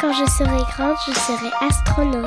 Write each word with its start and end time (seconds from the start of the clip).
Quand 0.00 0.14
je 0.14 0.24
serai 0.30 0.62
grande, 0.72 0.96
je 1.06 1.12
serai 1.12 1.50
astronaute. 1.60 2.24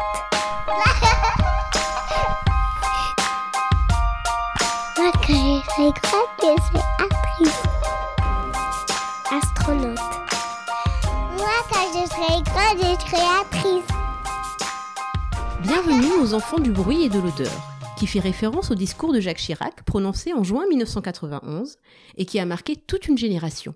Moi, 4.96 5.12
quand 5.12 5.24
je 5.24 5.34
serai 5.34 5.90
grande, 6.04 6.30
je 6.40 6.54
serai 6.62 6.84
actrice. 7.00 7.64
Astronaute. 9.32 10.06
Moi, 11.36 11.56
quand 11.72 11.88
je 11.94 12.04
serai 12.10 12.44
grande, 12.44 12.78
je 12.78 12.84
serai 13.10 13.26
actrice. 13.42 13.90
Bienvenue 15.64 16.14
aux 16.22 16.36
enfants 16.36 16.60
du 16.60 16.72
bruit 16.72 17.06
et 17.06 17.10
de 17.10 17.18
l'odeur, 17.20 17.52
qui 17.98 18.06
fait 18.06 18.20
référence 18.20 18.70
au 18.70 18.76
discours 18.76 19.14
de 19.14 19.20
Jacques 19.20 19.38
Chirac 19.38 19.82
prononcé 19.82 20.32
en 20.34 20.44
juin 20.44 20.68
1991 20.70 21.78
et 22.18 22.26
qui 22.28 22.40
a 22.40 22.46
marqué 22.46 22.76
toute 22.76 23.08
une 23.08 23.18
génération. 23.18 23.74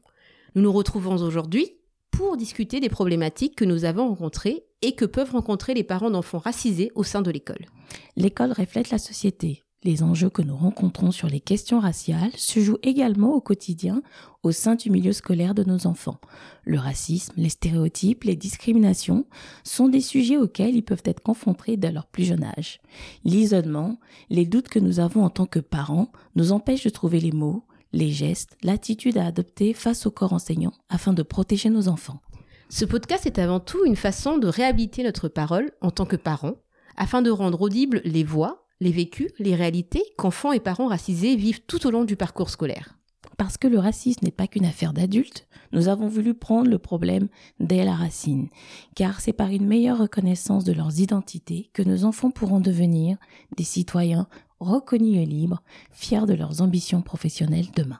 Nous 0.53 0.61
nous 0.61 0.71
retrouvons 0.71 1.15
aujourd'hui 1.23 1.76
pour 2.17 2.35
discuter 2.35 2.79
des 2.79 2.89
problématiques 2.89 3.55
que 3.55 3.63
nous 3.63 3.85
avons 3.85 4.07
rencontrées 4.07 4.63
et 4.81 4.95
que 4.95 5.05
peuvent 5.05 5.33
rencontrer 5.33 5.75
les 5.75 5.83
parents 5.83 6.09
d'enfants 6.09 6.39
racisés 6.39 6.91
au 6.95 7.03
sein 7.03 7.21
de 7.21 7.29
l'école. 7.29 7.67
L'école 8.15 8.53
reflète 8.53 8.89
la 8.89 8.97
société. 8.97 9.63
Les 9.83 10.01
enjeux 10.01 10.31
que 10.31 10.41
nous 10.41 10.57
rencontrons 10.57 11.11
sur 11.11 11.27
les 11.27 11.39
questions 11.39 11.79
raciales 11.79 12.31
se 12.35 12.59
jouent 12.59 12.79
également 12.81 13.35
au 13.35 13.39
quotidien 13.39 14.01
au 14.41 14.51
sein 14.51 14.73
du 14.73 14.89
milieu 14.89 15.13
scolaire 15.13 15.53
de 15.53 15.63
nos 15.63 15.85
enfants. 15.85 16.19
Le 16.63 16.79
racisme, 16.79 17.33
les 17.37 17.49
stéréotypes, 17.49 18.23
les 18.23 18.35
discriminations 18.35 19.27
sont 19.63 19.87
des 19.87 20.01
sujets 20.01 20.37
auxquels 20.37 20.75
ils 20.75 20.83
peuvent 20.83 21.03
être 21.05 21.21
confrontés 21.21 21.77
dès 21.77 21.91
leur 21.91 22.07
plus 22.07 22.23
jeune 22.23 22.43
âge. 22.43 22.79
L'isolement, 23.25 23.99
les 24.31 24.47
doutes 24.47 24.69
que 24.69 24.79
nous 24.79 24.99
avons 24.99 25.23
en 25.23 25.29
tant 25.29 25.45
que 25.45 25.59
parents 25.59 26.11
nous 26.35 26.51
empêchent 26.51 26.85
de 26.85 26.89
trouver 26.89 27.19
les 27.19 27.31
mots, 27.31 27.66
les 27.93 28.11
gestes, 28.11 28.57
l'attitude 28.63 29.17
à 29.17 29.25
adopter 29.25 29.73
face 29.73 30.05
au 30.05 30.11
corps 30.11 30.33
enseignant 30.33 30.73
afin 30.89 31.13
de 31.13 31.23
protéger 31.23 31.69
nos 31.69 31.87
enfants. 31.87 32.21
Ce 32.69 32.85
podcast 32.85 33.25
est 33.25 33.39
avant 33.39 33.59
tout 33.59 33.85
une 33.85 33.95
façon 33.95 34.37
de 34.37 34.47
réhabiliter 34.47 35.03
notre 35.03 35.29
parole 35.29 35.71
en 35.81 35.89
tant 35.89 36.05
que 36.05 36.17
parents, 36.17 36.55
afin 36.97 37.21
de 37.21 37.29
rendre 37.29 37.61
audibles 37.61 38.01
les 38.03 38.23
voix, 38.23 38.67
les 38.81 38.91
vécus, 38.91 39.31
les 39.39 39.55
réalités 39.55 40.03
qu'enfants 40.17 40.51
et 40.51 40.59
parents 40.59 40.87
racisés 40.87 41.35
vivent 41.35 41.61
tout 41.65 41.87
au 41.87 41.91
long 41.91 42.03
du 42.03 42.15
parcours 42.15 42.49
scolaire. 42.49 42.97
Parce 43.37 43.57
que 43.57 43.67
le 43.67 43.79
racisme 43.79 44.25
n'est 44.25 44.31
pas 44.31 44.47
qu'une 44.47 44.65
affaire 44.65 44.93
d'adultes, 44.93 45.47
nous 45.71 45.87
avons 45.89 46.07
voulu 46.07 46.33
prendre 46.33 46.69
le 46.69 46.79
problème 46.79 47.27
dès 47.59 47.85
la 47.85 47.93
racine, 47.93 48.49
car 48.95 49.21
c'est 49.21 49.33
par 49.33 49.49
une 49.49 49.67
meilleure 49.67 49.99
reconnaissance 49.99 50.63
de 50.63 50.73
leurs 50.73 50.99
identités 50.99 51.69
que 51.73 51.83
nos 51.83 52.03
enfants 52.03 52.31
pourront 52.31 52.59
devenir 52.59 53.17
des 53.55 53.63
citoyens 53.63 54.27
reconnus 54.59 55.21
et 55.21 55.25
libres, 55.25 55.61
fiers 55.91 56.25
de 56.25 56.33
leurs 56.33 56.61
ambitions 56.61 57.01
professionnelles 57.01 57.67
demain. 57.75 57.99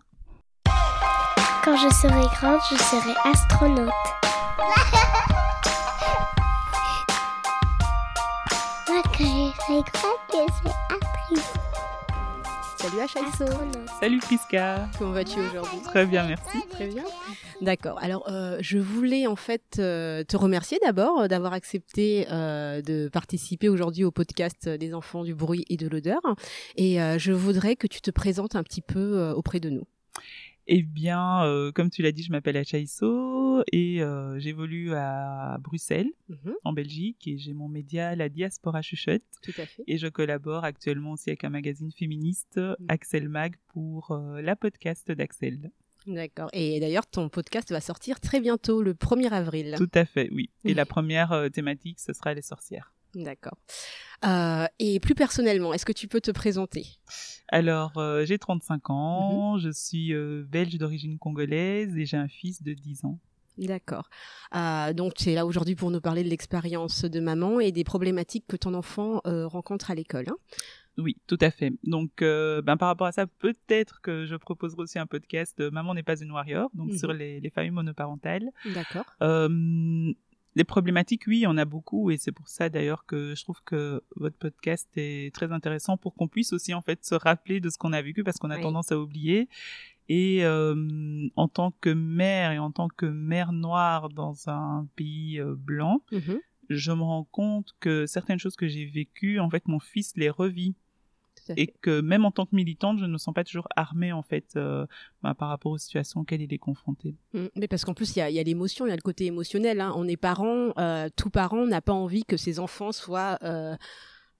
Quand 1.63 1.75
je 1.75 1.89
serai 1.95 2.25
grande, 2.35 2.59
je 2.71 2.77
serai 2.77 3.13
astronaute. 3.25 3.89
Moi, 8.87 9.01
quand 9.03 9.25
je 9.25 9.51
serai 9.65 9.81
grande, 9.93 10.21
je 10.31 10.37
serai 10.53 10.73
actrice. 10.89 11.06
Salut 12.87 13.01
Achaïso. 13.01 13.45
Salut 13.99 14.19
Priska 14.19 14.87
Comment 14.97 15.11
vas-tu 15.11 15.39
aujourd'hui? 15.39 15.79
Très 15.83 16.05
bien, 16.05 16.25
merci. 16.25 16.57
Très 16.69 16.87
bien. 16.87 17.03
D'accord. 17.59 17.99
Alors, 18.01 18.29
euh, 18.29 18.59
je 18.61 18.77
voulais 18.77 19.27
en 19.27 19.35
fait 19.35 19.75
euh, 19.77 20.23
te 20.23 20.37
remercier 20.37 20.79
d'abord 20.81 21.19
euh, 21.19 21.27
d'avoir 21.27 21.51
accepté 21.51 22.27
euh, 22.31 22.81
de 22.81 23.09
participer 23.09 23.67
aujourd'hui 23.67 24.05
au 24.05 24.11
podcast 24.11 24.69
des 24.69 24.93
enfants 24.93 25.25
du 25.25 25.35
bruit 25.35 25.65
et 25.69 25.75
de 25.75 25.89
l'odeur. 25.89 26.21
Et 26.77 27.01
euh, 27.01 27.17
je 27.17 27.33
voudrais 27.33 27.75
que 27.75 27.87
tu 27.87 27.99
te 27.99 28.09
présentes 28.09 28.55
un 28.55 28.63
petit 28.63 28.81
peu 28.81 29.17
euh, 29.17 29.33
auprès 29.33 29.59
de 29.59 29.69
nous. 29.69 29.83
Eh 30.69 30.83
bien, 30.83 31.45
euh, 31.45 31.71
comme 31.71 31.89
tu 31.89 32.01
l'as 32.01 32.11
dit, 32.11 32.23
je 32.23 32.31
m'appelle 32.31 32.57
Achaïso 32.57 33.63
et 33.71 34.03
euh, 34.03 34.37
j'évolue 34.37 34.93
à 34.93 35.57
Bruxelles, 35.61 36.09
Mhm, 36.29 36.53
en 36.65 36.73
Belgique, 36.73 37.25
et 37.27 37.37
j'ai 37.37 37.53
mon 37.53 37.69
média 37.69 38.15
La 38.15 38.27
Diaspora 38.29 38.81
Chuchote. 38.81 39.23
tout 39.41 39.53
à 39.57 39.65
fait. 39.65 39.83
Et 39.87 39.97
je 39.97 40.07
collabore 40.07 40.63
actuellement 40.65 41.11
aussi 41.13 41.29
avec 41.29 41.43
un 41.45 41.49
magazine 41.49 41.91
féministe, 41.91 42.59
Axel 42.89 43.29
Mag, 43.29 43.55
pour 43.67 44.11
euh, 44.11 44.41
la 44.41 44.55
podcast 44.57 45.09
d'Axel. 45.11 45.71
D'accord. 46.05 46.49
Et 46.53 46.79
d'ailleurs, 46.79 47.07
ton 47.07 47.29
podcast 47.29 47.69
va 47.71 47.81
sortir 47.81 48.19
très 48.19 48.39
bientôt, 48.39 48.81
le 48.81 48.93
1er 48.93 49.29
avril. 49.31 49.75
Tout 49.77 49.89
à 49.93 50.05
fait, 50.05 50.29
oui. 50.31 50.49
Et 50.65 50.73
la 50.73 50.85
première 50.85 51.47
thématique, 51.51 51.99
ce 51.99 52.13
sera 52.13 52.33
les 52.33 52.41
sorcières. 52.41 52.93
D'accord. 53.23 53.57
Euh, 54.25 54.65
et 54.79 54.99
plus 54.99 55.15
personnellement, 55.15 55.73
est-ce 55.73 55.85
que 55.85 55.91
tu 55.91 56.07
peux 56.07 56.21
te 56.21 56.31
présenter? 56.31 56.85
Alors, 57.49 57.97
euh, 57.97 58.25
j'ai 58.25 58.37
35 58.37 58.89
ans, 58.89 59.57
je 59.57 59.69
suis 59.69 60.13
euh, 60.13 60.43
belge 60.47 60.75
d'origine 60.77 61.17
congolaise 61.17 61.95
et 61.97 62.05
j'ai 62.05 62.17
un 62.17 62.27
fils 62.27 62.61
de 62.63 62.73
10 62.73 63.05
ans. 63.05 63.19
D'accord. 63.57 64.07
Donc, 64.93 65.15
tu 65.15 65.31
es 65.31 65.33
là 65.33 65.43
aujourd'hui 65.45 65.73
pour 65.75 65.89
nous 65.89 65.99
parler 66.01 66.23
de 66.23 66.29
l'expérience 66.29 67.05
de 67.05 67.19
maman 67.19 67.59
et 67.59 67.71
des 67.71 67.83
problématiques 67.83 68.45
que 68.47 68.55
ton 68.55 68.75
enfant 68.75 69.19
rencontre 69.25 69.89
à 69.89 69.95
l'école. 69.95 70.25
hein? 70.29 70.35
Oui, 70.99 71.15
tout 71.27 71.37
à 71.41 71.51
fait. 71.51 71.73
Donc, 71.83 72.21
euh, 72.23 72.61
ben, 72.63 72.75
par 72.77 72.87
rapport 72.87 73.05
à 73.07 73.11
ça, 73.11 73.27
peut-être 73.27 74.01
que 74.01 74.25
je 74.25 74.35
proposerai 74.35 74.81
aussi 74.81 74.97
un 74.99 75.05
podcast 75.05 75.59
euh, 75.59 75.69
Maman 75.69 75.93
n'est 75.93 76.01
pas 76.03 76.19
une 76.19 76.31
warrior, 76.31 76.69
donc 76.73 76.89
Mhm. 76.91 76.97
sur 76.97 77.13
les, 77.13 77.39
les 77.39 77.49
familles 77.51 77.69
monoparentales. 77.71 78.49
D'accord. 78.73 79.05
Euh, 79.21 80.11
les 80.57 80.63
problématiques, 80.63 81.23
oui, 81.27 81.37
il 81.37 81.41
y 81.41 81.47
en 81.47 81.57
a 81.57 81.65
beaucoup, 81.65 82.09
et 82.11 82.17
c'est 82.17 82.31
pour 82.31 82.47
ça 82.49 82.67
d'ailleurs 82.69 83.05
que 83.05 83.35
je 83.35 83.43
trouve 83.43 83.61
que 83.63 84.01
votre 84.15 84.37
podcast 84.37 84.89
est 84.95 85.33
très 85.33 85.51
intéressant 85.51 85.97
pour 85.97 86.15
qu'on 86.15 86.27
puisse 86.27 86.51
aussi 86.51 86.73
en 86.73 86.81
fait 86.81 87.05
se 87.05 87.15
rappeler 87.15 87.59
de 87.59 87.69
ce 87.69 87.77
qu'on 87.77 87.93
a 87.93 88.01
vécu, 88.01 88.23
parce 88.23 88.37
qu'on 88.37 88.49
a 88.49 88.55
Oui. 88.57 88.61
tendance 88.63 88.91
à 88.91 88.99
oublier. 88.99 89.47
Et 90.09 90.43
euh, 90.45 91.27
en 91.35 91.47
tant 91.47 91.71
que 91.79 91.89
mère 91.89 92.51
et 92.53 92.59
en 92.59 92.71
tant 92.71 92.87
que 92.87 93.05
mère 93.05 93.51
noire 93.51 94.09
dans 94.09 94.49
un 94.49 94.87
pays 94.95 95.39
euh, 95.39 95.53
blanc, 95.55 96.01
Mhm. 96.11 96.39
je 96.69 96.91
me 96.91 97.01
rends 97.03 97.27
compte 97.31 97.75
que 97.79 98.05
certaines 98.07 98.39
choses 98.39 98.55
que 98.55 98.67
j'ai 98.67 98.85
vécues, 98.85 99.39
en 99.39 99.49
fait, 99.49 99.67
mon 99.67 99.79
fils 99.79 100.13
les 100.15 100.29
revit. 100.29 100.75
Et 101.55 101.67
que 101.67 102.01
même 102.01 102.25
en 102.25 102.31
tant 102.31 102.45
que 102.45 102.55
militante, 102.55 102.99
je 102.99 103.05
ne 103.05 103.11
me 103.13 103.17
sens 103.17 103.33
pas 103.33 103.43
toujours 103.43 103.67
armée 103.75 104.11
en 104.11 104.23
fait 104.23 104.45
euh, 104.55 104.85
bah, 105.23 105.33
par 105.33 105.49
rapport 105.49 105.71
aux 105.71 105.77
situations 105.77 106.21
auxquelles 106.21 106.41
il 106.41 106.53
est 106.53 106.57
confronté. 106.57 107.15
Mm. 107.33 107.45
Mais 107.55 107.67
parce 107.67 107.85
qu'en 107.85 107.93
plus, 107.93 108.15
il 108.15 108.19
y 108.19 108.21
a, 108.21 108.29
il 108.29 108.35
y 108.35 108.39
a 108.39 108.43
l'émotion, 108.43 108.85
il 108.85 108.89
y 108.89 108.91
a 108.91 108.95
le 108.95 109.01
côté 109.01 109.25
émotionnel. 109.25 109.79
hein. 109.81 109.93
On 109.95 110.07
est 110.07 110.17
parent, 110.17 110.73
euh, 110.77 111.09
tout 111.15 111.29
parent 111.29 111.65
n'a 111.65 111.81
pas 111.81 111.93
envie 111.93 112.25
que 112.25 112.37
ses 112.37 112.59
enfants 112.59 112.91
soient 112.91 113.37
euh, 113.43 113.75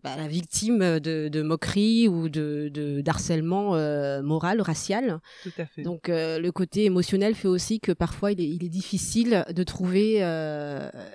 bah, 0.04 0.16
la 0.16 0.28
victime 0.28 1.00
de, 1.00 1.28
de 1.28 1.42
moqueries 1.42 2.08
ou 2.08 2.30
de, 2.30 3.02
d'harcèlement 3.02 3.76
euh, 3.76 4.22
moral, 4.22 4.62
racial. 4.62 5.20
Tout 5.44 5.52
à 5.58 5.66
fait. 5.66 5.82
Donc 5.82 6.10
euh, 6.10 6.40
le 6.40 6.52
côté 6.52 6.86
émotionnel 6.86 7.34
fait 7.36 7.48
aussi 7.48 7.80
que 7.80 7.92
parfois 7.92 8.32
il 8.32 8.42
est, 8.42 8.48
il 8.48 8.64
est 8.64 8.70
difficile 8.70 9.46
de 9.50 9.64
trouver 9.64 10.20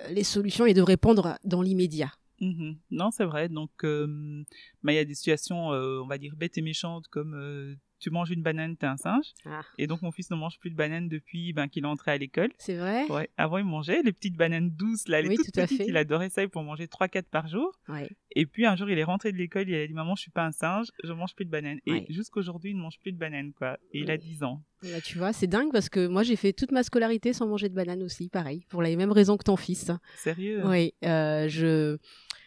les 0.09 0.23
solutions 0.23 0.65
et 0.65 0.73
de 0.73 0.81
répondre 0.81 1.37
dans 1.43 1.61
l'immédiat. 1.61 2.11
Mhm. 2.41 2.77
Non, 2.91 3.11
c'est 3.11 3.25
vrai. 3.25 3.47
Donc, 3.49 3.71
bah, 3.83 4.91
il 4.91 4.95
y 4.95 4.97
a 4.97 5.05
des 5.05 5.15
situations, 5.15 5.67
on 5.69 6.07
va 6.07 6.17
dire 6.17 6.35
bêtes 6.35 6.57
et 6.57 6.61
méchantes, 6.61 7.07
comme 7.09 7.77
tu 8.03 8.09
manges 8.09 8.31
une 8.31 8.43
banane, 8.43 8.75
t'es 8.75 8.85
un 8.85 8.97
singe. 8.97 9.31
Ah. 9.45 9.61
Et 9.77 9.87
donc, 9.87 10.01
mon 10.01 10.11
fils 10.11 10.29
ne 10.29 10.35
mange 10.35 10.59
plus 10.59 10.69
de 10.69 10.75
banane 10.75 11.07
depuis 11.07 11.53
ben, 11.53 11.67
qu'il 11.69 11.85
est 11.85 11.87
entré 11.87 12.11
à 12.11 12.17
l'école. 12.17 12.51
C'est 12.57 12.75
vrai? 12.75 13.05
Ouais. 13.09 13.29
Avant, 13.37 13.57
il 13.57 13.65
mangeait 13.65 14.01
les 14.03 14.11
petites 14.11 14.35
bananes 14.35 14.69
douces, 14.71 15.07
là, 15.07 15.21
les 15.21 15.29
Oui, 15.29 15.35
toutes 15.37 15.51
tout 15.53 15.59
à 15.59 15.63
petites. 15.63 15.77
fait. 15.77 15.87
Il 15.87 15.95
adorait 15.95 16.29
ça, 16.29 16.43
il 16.43 16.49
pour 16.49 16.63
manger 16.63 16.87
3-4 16.87 17.23
par 17.31 17.47
jour. 17.47 17.71
Ouais. 17.87 18.09
Et 18.35 18.45
puis, 18.45 18.65
un 18.65 18.75
jour, 18.75 18.89
il 18.89 18.97
est 18.99 19.03
rentré 19.03 19.31
de 19.31 19.37
l'école, 19.37 19.69
il 19.69 19.75
a 19.75 19.87
dit 19.87 19.93
Maman, 19.93 20.15
je 20.15 20.23
suis 20.23 20.31
pas 20.31 20.45
un 20.45 20.51
singe, 20.51 20.87
je 21.03 21.13
mange 21.13 21.33
plus 21.35 21.45
de 21.45 21.49
bananes. 21.51 21.79
Ouais. 21.87 22.05
Et 22.09 22.13
jusqu'aujourd'hui, 22.13 22.71
il 22.71 22.77
ne 22.77 22.81
mange 22.81 22.99
plus 22.99 23.13
de 23.13 23.17
bananes, 23.17 23.53
quoi. 23.53 23.77
Et 23.93 23.99
il 23.99 24.11
a 24.11 24.15
Oui. 24.15 24.19
10 24.19 24.43
ans. 24.43 24.61
Bah, 24.83 24.99
tu 25.01 25.17
vois, 25.17 25.31
c'est 25.31 25.47
dingue 25.47 25.71
parce 25.71 25.87
que 25.87 26.07
moi 26.07 26.23
j'ai 26.23 26.35
fait 26.35 26.51
toute 26.51 26.73
ma 26.73 26.83
scolarité 26.83 27.31
sans 27.31 27.47
manger 27.47 27.69
de 27.69 27.73
banane 27.73 28.03
aussi, 28.03 28.27
pareil, 28.27 28.65
pour 28.67 28.81
les 28.81 28.97
mêmes 28.97 29.13
raisons 29.13 29.37
que 29.37 29.45
ton 29.45 29.55
fils. 29.55 29.91
Sérieux? 30.17 30.61
Oui, 30.65 30.93
euh, 31.05 31.47
je 31.47 31.97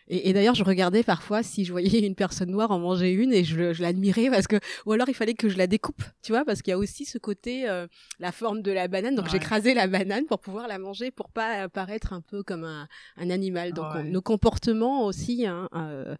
et, 0.09 0.28
et 0.28 0.33
d'ailleurs 0.33 0.55
je 0.55 0.65
regardais 0.65 1.03
parfois 1.03 1.43
si 1.43 1.65
je 1.65 1.72
voyais 1.72 2.06
une 2.06 2.15
personne 2.15 2.50
noire 2.50 2.71
en 2.71 2.78
manger 2.78 3.11
une 3.12 3.33
et 3.33 3.44
je, 3.44 3.81
l'admirais 3.83 4.28
parce 4.31 4.47
que 4.47 4.56
ou 4.87 4.93
alors 4.93 5.09
il 5.09 5.15
fallait 5.15 5.34
que 5.34 5.49
je 5.49 5.59
la 5.59 5.67
découpe, 5.67 6.03
tu 6.22 6.33
vois, 6.33 6.44
parce 6.44 6.62
qu'il 6.62 6.71
y 6.71 6.75
a 6.75 6.78
aussi 6.78 7.05
ce 7.05 7.19
côté 7.19 7.69
euh, 7.69 7.87
la 8.19 8.33
forme 8.33 8.62
de 8.62 8.72
la 8.72 8.89
banane, 8.89 9.15
donc 9.15 9.27
Ouais. 9.27 9.31
j'écrasais 9.33 9.75
la 9.75 9.87
banane 9.87 10.25
pour 10.27 10.41
pouvoir 10.41 10.69
la 10.69 10.78
manger 10.78 11.11
pour 11.11 11.31
pas 11.31 11.65
euh, 11.65 11.69
paraître 11.69 12.12
un 12.12 12.21
peu 12.21 12.43
comme 12.43 12.65
un, 12.65 12.86
un 13.16 13.30
animal. 13.30 13.72
Donc 13.72 13.86
on- 13.95 14.04
nos 14.04 14.22
comportements 14.22 15.04
aussi. 15.07 15.47
Hein, 15.47 15.69
euh, 15.75 16.15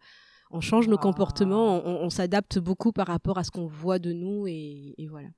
on 0.51 0.61
change 0.61 0.87
nos 0.89 0.97
Ah. 0.99 1.03
comportements, 1.03 1.85
on, 1.87 2.05
on 2.05 2.11
s'adapte 2.11 2.59
beaucoup 2.59 2.93
par 2.93 3.07
rapport 3.09 3.37
à 3.39 3.45
ce 3.45 3.51
qu'on 3.51 3.67
voit 3.67 3.99
de 3.99 4.13
nous 4.13 4.47
et, 4.47 4.95
et 4.99 5.07
voilà. 5.09 5.29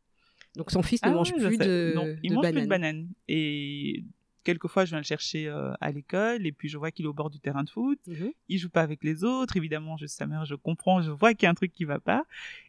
Donc 0.56 0.70
son 0.70 0.82
fils 0.82 1.02
ne 1.02 1.08
Ah 1.08 1.12
mange 1.12 1.32
je 1.38 1.46
plus 1.46 1.56
de, 1.58 1.92
Non, 1.94 2.06
il 2.22 2.30
de 2.30 2.34
mange 2.34 2.50
plus 2.50 2.62
de 2.62 2.66
bananes. 2.66 3.08
Et 3.28 4.04
quelquefois, 4.44 4.84
je 4.84 4.90
viens 4.90 4.98
le 4.98 5.04
chercher 5.04 5.48
euh, 5.48 5.72
à 5.80 5.90
l'école 5.90 6.46
et 6.46 6.52
puis 6.52 6.68
je 6.68 6.78
vois 6.78 6.90
qu'il 6.90 7.04
est 7.04 7.08
au 7.08 7.14
bord 7.14 7.30
du 7.30 7.40
terrain 7.40 7.64
de 7.64 7.70
foot. 7.70 7.98
Mhm. 8.06 8.32
Il 8.48 8.58
joue 8.58 8.70
pas 8.70 8.82
avec 8.82 9.04
les 9.04 9.24
autres. 9.24 9.56
Évidemment, 9.56 9.96
je 9.96 10.06
sa 10.06 10.26
mère, 10.26 10.44
je 10.44 10.54
comprends, 10.54 11.02
je 11.02 11.10
vois 11.10 11.34
qu'il 11.34 11.44
y 11.44 11.46
a 11.46 11.50
un 11.50 11.54
truc 11.54 11.72
qui 11.72 11.84
va 11.84 12.00
pas. 12.00 12.24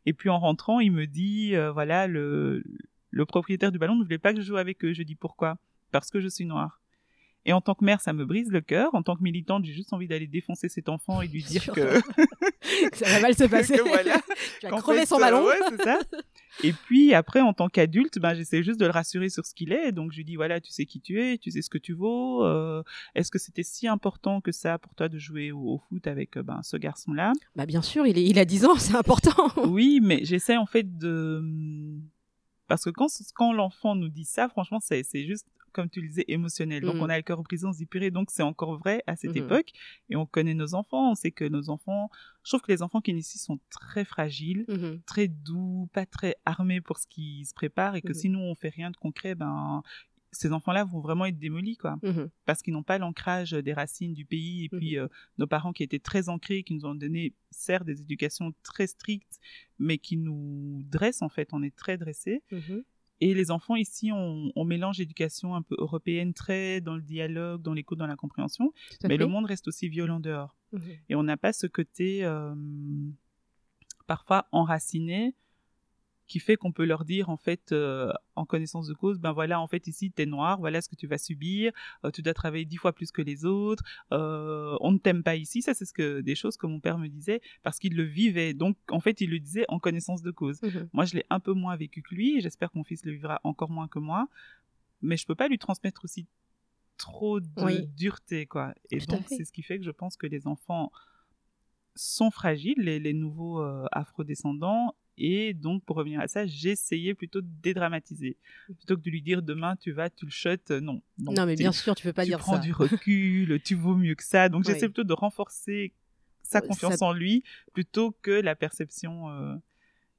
Et 0.06 0.14
puis 0.14 0.30
en 0.30 0.40
rentrant, 0.40 0.80
il 0.80 0.92
me 0.92 1.08
dit, 1.08 1.56
euh, 1.56 1.72
voilà, 1.72 2.08
le, 2.08 2.64
le 3.12 3.26
propriétaire 3.26 3.72
du 3.72 3.80
ballon 3.80 3.96
ne 3.96 4.04
voulait 4.04 4.18
pas 4.18 4.34
que 4.34 4.42
je 4.42 4.46
joue 4.46 4.58
avec 4.58 4.84
eux. 4.84 4.94
Je 4.94 5.04
dis 5.04 5.16
pourquoi? 5.16 5.58
Parce 5.92 6.12
que 6.12 6.20
je 6.20 6.28
suis 6.28 6.46
noire. 6.46 6.79
Et 7.50 7.54
en 7.54 7.62
tant 7.62 7.74
que 7.74 7.84
mère, 7.84 8.00
ça 8.00 8.14
me 8.14 8.26
brise 8.26 8.52
le 8.52 8.62
cœur. 8.62 8.94
En 8.94 9.02
tant 9.02 9.16
que 9.16 9.24
militante, 9.24 9.66
j'ai 9.66 9.74
juste 9.74 9.92
envie 9.92 10.08
d'aller 10.08 10.28
défoncer 10.28 10.70
cet 10.70 10.88
enfant 10.88 11.24
et 11.24 11.28
lui 11.28 11.42
dire 11.50 11.66
que, 11.74 12.00
Que 12.92 12.96
ça 12.98 13.06
va 13.10 13.22
mal 13.22 13.34
se 13.36 13.44
passer. 13.56 13.76
que 13.76 13.82
voilà. 13.82 14.22
tu 14.60 14.68
vas 14.68 14.78
crever 14.78 15.00
fait, 15.00 15.06
son 15.08 15.16
euh, 15.16 15.20
ballon. 15.20 15.46
ouais, 15.46 15.58
c'est 15.72 15.82
ça. 15.84 16.00
Et 16.64 16.74
puis 16.74 17.16
après, 17.16 17.42
en 17.42 17.54
tant 17.54 17.68
qu'adulte, 17.68 18.20
ben 18.20 18.36
j'essaie 18.36 18.62
juste 18.62 18.80
de 18.80 18.86
le 18.86 18.92
rassurer 18.92 19.30
sur 19.30 19.48
ce 19.48 19.56
qu'il 19.56 19.72
est. 19.74 19.92
Donc 19.92 20.12
je 20.12 20.18
lui 20.18 20.26
dis 20.26 20.36
voilà, 20.36 20.62
tu 20.62 20.70
sais 20.72 20.86
qui 20.86 21.02
tu 21.02 21.20
es, 21.20 21.40
tu 21.40 21.50
sais 21.50 21.64
ce 21.64 21.72
que 21.72 21.80
tu 21.80 21.94
vaux. 21.94 22.46
euh, 22.46 22.84
Est-ce 23.16 23.32
que 23.32 23.40
c'était 23.40 23.64
si 23.64 23.88
important 23.88 24.42
que 24.42 24.52
ça 24.52 24.78
pour 24.78 24.94
toi 24.94 25.10
de 25.10 25.18
jouer 25.18 25.52
au, 25.52 25.60
au 25.60 25.78
foot 25.90 26.06
avec 26.06 26.38
euh, 26.38 26.44
ben 26.44 26.62
ce 26.62 26.78
garçon-là? 26.78 27.34
Bah 27.56 27.66
bien 27.66 27.82
sûr, 27.82 28.06
il, 28.06 28.16
est, 28.20 28.26
il 28.26 28.38
a 28.38 28.46
10 28.46 28.66
ans, 28.66 28.76
c'est 28.78 28.96
important. 28.96 29.50
Oui, 29.66 30.02
mais 30.04 30.20
j'essaie 30.24 30.58
en 30.58 30.68
fait 30.68 30.98
de 31.00 31.42
parce 32.68 32.84
que 32.84 32.92
quand 32.92 33.08
quand 33.34 33.54
l'enfant 33.54 33.96
nous 33.96 34.10
dit 34.10 34.26
ça, 34.26 34.48
franchement, 34.50 34.80
c'est 34.80 35.04
juste 35.26 35.48
comme 35.72 35.90
tu 35.90 36.02
le 36.02 36.08
disais 36.08 36.26
émotionnel. 36.28 36.84
Donc 36.84 36.96
Mhm. 36.96 37.02
on 37.02 37.10
a 37.10 37.18
le 37.18 37.24
cœur 37.24 37.42
brisé, 37.44 37.66
on 37.66 37.72
se 37.74 37.78
dit 37.80 37.86
purée. 37.86 38.12
Donc 38.12 38.30
c'est 38.32 38.44
encore 38.44 38.78
vrai 38.78 39.04
à 39.08 39.16
cette 39.16 39.32
Mhm. 39.32 39.38
époque 39.44 39.72
et 40.10 40.16
on 40.16 40.26
connaît 40.26 40.54
nos 40.54 40.74
enfants. 40.76 41.12
On 41.12 41.16
sait 41.16 41.32
que 41.32 41.46
nos 41.46 41.70
enfants. 41.70 42.10
Je 42.44 42.50
trouve 42.52 42.62
que 42.62 42.72
les 42.72 42.82
enfants 42.82 43.02
qui 43.02 43.14
naissent 43.14 43.36
ici 43.36 43.40
sont 43.40 43.60
très 43.70 44.06
fragiles 44.06 44.66
Mhm. 44.68 45.02
très 45.06 45.28
doux, 45.28 45.90
pas 45.94 46.06
très 46.06 46.36
armés 46.46 46.82
pour 46.82 46.98
ce 47.00 47.08
qui 47.08 47.46
se 47.46 47.54
prépare 47.54 47.96
et 47.96 48.02
que 48.02 48.10
Mhm. 48.10 48.14
si 48.14 48.30
nous 48.30 48.40
on 48.40 48.56
fait 48.56 48.70
rien 48.70 48.92
de 48.92 48.98
concret, 48.98 49.36
ben 49.36 49.82
ces 50.32 50.54
enfants-là 50.54 50.84
vont 50.84 51.00
vraiment 51.00 51.26
être 51.26 51.40
démolis 51.40 51.76
quoi, 51.76 51.98
Mhm. 52.04 52.30
parce 52.46 52.62
qu'ils 52.62 52.74
n'ont 52.74 52.84
pas 52.84 53.00
l'ancrage 53.00 53.50
des 53.54 53.74
racines 53.74 54.14
du 54.14 54.26
pays 54.26 54.66
et 54.66 54.70
puis 54.70 54.96
euh, 54.96 55.08
nos 55.40 55.48
parents 55.48 55.74
qui 55.74 55.82
étaient 55.82 55.98
très 55.98 56.30
ancrés, 56.30 56.62
qui 56.62 56.76
nous 56.76 56.86
ont 56.86 56.94
donné 56.94 57.34
certes 57.50 57.84
des 57.84 58.00
éducations 58.02 58.54
très 58.62 58.86
strictes, 58.86 59.40
mais 59.80 59.98
qui 59.98 60.18
nous 60.18 60.84
dressent 60.84 61.24
en 61.24 61.30
fait, 61.30 61.50
on 61.52 61.64
est 61.64 61.76
très 61.76 61.98
dressés. 61.98 62.44
Et 63.22 63.34
les 63.34 63.52
enfants 63.52 63.76
ici, 63.76 64.12
on, 64.14 64.52
on 64.56 64.64
mélange 64.64 65.00
éducation 65.02 65.54
un 65.56 65.62
peu 65.62 65.76
européenne, 65.78 66.34
très 66.34 66.80
dans 66.80 66.96
le 66.96 67.02
dialogue, 67.02 67.62
dans 67.62 67.74
l'écoute, 67.74 67.98
dans 67.98 68.08
la 68.08 68.16
compréhension, 68.16 68.72
mais 69.04 69.10
fait. 69.10 69.18
le 69.18 69.28
monde 69.28 69.46
reste 69.46 69.68
aussi 69.68 69.90
violent 69.90 70.20
dehors 70.20 70.56
Mhm. 70.72 70.82
et 71.10 71.16
on 71.16 71.24
n'a 71.24 71.36
pas 71.36 71.52
ce 71.52 71.66
côté 71.66 72.24
euh, 72.24 72.54
parfois 74.08 74.48
enraciné 74.52 75.36
qui 76.30 76.40
fait 76.40 76.56
qu'on 76.56 76.72
peut 76.72 76.86
leur 76.86 77.04
dire 77.04 77.30
en 77.30 77.36
fait 77.36 77.72
euh, 77.74 78.14
en 78.38 78.46
connaissance 78.46 78.88
de 78.88 78.94
cause 78.94 79.20
ben 79.20 79.34
voilà 79.34 79.60
en 79.60 79.68
fait 79.68 79.86
ici 79.88 80.12
t'es 80.12 80.26
noir 80.26 80.60
voilà 80.60 80.80
ce 80.82 80.88
que 80.88 80.96
tu 80.96 81.08
vas 81.08 81.18
subir 81.18 81.74
euh, 82.06 82.12
tu 82.12 82.22
dois 82.22 82.34
travailler 82.34 82.64
dix 82.66 82.78
fois 82.78 82.94
plus 82.94 83.12
que 83.12 83.22
les 83.22 83.44
autres 83.46 83.84
euh, 84.14 84.78
on 84.80 84.92
ne 84.94 84.98
t'aime 85.00 85.24
pas 85.24 85.36
ici 85.36 85.62
ça 85.62 85.74
c'est 85.74 85.86
ce 85.86 85.92
que 85.94 86.22
des 86.22 86.36
choses 86.36 86.56
que 86.56 86.68
mon 86.68 86.80
père 86.80 86.98
me 86.98 87.08
disait 87.10 87.42
parce 87.64 87.80
qu'il 87.80 87.96
le 87.98 88.04
vivait 88.04 88.54
donc 88.54 88.78
en 88.90 89.02
fait 89.02 89.20
il 89.20 89.30
le 89.32 89.40
disait 89.40 89.66
en 89.68 89.80
connaissance 89.80 90.22
de 90.22 90.32
cause 90.32 90.60
Mhm. 90.62 90.88
moi 90.94 91.04
je 91.06 91.16
l'ai 91.16 91.26
un 91.30 91.40
peu 91.42 91.54
moins 91.54 91.76
vécu 91.76 92.02
que 92.02 92.16
lui 92.16 92.40
j'espère 92.42 92.72
que 92.72 92.78
mon 92.78 92.84
fils 92.86 93.04
le 93.04 93.12
vivra 93.12 93.42
encore 93.44 93.72
moins 93.72 93.88
que 93.90 94.00
moi 94.00 94.28
mais 95.02 95.18
je 95.18 95.26
peux 95.26 95.36
pas 95.36 95.48
lui 95.50 95.58
transmettre 95.58 96.06
aussi 96.06 96.28
trop 96.98 97.40
de 97.40 97.48
Oui. 97.58 97.88
dureté 97.98 98.46
quoi 98.46 98.74
et 98.92 99.00
Tout 99.00 99.08
donc 99.08 99.26
c'est 99.30 99.46
ce 99.46 99.52
qui 99.52 99.64
fait 99.64 99.80
que 99.80 99.86
je 99.86 99.92
pense 99.92 100.16
que 100.16 100.28
les 100.28 100.46
enfants 100.48 100.92
sont 101.96 102.32
fragiles, 102.32 102.78
les, 102.80 103.00
les 103.00 103.14
nouveaux 103.14 103.62
euh, 103.62 103.86
afrodescendants. 103.92 104.96
Et 105.20 105.54
donc, 105.54 105.84
pour 105.84 105.98
revenir 105.98 106.22
à 106.22 106.28
ça, 106.28 106.46
j'essayais 106.48 107.14
plutôt 107.14 107.42
de 107.42 107.48
dédramatiser. 107.62 108.38
Plutôt 108.68 108.96
que 108.98 109.02
de 109.02 109.10
lui 109.10 109.22
dire 109.22 109.42
demain, 109.42 109.76
tu 109.76 109.92
vas, 109.92 110.10
tu 110.10 110.26
le 110.26 110.32
shot. 110.32 110.56
Non. 110.82 111.02
Non, 111.20 111.46
mais 111.46 111.56
bien 111.56 111.72
sûr, 111.74 111.94
tu 111.96 112.04
peux 112.04 112.14
pas 112.14 112.24
tu 112.24 112.30
dire 112.30 112.40
prends 112.40 112.54
ça. 112.54 112.60
du 112.60 112.72
recul, 112.72 113.60
tu 113.64 113.76
vaux 113.76 113.96
mieux 113.96 114.16
que 114.16 114.24
ça. 114.24 114.48
Donc, 114.50 114.66
Ouais. 114.66 114.74
j'essaie 114.74 114.88
plutôt 114.88 115.04
de 115.04 115.14
renforcer 115.14 115.94
sa 116.42 116.62
confiance 116.62 116.96
ça- 116.96 117.06
en 117.06 117.14
lui 117.14 117.44
plutôt 117.74 118.16
que 118.22 118.32
la 118.32 118.56
perception 118.56 119.30
euh, 119.30 119.56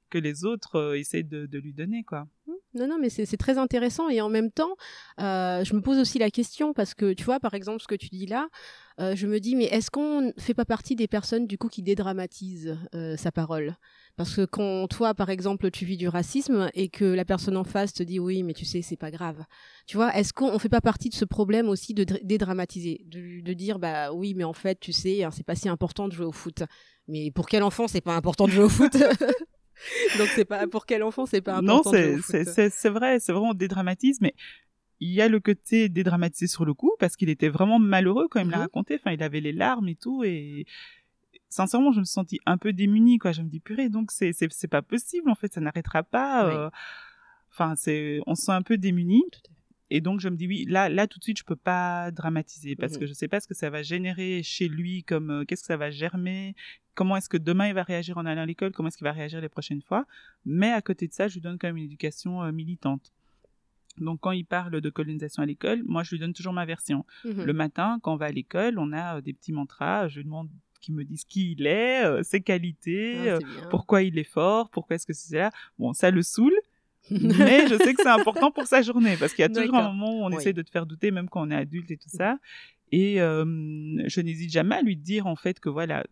que 0.09 0.17
les 0.17 0.45
autres 0.45 0.75
euh, 0.75 0.97
essaient 0.99 1.23
de, 1.23 1.45
de 1.45 1.57
lui 1.59 1.73
donner, 1.73 2.03
quoi. 2.03 2.27
Non, 2.73 2.87
non, 2.87 2.97
mais 2.99 3.09
c'est 3.09 3.25
c'est 3.25 3.35
très 3.35 3.57
intéressant 3.57 4.07
et 4.07 4.21
en 4.21 4.29
même 4.29 4.49
temps, 4.49 4.77
euh, 5.19 5.61
je 5.65 5.73
me 5.73 5.81
pose 5.81 5.97
aussi 5.99 6.19
la 6.19 6.29
question 6.31 6.73
parce 6.73 6.93
que 6.93 7.11
tu 7.11 7.25
vois, 7.25 7.39
par 7.41 7.53
exemple, 7.53 7.81
ce 7.81 7.87
que 7.87 7.95
tu 7.95 8.07
dis 8.07 8.27
là, 8.27 8.47
euh, 9.01 9.15
je 9.15 9.25
me 9.27 9.39
dis, 9.39 9.55
mais 9.55 9.65
est-ce 9.65 9.89
qu'on 9.91 10.21
ne 10.21 10.31
fait 10.37 10.53
pas 10.53 10.63
partie 10.65 10.95
des 10.95 11.07
personnes 11.07 11.47
du 11.47 11.57
coup 11.57 11.67
qui 11.67 11.81
dédramatisent 11.81 12.77
euh, 12.95 13.17
sa 13.17 13.31
parole? 13.31 13.75
Parce 14.15 14.35
que 14.35 14.45
quand 14.45 14.87
toi, 14.87 15.13
par 15.15 15.29
exemple, 15.29 15.71
tu 15.71 15.85
vis 15.85 15.97
du 15.97 16.07
racisme 16.07 16.69
et 16.73 16.89
que 16.89 17.05
la 17.05 17.25
personne 17.25 17.57
en 17.57 17.63
face 17.63 17.93
te 17.93 18.03
dit, 18.03 18.19
oui, 18.19 18.43
mais 18.43 18.53
tu 18.53 18.65
sais, 18.65 18.81
c'est 18.81 18.97
pas 18.97 19.09
grave. 19.11 19.43
Tu 19.87 19.97
vois, 19.97 20.15
est-ce 20.15 20.33
qu'on 20.33 20.53
ne 20.53 20.57
fait 20.59 20.69
pas 20.69 20.81
partie 20.81 21.09
de 21.09 21.15
ce 21.15 21.25
problème 21.25 21.67
aussi 21.69 21.93
de 21.93 22.03
dr- 22.03 22.19
dédramatiser, 22.23 23.01
de, 23.05 23.41
de 23.41 23.53
dire, 23.53 23.79
bah 23.79 24.13
oui, 24.13 24.33
mais 24.35 24.43
en 24.43 24.53
fait, 24.53 24.79
tu 24.79 24.91
sais, 24.93 25.23
hein, 25.23 25.31
c'est 25.31 25.45
pas 25.45 25.55
si 25.55 25.67
important 25.69 26.07
de 26.07 26.13
jouer 26.13 26.25
au 26.25 26.31
foot. 26.31 26.63
Mais 27.07 27.31
pour 27.31 27.47
quel 27.47 27.63
enfant, 27.63 27.87
c'est 27.87 28.01
pas 28.01 28.15
important 28.15 28.45
de 28.45 28.51
jouer 28.51 28.65
au 28.65 28.69
foot? 28.69 28.93
Donc 30.19 30.29
c'est 30.35 30.45
pas 30.45 30.67
pour 30.67 30.85
quel 30.85 31.01
enfant, 31.03 31.25
c'est 31.25 31.41
pas 31.41 31.59
Non, 31.61 31.79
important. 31.79 31.91
jouer 31.91 32.43
c'est 32.69 32.89
vrai, 32.89 33.19
c'est 33.19 33.31
vraiment 33.31 33.49
on 33.49 33.53
dédramatise, 33.53 34.19
mais 34.21 34.33
il 35.01 35.09
y 35.09 35.21
a 35.21 35.27
le 35.27 35.39
côté 35.41 35.89
dédramatisé 35.89 36.47
sur 36.47 36.63
le 36.63 36.73
coup 36.73 36.93
parce 36.99 37.15
qu'il 37.17 37.27
était 37.29 37.49
vraiment 37.49 37.79
malheureux 37.79 38.27
quand 38.29 38.39
il 38.39 38.45
me 38.45 38.51
l'a 38.51 38.57
Mhm. 38.57 38.63
raconté. 38.63 38.95
Enfin, 38.95 39.11
il 39.11 39.21
avait 39.23 39.41
les 39.41 39.51
larmes 39.51 39.89
et 39.89 39.95
tout 39.95 40.23
et 40.23 40.65
sincèrement, 41.49 41.91
je 41.91 41.99
me 41.99 42.05
suis 42.05 42.13
sentie 42.13 42.39
un 42.45 42.57
peu 42.57 42.71
démunie 42.71 43.17
quoi. 43.17 43.31
Je 43.33 43.41
me 43.41 43.49
dis 43.49 43.59
purée, 43.59 43.89
donc 43.89 44.11
c'est 44.11 44.31
c'est 44.31 44.47
c'est 44.53 44.67
pas 44.69 44.81
possible 44.81 45.29
en 45.29 45.35
fait, 45.35 45.51
ça 45.53 45.59
n'arrêtera 45.61 46.03
pas. 46.03 46.47
Oui. 46.47 46.53
euh. 46.55 46.69
Enfin, 47.51 47.75
c'est 47.75 48.21
on 48.27 48.35
se 48.35 48.43
sent 48.45 48.51
un 48.53 48.61
peu 48.61 48.77
démuni. 48.77 49.23
Tout 49.31 49.39
à 49.39 49.49
fait. 49.49 49.55
Et 49.93 49.99
donc 49.99 50.21
je 50.21 50.29
me 50.29 50.37
dis 50.37 50.47
oui, 50.47 50.65
là 50.69 50.87
là 50.87 51.05
tout 51.05 51.19
de 51.19 51.23
suite 51.23 51.37
je 51.39 51.43
peux 51.43 51.57
pas 51.57 52.11
dramatiser 52.11 52.77
parce 52.77 52.93
Mhm. 52.93 52.99
que 52.99 53.05
je 53.07 53.13
sais 53.13 53.27
pas 53.27 53.41
ce 53.41 53.47
que 53.47 53.53
ça 53.53 53.69
va 53.69 53.83
générer 53.83 54.41
chez 54.41 54.69
lui 54.69 55.03
comme 55.03 55.29
euh, 55.31 55.43
qu'est-ce 55.45 55.63
que 55.63 55.67
ça 55.67 55.75
va 55.75 55.91
germer, 55.91 56.55
comment 56.95 57.17
est-ce 57.17 57.27
que 57.27 57.35
demain 57.35 57.67
il 57.67 57.73
va 57.73 57.83
réagir 57.83 58.17
en 58.17 58.25
allant 58.25 58.43
à 58.43 58.45
l'école, 58.45 58.71
comment 58.71 58.87
est-ce 58.87 58.95
qu'il 58.97 59.03
va 59.03 59.11
réagir 59.11 59.41
les 59.41 59.49
prochaines 59.49 59.81
fois. 59.81 60.05
Mais 60.45 60.71
à 60.71 60.81
côté 60.81 61.07
de 61.09 61.13
ça, 61.13 61.27
je 61.27 61.33
lui 61.33 61.41
donne 61.41 61.57
quand 61.57 61.67
même 61.67 61.75
une 61.75 61.83
éducation 61.85 62.41
euh, 62.41 62.53
militante. 62.53 63.11
Donc 63.99 64.19
quand 64.21 64.31
il 64.31 64.45
parle 64.45 64.79
de 64.81 64.89
colonisation 64.89 65.43
à 65.43 65.45
l'école, 65.45 65.83
moi 65.85 66.03
je 66.03 66.11
lui 66.11 66.19
donne 66.19 66.33
toujours 66.33 66.53
ma 66.53 66.65
version. 66.65 67.05
Mhm. 67.25 67.43
Le 67.43 67.53
matin, 67.53 67.99
quand 68.01 68.13
on 68.13 68.17
va 68.17 68.27
à 68.27 68.31
l'école, 68.31 68.79
on 68.79 68.91
a 68.93 69.17
euh, 69.17 69.21
des 69.21 69.33
petits 69.33 69.51
mantras, 69.53 70.07
je 70.07 70.17
lui 70.19 70.25
demande 70.25 70.49
qu'il 70.79 70.95
me 70.95 71.03
dise 71.03 71.23
qui 71.25 71.51
il 71.51 71.67
est, 71.67 72.03
euh, 72.05 72.23
ses 72.23 72.41
qualités, 72.41 73.15
Ah, 73.19 73.33
euh, 73.35 73.39
pourquoi 73.69 74.01
il 74.01 74.17
est 74.17 74.23
fort, 74.23 74.69
pourquoi 74.69 74.95
est-ce 74.95 75.05
que 75.05 75.13
c'est 75.13 75.37
là. 75.37 75.51
Bon, 75.77 75.93
ça 75.93 76.09
le 76.09 76.21
saoule, 76.23 76.55
mais 77.11 77.67
je 77.67 77.75
sais 77.77 77.93
que 77.93 78.01
c'est 78.01 78.09
important 78.09 78.51
pour 78.51 78.65
sa 78.65 78.81
journée 78.81 79.15
parce 79.19 79.33
qu'il 79.33 79.41
y 79.43 79.45
a 79.45 79.49
toujours 79.49 79.75
un 79.75 79.91
moment 79.91 80.19
où 80.19 80.23
on 80.23 80.29
Oui. 80.29 80.35
essaie 80.37 80.53
de 80.53 80.61
te 80.61 80.69
faire 80.69 80.85
douter 80.85 81.11
même 81.11 81.29
quand 81.29 81.45
on 81.47 81.51
est 81.51 81.55
adulte 81.55 81.91
et 81.91 81.97
tout 81.97 82.09
ça. 82.09 82.37
Et 82.91 83.21
euh, 83.21 83.43
je 84.07 84.21
n'hésite 84.21 84.51
jamais 84.51 84.75
à 84.75 84.81
lui 84.81 84.95
dire 84.97 85.25
en 85.27 85.35
fait 85.35 85.59
que 85.59 85.69
voilà, 85.69 86.05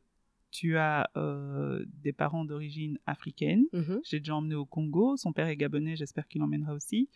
tu 0.52 0.78
as 0.78 1.10
euh, 1.18 1.84
des 2.04 2.12
parents 2.14 2.44
d'origine 2.46 2.98
africaine. 3.06 3.66
Mhm. 3.74 4.00
J'ai 4.04 4.20
déjà 4.20 4.36
emmené 4.36 4.56
au 4.56 4.66
Congo, 4.66 5.16
son 5.18 5.32
père 5.34 5.48
est 5.48 5.58
gabonais, 5.58 5.96
j'espère 5.96 6.28
qu'il 6.28 6.42
emmènera 6.42 6.74
aussi. 6.74 7.08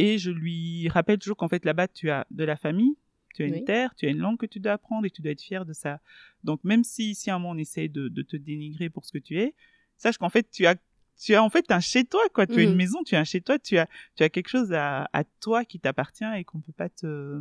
Et 0.00 0.18
je 0.18 0.30
lui 0.30 0.88
rappelle 0.88 1.18
toujours 1.18 1.36
qu'en 1.36 1.48
fait 1.48 1.64
là-bas 1.64 1.88
tu 1.88 2.10
as 2.10 2.26
de 2.30 2.44
la 2.44 2.56
famille, 2.56 2.96
tu 3.34 3.42
as 3.42 3.46
une 3.46 3.54
Oui. 3.54 3.64
terre, 3.64 3.94
tu 3.96 4.06
as 4.06 4.10
une 4.10 4.18
langue 4.18 4.38
que 4.38 4.46
tu 4.46 4.58
dois 4.60 4.72
apprendre 4.72 5.06
et 5.06 5.10
tu 5.10 5.20
dois 5.22 5.32
être 5.32 5.42
fier 5.42 5.64
de 5.64 5.72
ça. 5.72 6.00
Donc 6.42 6.62
même 6.64 6.84
si 6.84 7.10
ici 7.10 7.30
à 7.30 7.34
un 7.34 7.38
moment 7.38 7.54
on 7.54 7.58
essaye 7.58 7.88
de, 7.88 8.08
de 8.08 8.22
te 8.22 8.36
dénigrer 8.36 8.88
pour 8.90 9.04
ce 9.04 9.12
que 9.12 9.18
tu 9.18 9.38
es, 9.38 9.54
sache 9.96 10.18
qu'en 10.18 10.30
fait 10.30 10.50
tu 10.50 10.66
as 10.66 10.76
tu 11.22 11.34
as 11.34 11.42
en 11.42 11.50
fait 11.50 11.70
un 11.70 11.80
chez 11.80 12.04
toi 12.04 12.22
quoi, 12.34 12.46
tu 12.46 12.60
as 12.60 12.62
une 12.62 12.76
maison, 12.76 13.02
tu 13.04 13.14
as 13.14 13.20
un 13.20 13.24
chez 13.24 13.40
toi, 13.42 13.58
tu 13.58 13.76
as 13.78 13.86
tu 14.16 14.22
as 14.22 14.30
quelque 14.30 14.48
chose 14.48 14.72
à, 14.72 15.08
à 15.12 15.22
toi 15.24 15.64
qui 15.64 15.78
t'appartient 15.78 16.24
et 16.36 16.44
qu'on 16.44 16.60
peut 16.60 16.72
pas 16.72 16.88
te 16.88 17.38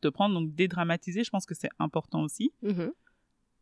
te 0.00 0.08
prendre 0.08 0.34
donc 0.38 0.54
dédramatiser, 0.54 1.22
je 1.24 1.30
pense 1.30 1.46
que 1.46 1.54
c'est 1.54 1.70
important 1.78 2.22
aussi 2.22 2.52
Mhm. 2.62 2.92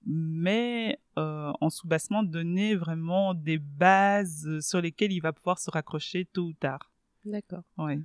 mais 0.07 0.99
euh, 1.19 1.53
en 1.61 1.71
sous-bassement 1.71 2.23
donner 2.23 2.75
vraiment 2.75 3.35
des 3.35 3.59
bases 3.59 4.61
sur 4.61 4.81
lesquelles 4.81 5.13
il 5.13 5.21
va 5.21 5.33
pouvoir 5.33 5.59
se 5.59 5.71
raccrocher 5.71 6.25
tôt 6.27 6.47
ou 6.47 6.53
tard. 6.55 6.91
D'accord. 7.25 7.63
Ouais. 7.79 7.99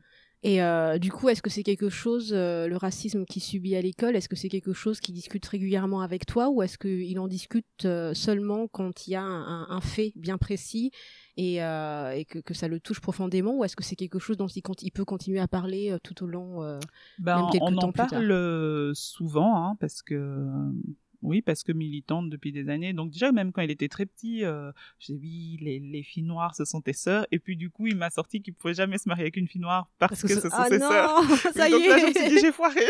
Et 0.46 0.62
euh, 0.62 1.00
du 1.00 1.12
coup, 1.12 1.28
est-ce 1.30 1.42
que 1.42 1.50
c'est 1.50 1.64
quelque 1.64 1.90
chose, 1.90 2.32
euh, 2.32 2.68
le 2.68 2.78
racisme 2.78 3.26
qu'il 3.26 3.42
subit 3.42 3.76
à 3.76 3.82
l'école, 3.82 4.16
est-ce 4.16 4.30
que 4.30 4.36
c'est 4.36 4.48
quelque 4.48 4.74
chose 4.74 5.00
qu'il 5.00 5.16
discute 5.16 5.44
régulièrement 5.44 6.02
avec 6.02 6.28
toi 6.28 6.50
ou 6.52 6.62
est-ce 6.62 6.78
qu'il 6.78 7.18
en 7.18 7.28
discute 7.28 7.66
euh, 7.86 8.14
seulement 8.14 8.68
quand 8.68 9.08
il 9.08 9.12
y 9.14 9.16
a 9.16 9.24
un, 9.24 9.82
fait 9.82 10.14
bien 10.16 10.38
précis 10.38 10.92
et, 11.36 11.56
et 11.56 12.26
que, 12.30 12.38
que 12.40 12.54
ça 12.54 12.68
le 12.68 12.80
touche 12.80 13.02
profondément 13.02 13.58
ou 13.58 13.64
est-ce 13.64 13.76
que 13.76 13.84
c'est 13.84 13.96
quelque 13.96 14.20
chose 14.20 14.38
dont 14.38 14.46
il, 14.46 14.92
peut 14.92 15.04
continuer 15.04 15.40
à 15.40 15.48
parler 15.48 15.98
tout 16.04 16.24
au 16.24 16.28
long 16.28 16.62
Ben, 17.18 17.38
Même 17.38 17.50
quelques 17.52 17.64
on 17.64 17.76
temps 17.76 17.88
en 17.88 17.92
parle 17.92 18.92
souvent, 18.94 19.66
hein, 19.66 19.78
parce 19.80 20.04
que 20.04 20.48
oui, 21.26 21.42
parce 21.42 21.64
que 21.64 21.72
militante 21.72 22.30
depuis 22.30 22.52
des 22.52 22.70
années. 22.70 22.94
Donc 22.94 23.12
déjà, 23.12 23.32
même 23.32 23.52
quand 23.52 23.62
il 23.62 23.72
était 23.72 23.88
très 23.90 24.06
petit, 24.06 24.44
euh, 24.44 24.72
disais 25.00 25.20
oui, 25.20 25.58
les, 25.62 25.80
les 25.80 26.04
filles 26.04 26.24
noires, 26.24 26.56
ce 26.56 26.66
sont 26.66 26.82
tes 26.82 26.94
sœurs. 26.94 27.26
Et 27.32 27.40
puis 27.40 27.58
du 27.58 27.70
coup, 27.70 27.88
il 27.88 27.96
m'a 27.96 28.10
sorti 28.10 28.42
qu'il 28.42 28.54
pouvait 28.54 28.74
jamais 28.74 28.98
se 28.98 29.10
marier 29.10 29.24
avec 29.24 29.38
une 29.38 29.48
fille 29.48 29.62
noire 29.62 29.90
parce, 29.98 30.22
que, 30.22 30.28
ce 30.28 30.42
sont 30.42 30.50
ah 30.52 30.68
ses 30.70 30.80
non, 30.80 30.90
sœurs. 30.90 31.24
ça 31.54 31.68
y 31.68 31.72
donc 31.72 31.86
là, 31.88 31.98
je 31.98 32.06
me 32.06 32.10
est. 32.10 32.20
suis 32.20 32.30
dit, 32.30 32.40
j'ai 32.40 32.52
foiré. 32.52 32.86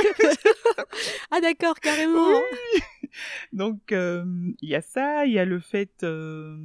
ah 1.32 1.42
d'accord, 1.42 1.80
carrément. 1.80 2.42
Donc 3.54 3.92
euh, 3.92 4.26
il 4.62 4.70
y 4.70 4.76
a 4.76 4.82
ça, 4.82 5.26
il 5.26 5.34
y 5.34 5.40
a 5.40 5.46
le 5.46 5.60
fait 5.60 6.04
euh, 6.04 6.58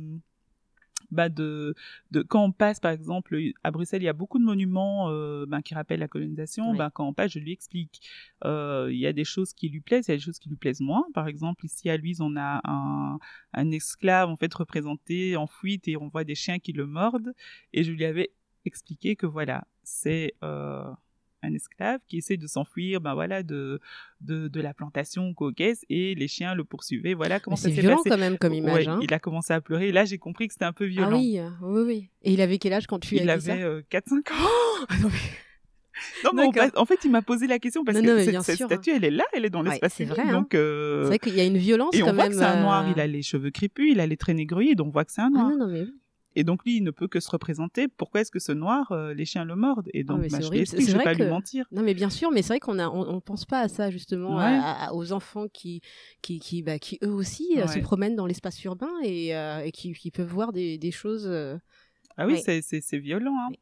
bah 1.11 1.29
de, 1.29 1.75
de 2.11 2.23
quand 2.23 2.45
on 2.45 2.53
passe 2.53 2.81
par 2.81 2.93
exemple 2.93 3.39
à 3.63 3.71
Bruxelles, 3.71 4.03
il 4.03 4.07
y 4.07 4.09
a 4.09 4.13
beaucoup 4.13 4.39
de 4.39 4.45
monuments 4.45 5.11
euh, 5.11 5.47
ben, 5.47 5.63
qui 5.63 5.75
rappellent 5.75 6.01
la 6.01 6.09
colonisation. 6.09 6.71
Oui. 6.71 6.79
Ben, 6.79 6.91
quand 6.91 7.07
on 7.07 7.15
passe, 7.15 7.33
je 7.33 7.39
lui 7.39 7.53
explique. 7.53 8.01
Euh, 8.45 8.89
Il 8.91 8.99
y 8.99 9.07
a 9.07 9.13
des 9.13 9.25
choses 9.25 9.53
qui 9.53 9.69
lui 9.69 9.81
plaisent, 9.81 10.09
il 10.09 10.13
y 10.13 10.15
a 10.15 10.17
des 10.17 10.23
choses 10.23 10.39
qui 10.39 10.49
lui 10.49 10.57
plaisent 10.57 10.81
moins. 10.81 11.05
Par 11.15 11.29
exemple, 11.29 11.65
ici 11.65 11.91
à 11.91 11.97
Louise, 11.97 12.21
on 12.21 12.37
a 12.37 12.61
un, 12.65 13.19
un 13.53 13.71
esclave 13.71 14.29
en 14.29 14.37
fait 14.37 14.53
représenté 14.53 15.37
en 15.37 15.47
fuite 15.47 15.89
et 15.89 15.97
on 15.97 16.09
voit 16.09 16.25
des 16.25 16.35
chiens 16.35 16.59
qui 16.59 16.73
le 16.73 16.87
mordent. 16.87 17.33
Et 17.73 17.83
je 17.85 17.93
lui 17.93 18.05
avais 18.05 18.31
expliqué 18.65 19.17
que 19.17 19.27
voilà, 19.27 19.67
c'est 19.83 20.35
euh, 20.45 20.91
un 21.43 21.55
esclave 21.55 22.01
qui 22.09 22.19
essaie 22.19 22.37
de 22.37 22.47
s'enfuir 22.47 23.01
ben 23.01 23.15
voilà 23.15 23.43
de, 23.43 23.81
de, 24.21 24.49
de 24.49 24.61
la 24.61 24.75
plantation 24.75 25.33
cocaise 25.35 25.83
et 25.89 26.15
les 26.15 26.29
chiens 26.29 26.55
le 26.55 26.65
poursuivaient 26.65 27.15
voilà 27.15 27.41
comment 27.41 27.57
ça 27.57 27.69
C'est 27.69 27.75
s'est 27.77 27.81
violent 27.81 27.97
passé 27.97 28.11
quand 28.11 28.19
même 28.19 28.39
comme 28.39 28.53
image. 28.55 28.87
Ouais, 28.87 28.89
hein. 28.89 29.01
il 29.03 29.13
a 29.15 29.19
commencé 29.19 29.53
à 29.53 29.61
pleurer 29.61 29.89
et 29.89 29.93
là 29.93 30.05
j'ai 30.05 30.19
compris 30.19 30.47
que 30.49 30.53
c'était 30.55 30.65
un 30.67 30.73
peu 30.73 30.85
Ah 30.85 30.89
violent 30.89 31.19
oui, 31.19 31.39
euh, 31.39 31.49
oui, 31.63 31.83
oui. 31.87 32.11
Et 32.23 32.33
il 32.33 32.41
avait 32.41 32.59
quel 32.59 32.73
âge 32.75 32.87
quand 32.87 32.99
tu 32.99 33.17
il 33.17 33.29
as 33.31 33.39
dit 33.39 33.51
avait 33.51 33.63
euh, 33.63 33.83
4-5 33.91 34.15
ans 34.15 34.23
Ah 34.89 34.95
non, 35.03 35.09
mais- 35.09 35.19
non 36.25 36.31
mais 36.35 36.45
en 36.45 36.53
fait- 36.53 36.77
en 36.79 36.85
fait 36.87 36.99
il 37.05 37.11
m'a 37.11 37.21
posé 37.23 37.47
la 37.47 37.59
question 37.59 37.85
parce 37.85 37.99
Non, 37.99 38.05
que 38.05 38.33
non, 38.33 38.43
cette, 38.43 38.57
sûr, 38.57 38.67
statue 38.67 38.91
elle 38.91 39.05
est 39.05 39.11
là 39.11 39.25
elle 39.35 39.45
est 39.45 39.51
dans 39.51 39.63
Ouais, 39.63 39.71
l'espace 39.71 39.95
c'est 39.95 40.05
public, 40.05 40.23
vrai, 40.23 40.31
hein. 40.31 40.41
donc 40.41 40.55
euh, 40.55 41.03
C'est 41.03 41.09
vrai 41.09 41.19
qu'il 41.19 41.35
y 41.35 41.41
a 41.41 41.45
une 41.45 41.59
violence 41.59 41.95
et 41.95 42.01
quand 42.01 42.09
on 42.11 42.13
voit 42.15 42.23
même. 42.25 42.33
que 42.33 42.39
c'est 42.39 42.45
un 42.45 42.63
noir 42.63 42.87
euh, 42.87 42.93
il 42.95 43.01
a 43.01 43.07
les 43.07 43.23
cheveux 43.23 43.51
crépus 43.51 43.91
il 43.93 44.01
a 44.01 44.07
les 44.07 44.17
traits 44.17 44.37
négriers 44.37 44.75
donc 44.75 44.89
on 44.89 44.91
voit 44.91 45.05
que 45.05 45.13
c'est 45.13 45.21
un 45.21 45.27
Ah 45.27 45.31
noir 45.39 45.51
non, 45.51 45.59
non, 45.59 45.67
mais. 45.69 45.87
Et 46.37 46.45
donc 46.45 46.65
lui, 46.65 46.77
il 46.77 46.85
ne 46.85 46.91
peut 46.91 47.09
que 47.09 47.19
se 47.21 47.31
représenter. 47.31 47.89
Pourquoi 47.89 48.21
est-ce 48.21 48.31
que 48.31 48.39
ce 48.39 48.53
noir, 48.53 48.93
euh, 48.93 49.13
les 49.15 49.25
chiens 49.25 49.45
le 49.45 49.57
mordent? 49.57 49.89
Et 49.95 50.05
donc, 50.05 50.19
Ah, 50.25 50.29
bah, 50.31 50.39
c'est 50.41 50.65
je 50.65 50.81
je 50.87 50.97
vais 50.97 51.03
pas 51.03 51.15
lui 51.15 51.25
mentir? 51.27 51.67
Non, 51.73 51.83
mais 51.83 51.95
bien 51.95 52.11
sûr, 52.11 52.31
mais 52.31 52.43
c'est 52.43 52.49
vrai 52.55 52.61
qu'on 52.61 52.79
on, 52.79 53.09
on 53.17 53.21
pense 53.21 53.45
pas 53.45 53.61
à 53.61 53.69
ça 53.69 53.91
justement, 53.91 54.37
Ouais. 54.37 54.45
à- 54.45 54.89
à- 54.89 54.93
aux 54.93 55.13
enfants 55.13 55.47
qui, 55.49 55.81
qui, 56.23 56.39
qui, 56.39 56.63
bah, 56.63 56.79
qui 56.79 56.99
eux 57.03 57.11
aussi 57.13 57.55
euh, 57.59 57.67
se 57.67 57.79
promènent 57.81 58.17
dans 58.17 58.27
l'espace 58.27 58.63
urbain 58.65 58.91
et, 59.03 59.35
euh, 59.37 59.61
et 59.65 59.73
qui, 59.73 59.93
qui 59.93 60.11
peuvent 60.11 60.31
voir 60.33 60.53
des, 60.53 60.79
des 60.79 60.91
choses. 60.93 61.27
Ah 62.17 62.27
oui, 62.27 62.35
Ouais. 62.35 62.61
c'est- 62.63 62.99
violent. 62.99 63.35
Hein. 63.49 63.53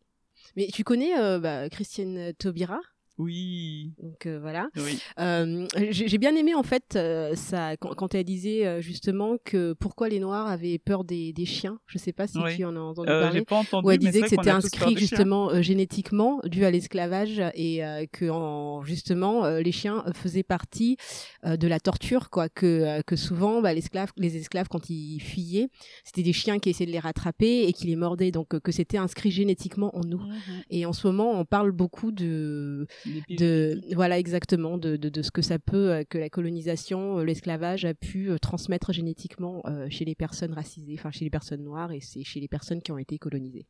Mais 0.56 0.68
tu 0.72 0.84
connais 0.84 1.14
bah, 1.40 1.68
Christiane 1.70 2.32
Taubira? 2.34 2.80
Oui, 3.18 3.90
donc 4.00 4.26
euh, 4.26 4.38
voilà. 4.40 4.68
oui. 4.76 4.98
Euh, 5.18 5.66
j'ai 5.90 6.18
bien 6.18 6.34
aimé 6.36 6.54
en 6.54 6.62
fait 6.62 6.94
euh, 6.94 7.34
ça 7.34 7.76
quand, 7.76 7.94
quand 7.94 8.14
elle 8.14 8.24
disait 8.24 8.64
euh, 8.66 8.80
justement 8.80 9.36
que 9.44 9.72
pourquoi 9.72 10.08
les 10.08 10.20
Noirs 10.20 10.46
avaient 10.46 10.78
peur 10.78 11.02
des, 11.04 11.32
des 11.32 11.44
chiens. 11.44 11.80
Je 11.86 11.98
sais 11.98 12.12
pas 12.12 12.26
si 12.28 12.38
Oui. 12.38 12.56
tu 12.56 12.64
en 12.64 12.76
as 12.76 12.80
entendu 12.80 13.10
Euh, 13.10 13.20
parler. 13.22 13.38
J'ai 13.40 13.44
pas 13.44 13.56
entendu. 13.56 13.86
où 13.86 13.90
elle 13.90 13.98
disait 13.98 14.20
que 14.20 14.28
c'était 14.28 14.50
inscrit 14.50 14.96
justement 14.96 15.50
euh, 15.50 15.62
génétiquement 15.62 16.40
dû 16.44 16.64
à 16.64 16.70
l'esclavage 16.70 17.42
et 17.54 17.84
euh, 17.84 18.06
que 18.12 18.30
en, 18.30 18.82
justement 18.84 19.44
euh, 19.44 19.60
les 19.60 19.72
chiens 19.72 20.04
faisaient 20.14 20.42
partie 20.44 20.96
euh, 21.44 21.56
de 21.56 21.66
la 21.66 21.80
torture 21.80 22.30
quoi 22.30 22.48
que 22.48 22.66
euh, 22.66 23.02
que 23.02 23.16
souvent 23.16 23.60
bah, 23.60 23.74
les 23.74 24.36
esclaves 24.36 24.68
quand 24.70 24.90
ils 24.90 25.18
fuyaient 25.20 25.68
c'était 26.04 26.22
des 26.22 26.32
chiens 26.32 26.58
qui 26.60 26.70
essayaient 26.70 26.86
de 26.86 26.92
les 26.92 26.98
rattraper 26.98 27.64
et 27.66 27.72
qui 27.72 27.86
les 27.88 27.96
mordaient 27.96 28.30
donc 28.30 28.58
que 28.60 28.70
c'était 28.72 28.98
inscrit 28.98 29.30
génétiquement 29.32 29.96
en 29.96 30.04
nous 30.04 30.18
Mhm. 30.18 30.62
et 30.70 30.86
en 30.86 30.92
ce 30.92 31.06
moment 31.06 31.32
on 31.32 31.44
parle 31.44 31.72
beaucoup 31.72 32.12
de 32.12 32.86
de 33.30 33.80
voilà 33.94 34.18
exactement 34.18 34.78
de, 34.78 34.96
de, 34.96 35.08
de 35.08 35.22
ce 35.22 35.30
que 35.30 35.42
ça 35.42 35.58
peut 35.58 35.90
euh, 35.92 36.04
que 36.08 36.18
la 36.18 36.28
colonisation 36.30 37.18
euh, 37.18 37.24
l'esclavage 37.24 37.84
a 37.84 37.94
pu 37.94 38.30
euh, 38.30 38.38
transmettre 38.38 38.92
génétiquement 38.92 39.62
chez 39.90 40.04
les 40.04 40.14
personnes 40.14 40.52
racisées 40.52 40.94
enfin 40.98 41.10
chez 41.10 41.24
les 41.24 41.30
personnes 41.30 41.62
noires 41.62 41.92
et 41.92 42.00
c'est 42.00 42.24
chez 42.24 42.40
les 42.40 42.48
personnes 42.48 42.82
qui 42.82 42.92
ont 42.92 42.98
été 42.98 43.18
colonisées 43.18 43.66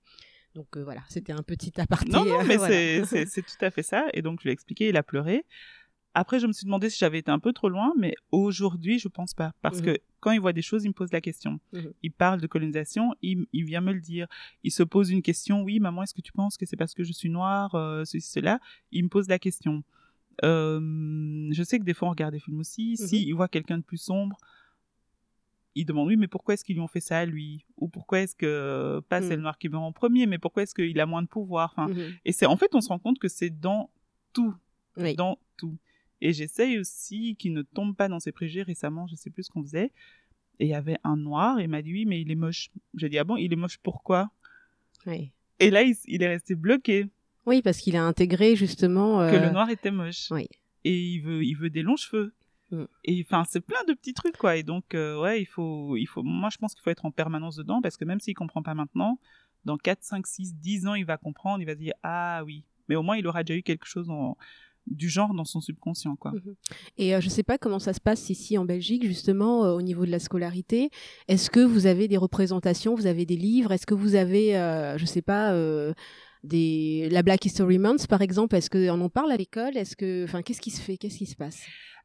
donc 0.55 0.77
euh, 0.77 0.83
voilà 0.85 1.03
c'était 1.09 1.33
un 1.33 1.43
petit 1.43 1.73
aparté 1.81 2.11
Non, 2.11 2.25
non, 2.25 2.43
mais 2.45 2.57
voilà. 2.59 2.75
c'est- 2.75 3.05
c'est 3.05 3.27
c'est 3.27 3.43
tout 3.43 3.63
à 3.65 3.71
fait 3.71 3.83
ça. 3.83 4.07
Et 4.15 4.23
donc, 4.23 4.41
je 4.41 4.45
lui 4.45 4.51
ai 4.51 4.53
expliqué, 4.53 4.89
il 4.89 4.97
a 4.97 5.03
pleuré. 5.03 5.45
Après, 6.15 6.41
je 6.41 6.47
me 6.47 6.53
suis 6.53 6.65
demandé 6.65 6.91
si 6.91 6.99
j'avais 6.99 7.19
été 7.19 7.31
un 7.31 7.39
peu 7.39 7.53
trop 7.53 7.69
loin, 7.69 7.93
mais 7.97 8.15
aujourd'hui, 8.33 8.99
je 8.99 9.09
pense 9.09 9.35
pas. 9.35 9.53
Parce 9.63 9.79
Mhm. 9.81 9.85
que 9.85 9.99
quand 10.21 10.31
il 10.33 10.41
voit 10.41 10.53
des 10.53 10.63
choses, 10.63 10.85
il 10.85 10.89
me 10.89 10.93
pose 10.95 11.13
la 11.13 11.21
question. 11.21 11.61
Mhm. 11.73 11.93
Il 12.03 12.11
parle 12.13 12.41
de 12.41 12.47
colonisation, 12.47 13.15
il, 13.23 13.47
il 13.53 13.65
vient 13.65 13.81
me 13.81 13.93
le 13.93 14.01
dire. 14.01 14.27
Il 14.65 14.73
se 14.73 14.83
pose 14.83 15.11
une 15.11 15.23
question. 15.23 15.63
Oui, 15.63 15.79
maman, 15.79 16.03
est-ce 16.03 16.15
que 16.15 16.21
tu 16.23 16.33
penses 16.33 16.57
que 16.57 16.67
c'est 16.67 16.77
parce 16.77 16.95
que 16.95 17.05
je 17.05 17.13
suis 17.13 17.29
noire, 17.31 17.75
euh, 17.75 18.05
ceci, 18.05 18.29
cela? 18.29 18.59
Il 18.91 19.05
me 19.05 19.09
pose 19.09 19.29
la 19.29 19.39
question. 19.39 19.85
Euh, 20.45 20.81
je 21.53 21.63
sais 21.63 21.79
que 21.79 21.85
des 21.85 21.95
fois, 21.95 22.09
on 22.09 22.13
regarde 22.13 22.33
des 22.35 22.41
films 22.41 22.59
aussi. 22.61 22.97
Mhm. 22.99 23.07
Si 23.07 23.23
il 23.27 23.33
voit 23.35 23.49
quelqu'un 23.49 23.79
de 23.79 23.83
plus 23.85 23.99
sombre, 23.99 24.37
il 25.75 25.85
demande 25.85 26.09
oui, 26.09 26.17
mais 26.17 26.27
pourquoi 26.27 26.55
est-ce 26.55 26.65
qu'ils 26.65 26.75
lui 26.77 26.83
ont 26.83 26.89
fait 26.89 27.01
ça 27.01 27.19
à 27.19 27.25
lui? 27.27 27.65
Ou 27.77 27.87
pourquoi 27.89 28.21
est-ce 28.21 28.35
que 28.35 29.01
pas 29.09 29.21
c'est 29.21 29.29
Mhm. 29.31 29.37
le 29.37 29.43
noir 29.43 29.59
qui 29.59 29.69
meurt 29.69 29.85
en 29.85 29.93
premier, 29.93 30.27
mais 30.27 30.39
pourquoi 30.39 30.65
est-ce 30.65 30.75
qu'il 30.75 30.99
a 30.99 31.07
moins 31.07 31.23
de 31.23 31.29
pouvoir? 31.29 31.73
Enfin, 31.77 31.93
et 32.25 32.33
c'est 32.33 32.47
en 32.47 32.57
fait, 32.57 32.75
on 32.75 32.81
se 32.81 32.89
rend 32.89 32.99
compte 32.99 33.19
que 33.21 33.29
c'est 33.29 33.51
dans 33.51 33.91
tout, 34.33 34.55
Oui. 34.97 35.15
dans 35.15 35.39
tout. 35.57 35.77
Et 36.21 36.33
j'essaye 36.33 36.79
aussi 36.79 37.37
qu'il 37.37 37.53
ne 37.53 37.63
tombe 37.63 37.95
pas 37.97 38.09
dans 38.09 38.21
ses 38.21 38.33
préjugés. 38.33 38.63
Récemment, 38.63 39.07
je 39.07 39.15
sais 39.15 39.31
plus 39.31 39.45
ce 39.45 39.51
qu'on 39.51 39.63
faisait. 39.63 39.93
Et 40.61 40.65
il 40.67 40.69
y 40.69 40.75
avait 40.75 40.99
un 41.05 41.17
noir, 41.17 41.61
et 41.61 41.65
il 41.65 41.69
m'a 41.69 41.83
dit 41.83 41.93
oui, 41.93 42.05
mais 42.05 42.21
il 42.21 42.31
est 42.31 42.35
moche. 42.37 42.71
J'ai 42.97 43.09
dit 43.09 43.19
ah 43.19 43.25
bon, 43.25 43.37
il 43.37 43.53
est 43.53 43.57
moche 43.57 43.79
pourquoi? 43.79 44.31
Oui. 45.07 45.31
Et 45.61 45.71
là, 45.71 45.83
il, 45.83 45.95
il 46.07 46.23
est 46.23 46.29
resté 46.29 46.55
bloqué 46.57 47.09
Oui, 47.47 47.63
parce 47.63 47.79
qu'il 47.79 47.97
a 47.97 48.03
intégré 48.05 48.57
justement 48.57 49.19
que 49.19 49.37
euh, 49.37 49.47
le 49.47 49.51
noir 49.51 49.71
était 49.71 49.91
moche. 49.93 50.29
oui. 50.31 50.49
Et 50.85 50.97
il 50.97 51.21
veut, 51.21 51.45
il 51.45 51.55
veut 51.55 51.71
des 51.71 51.83
longs 51.83 51.97
cheveux. 51.97 52.33
Mm. 52.71 52.85
Et 53.05 53.25
enfin, 53.27 53.45
c'est 53.49 53.61
plein 53.61 53.83
de 53.89 53.93
petits 53.95 54.15
trucs 54.15 54.37
quoi. 54.37 54.57
Et 54.57 54.63
donc 54.63 54.95
euh, 54.95 55.21
ouais, 55.21 55.41
il 55.43 55.47
faut, 55.47 55.97
il 55.97 56.07
faut. 56.07 56.23
Moi, 56.23 56.49
je 56.53 56.59
pense 56.59 56.75
qu'il 56.75 56.83
faut 56.83 56.91
être 56.91 57.05
en 57.05 57.11
permanence 57.13 57.57
dedans 57.57 57.81
parce 57.81 57.97
que 57.97 58.05
même 58.05 58.21
s'il 58.21 58.35
comprend 58.35 58.63
pas 58.63 58.75
maintenant, 58.75 59.19
dans 59.65 59.77
4, 59.77 60.03
5, 60.03 60.27
6, 60.27 60.55
10 60.57 60.87
ans, 60.89 60.95
il 60.95 61.05
va 61.05 61.17
comprendre. 61.19 61.61
Il 61.63 61.67
va 61.67 61.75
se 61.75 61.79
dire 61.79 61.95
ah 62.03 62.43
oui. 62.45 62.65
Mais 62.89 62.97
au 62.97 63.03
moins, 63.03 63.17
il 63.17 63.27
aura 63.27 63.43
déjà 63.45 63.59
eu 63.59 63.63
quelque 63.63 63.87
chose 63.87 64.09
en- 64.11 64.37
du 64.91 65.09
genre 65.09 65.35
dans 65.35 65.45
son 65.45 65.61
subconscient 65.61 66.17
quoi. 66.17 66.33
Mhm. 66.33 66.55
Et 66.97 67.15
euh, 67.15 67.21
je 67.21 67.27
ne 67.27 67.31
sais 67.31 67.43
pas 67.43 67.59
comment 67.59 67.79
ça 67.79 67.93
se 67.93 68.01
passe 68.01 68.31
ici 68.31 68.59
en 68.59 68.65
Belgique, 68.65 69.05
justement, 69.05 69.65
euh, 69.65 69.73
au 69.73 69.83
niveau 69.83 70.07
de 70.07 70.11
la 70.11 70.19
scolarité. 70.19 70.91
Est-ce 71.29 71.51
que 71.51 71.61
vous 71.61 71.87
avez 71.87 72.09
des 72.09 72.17
représentations, 72.17 72.95
vous 72.95 73.07
avez 73.07 73.27
des 73.27 73.37
livres? 73.37 73.73
Est-ce 73.73 73.87
que 73.87 73.95
vous 73.95 74.15
avez, 74.15 74.57
euh, 74.57 74.97
je 74.99 75.03
ne 75.03 75.09
sais 75.09 75.23
pas, 75.23 75.55
des... 76.45 77.09
la 77.11 77.23
Black 77.23 77.45
History 77.45 77.79
Month, 77.79 78.07
par 78.07 78.23
exemple? 78.23 78.57
Est-ce 78.57 78.71
qu'on 78.71 79.01
en 79.01 79.09
parle 79.09 79.33
à 79.33 79.37
l'école? 79.37 79.77
Est-ce 79.77 79.97
que, 79.97 80.27
qu'est-ce 80.43 80.61
qui 80.61 80.71
se 80.71 80.81
fait? 80.81 80.97
Qu'est-ce 80.97 81.19
qui 81.19 81.27
se 81.27 81.37
passe? 81.37 81.61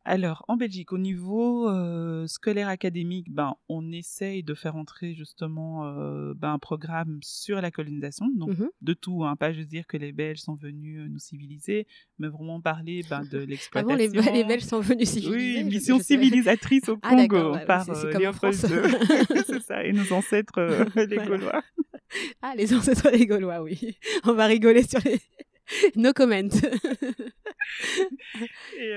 Alors, 0.05 0.43
en 0.49 0.57
Belgique, 0.57 0.91
au 0.91 0.97
niveau 0.97 1.69
euh, 1.69 2.27
scolaire 2.27 2.67
académique, 2.67 3.31
ben, 3.31 3.55
on 3.69 3.89
essaye 3.93 4.43
de 4.43 4.53
faire 4.53 4.75
entrer 4.75 5.13
justement 5.13 5.85
euh, 5.87 6.33
ben, 6.35 6.51
un 6.53 6.59
programme 6.59 7.19
sur 7.23 7.61
la 7.61 7.71
colonisation, 7.71 8.27
donc 8.35 8.49
Mhm. 8.49 8.69
de 8.81 8.93
tout, 8.93 9.23
hein, 9.23 9.37
pas 9.37 9.53
juste 9.53 9.69
dire 9.69 9.87
que 9.87 9.95
les 9.95 10.11
Belges 10.11 10.39
sont 10.39 10.55
venus 10.55 11.09
nous 11.09 11.19
civiliser, 11.19 11.87
mais 12.19 12.27
vraiment 12.27 12.59
parler 12.59 13.03
ben, 13.09 13.23
de 13.23 13.37
l'exploitation. 13.37 13.95
Avant, 13.95 13.97
les, 13.97 14.31
les 14.33 14.43
Belges 14.43 14.63
sont 14.63 14.81
venus 14.81 15.07
civiliser. 15.09 15.63
Oui, 15.63 15.63
mission 15.69 15.99
civilisatrice 15.99 16.89
au 16.89 16.97
Ah, 17.01 17.09
Congo 17.15 17.53
ouais, 17.53 17.59
oui, 17.59 17.65
par 17.65 17.89
euh, 17.89 18.11
Léopold. 18.19 18.55
II. 18.55 18.59
c'est 19.47 19.61
ça, 19.61 19.85
et 19.85 19.93
nos 19.93 20.11
ancêtres, 20.11 20.57
euh, 20.57 20.83
les 20.95 21.15
Voilà. 21.15 21.25
Gaulois. 21.25 21.63
Ah, 22.43 22.53
les 22.55 22.71
ancêtres 22.75 23.09
des 23.09 23.25
Gaulois, 23.25 23.63
oui. 23.63 23.97
On 24.25 24.33
va 24.33 24.45
rigoler 24.45 24.83
sur 24.83 24.99
les... 25.03 25.19
No 25.95 26.11
comment. 26.13 26.35
Et, 28.77 28.93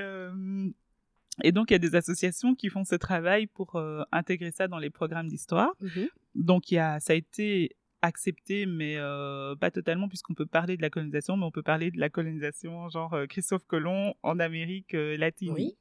et 1.43 1.52
donc, 1.52 1.71
il 1.71 1.75
y 1.75 1.76
a 1.76 1.78
des 1.78 1.95
associations 1.95 2.55
qui 2.55 2.69
font 2.69 2.85
ce 2.85 2.95
travail 2.95 3.47
pour 3.47 3.76
euh, 3.76 4.02
intégrer 4.12 4.50
ça 4.50 4.69
dans 4.69 4.78
les 4.78 4.90
programmes 4.90 5.28
d'histoire. 5.28 5.73
Mhm. 5.81 6.09
Donc, 6.35 6.71
il 6.71 6.76
y 6.76 6.78
a, 6.78 6.99
ça 7.00 7.12
a 7.12 7.16
été 7.16 7.76
accepté, 8.02 8.66
mais 8.66 8.97
euh, 8.97 9.55
pas 9.57 9.71
totalement, 9.71 10.09
puisqu'on 10.09 10.35
peut 10.35 10.47
parler 10.47 10.76
de 10.76 10.83
la 10.83 10.90
colonisation, 10.90 11.37
mais 11.37 11.45
on 11.45 11.50
peut 11.50 11.62
parler 11.62 11.90
de 11.90 11.99
la 11.99 12.09
colonisation, 12.09 12.88
genre 12.88 13.14
euh, 13.14 13.26
Christophe 13.26 13.66
Colomb 13.66 14.14
en 14.23 14.38
Amérique 14.38 14.93
latine. 14.93 15.52
Oui. 15.52 15.76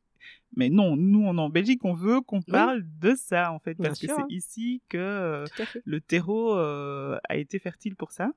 Mais 0.55 0.69
non, 0.69 0.95
nous, 0.95 1.23
on 1.23 1.37
est 1.37 1.41
en 1.41 1.49
Belgique, 1.49 1.85
on 1.85 1.93
veut 1.93 2.19
qu'on 2.21 2.41
parle 2.41 2.83
de 2.99 3.13
ça, 3.15 3.51
en 3.51 3.59
fait, 3.59 3.75
Bien 3.75 3.89
parce 3.89 3.99
que 3.99 4.07
sûr, 4.07 4.17
hein. 4.17 4.25
c'est 4.27 4.35
ici 4.35 4.81
que 4.89 5.45
le 5.83 6.01
terreau 6.01 6.55
a 6.55 7.19
été 7.35 7.59
fertile 7.59 7.95
pour 7.95 8.11
ça. 8.11 8.31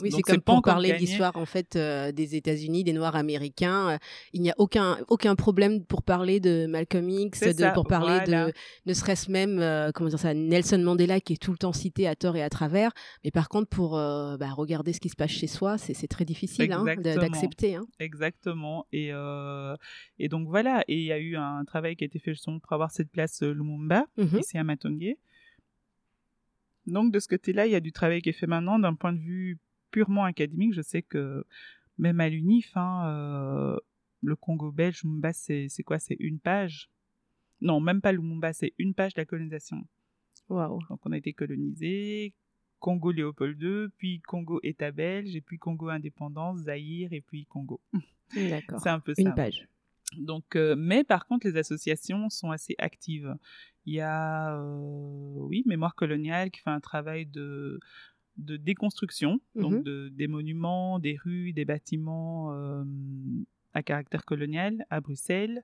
Oui, 0.00 0.10
c'est 0.10 0.22
comme 0.22 0.40
pour 0.40 0.62
parler 0.62 0.96
l'histoire 0.96 1.36
en 1.36 1.44
fait 1.44 1.76
euh, 1.76 2.12
des 2.12 2.34
États-Unis, 2.34 2.82
des 2.82 2.94
Noirs 2.94 3.14
américains. 3.14 3.90
Euh, 3.90 3.98
il 4.32 4.40
n'y 4.40 4.50
a 4.50 4.54
aucun 4.56 4.96
aucun 5.08 5.34
problème 5.36 5.84
pour 5.84 6.02
parler 6.02 6.40
de 6.40 6.66
Malcolm 6.66 7.08
X, 7.10 7.38
C'est 7.38 7.52
de, 7.54 7.58
ça, 7.60 7.72
pour 7.72 7.86
parler 7.86 8.18
voilà. 8.24 8.46
de 8.46 8.52
ne 8.86 8.94
serait-ce 8.94 9.30
même 9.30 9.58
euh, 9.58 9.90
comment 9.92 10.08
dire 10.08 10.18
ça 10.18 10.32
Nelson 10.32 10.78
Mandela 10.78 11.20
qui 11.20 11.34
est 11.34 11.36
tout 11.36 11.50
le 11.52 11.58
temps 11.58 11.74
cité 11.74 12.08
à 12.08 12.16
tort 12.16 12.36
et 12.36 12.42
à 12.42 12.48
travers. 12.48 12.92
Mais 13.22 13.30
par 13.30 13.50
contre 13.50 13.68
pour 13.68 13.98
euh, 13.98 14.38
bah, 14.38 14.50
regarder 14.50 14.94
ce 14.94 15.00
qui 15.00 15.10
se 15.10 15.16
passe 15.16 15.30
chez 15.30 15.46
soi, 15.46 15.76
c'est 15.76 16.08
très 16.08 16.24
difficile 16.24 16.72
hein, 16.72 16.84
d'accepter. 16.96 17.76
Hein. 17.76 17.84
Exactement. 18.00 18.86
Et, 18.92 19.10
et 20.18 20.28
donc 20.28 20.48
voilà. 20.48 20.84
Et 20.88 20.96
il 20.96 21.04
y 21.04 21.12
a 21.12 21.18
eu 21.18 21.36
un 21.36 21.64
travail 21.66 21.96
qui 21.96 22.04
a 22.04 22.06
été 22.06 22.18
fait 22.18 22.32
justement 22.32 22.58
pour 22.60 22.72
avoir 22.72 22.90
cette 22.90 23.10
place 23.10 23.42
Lumumba, 23.42 24.06
Mhm. 24.16 24.38
ici 24.40 24.56
à 24.58 24.64
Matongé. 24.64 25.18
Donc 26.86 27.12
de 27.12 27.18
ce 27.20 27.28
côté-là, 27.28 27.66
il 27.66 27.72
y 27.72 27.76
a 27.76 27.80
du 27.80 27.92
travail 27.92 28.22
qui 28.22 28.30
est 28.30 28.32
fait 28.32 28.46
maintenant 28.46 28.78
d'un 28.78 28.94
point 28.94 29.12
de 29.12 29.20
vue 29.20 29.58
purement 29.92 30.24
académique. 30.24 30.72
Je 30.72 30.82
sais 30.82 31.02
que 31.02 31.44
même 31.98 32.18
à 32.20 32.28
l'UNIF, 32.28 32.76
hein, 32.76 33.06
euh, 33.06 33.78
le 34.22 34.34
Congo 34.34 34.72
belge, 34.72 35.02
Lumumba, 35.04 35.32
c'est 35.32 35.68
quoi? 35.84 36.00
C'est 36.00 36.16
une 36.18 36.40
page? 36.40 36.90
Non, 37.60 37.78
même 37.78 38.00
pas 38.00 38.10
Lumumba, 38.10 38.52
c'est 38.52 38.74
une 38.78 38.94
page 38.94 39.14
de 39.14 39.20
la 39.20 39.24
colonisation. 39.24 39.84
Waouh. 40.48 40.80
Donc 40.88 41.00
on 41.04 41.12
a 41.12 41.16
été 41.16 41.32
colonisé, 41.32 42.34
Congo 42.80 43.12
Léopold 43.12 43.62
II, 43.62 43.86
puis 43.96 44.20
Congo 44.20 44.58
État 44.64 44.90
belge, 44.90 45.36
et 45.36 45.40
puis 45.40 45.58
Congo 45.58 45.88
indépendance, 45.88 46.62
Zaïre, 46.62 47.12
et 47.12 47.20
puis 47.20 47.46
Congo. 47.46 47.80
D'accord. 48.34 48.80
C'est 48.80 48.88
un 48.88 49.00
peu 49.00 49.14
Une 49.18 49.28
ça. 49.28 49.32
page. 49.32 49.68
Donc, 50.18 50.56
euh, 50.56 50.74
mais 50.76 51.04
par 51.04 51.26
contre, 51.26 51.46
les 51.46 51.56
associations 51.56 52.28
sont 52.28 52.50
assez 52.50 52.74
actives. 52.78 53.34
Il 53.86 53.94
y 53.94 54.00
a, 54.00 54.56
euh, 54.58 55.38
oui, 55.40 55.62
Mémoire 55.66 55.94
coloniale 55.94 56.50
qui 56.50 56.60
fait 56.60 56.70
un 56.70 56.80
travail 56.80 57.26
de, 57.26 57.80
de 58.36 58.56
déconstruction, 58.56 59.40
Mhm. 59.54 59.62
donc 59.62 59.84
de, 59.84 60.08
des 60.10 60.26
monuments, 60.26 60.98
des 60.98 61.16
rues, 61.16 61.52
des 61.52 61.64
bâtiments 61.64 62.52
euh, 62.52 62.84
à 63.74 63.82
caractère 63.82 64.24
colonial 64.24 64.84
à 64.90 65.00
Bruxelles. 65.00 65.62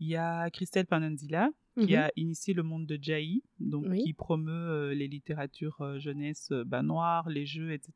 Il 0.00 0.08
y 0.08 0.16
a 0.16 0.50
Christelle 0.50 0.86
Pananzila 0.86 1.50
qui 1.78 1.92
Mhm. 1.92 1.98
a 1.98 2.10
initié 2.16 2.54
le 2.54 2.62
monde 2.62 2.86
de 2.86 2.98
Jai, 3.00 3.42
donc 3.60 3.84
Oui. 3.88 4.02
qui 4.02 4.12
promeut 4.14 4.50
euh, 4.52 4.94
les 4.94 5.08
littératures 5.08 5.80
euh, 5.82 5.98
jeunesse 5.98 6.50
bah, 6.64 6.82
noires, 6.82 7.28
les 7.28 7.44
jeux, 7.44 7.72
etc. 7.72 7.92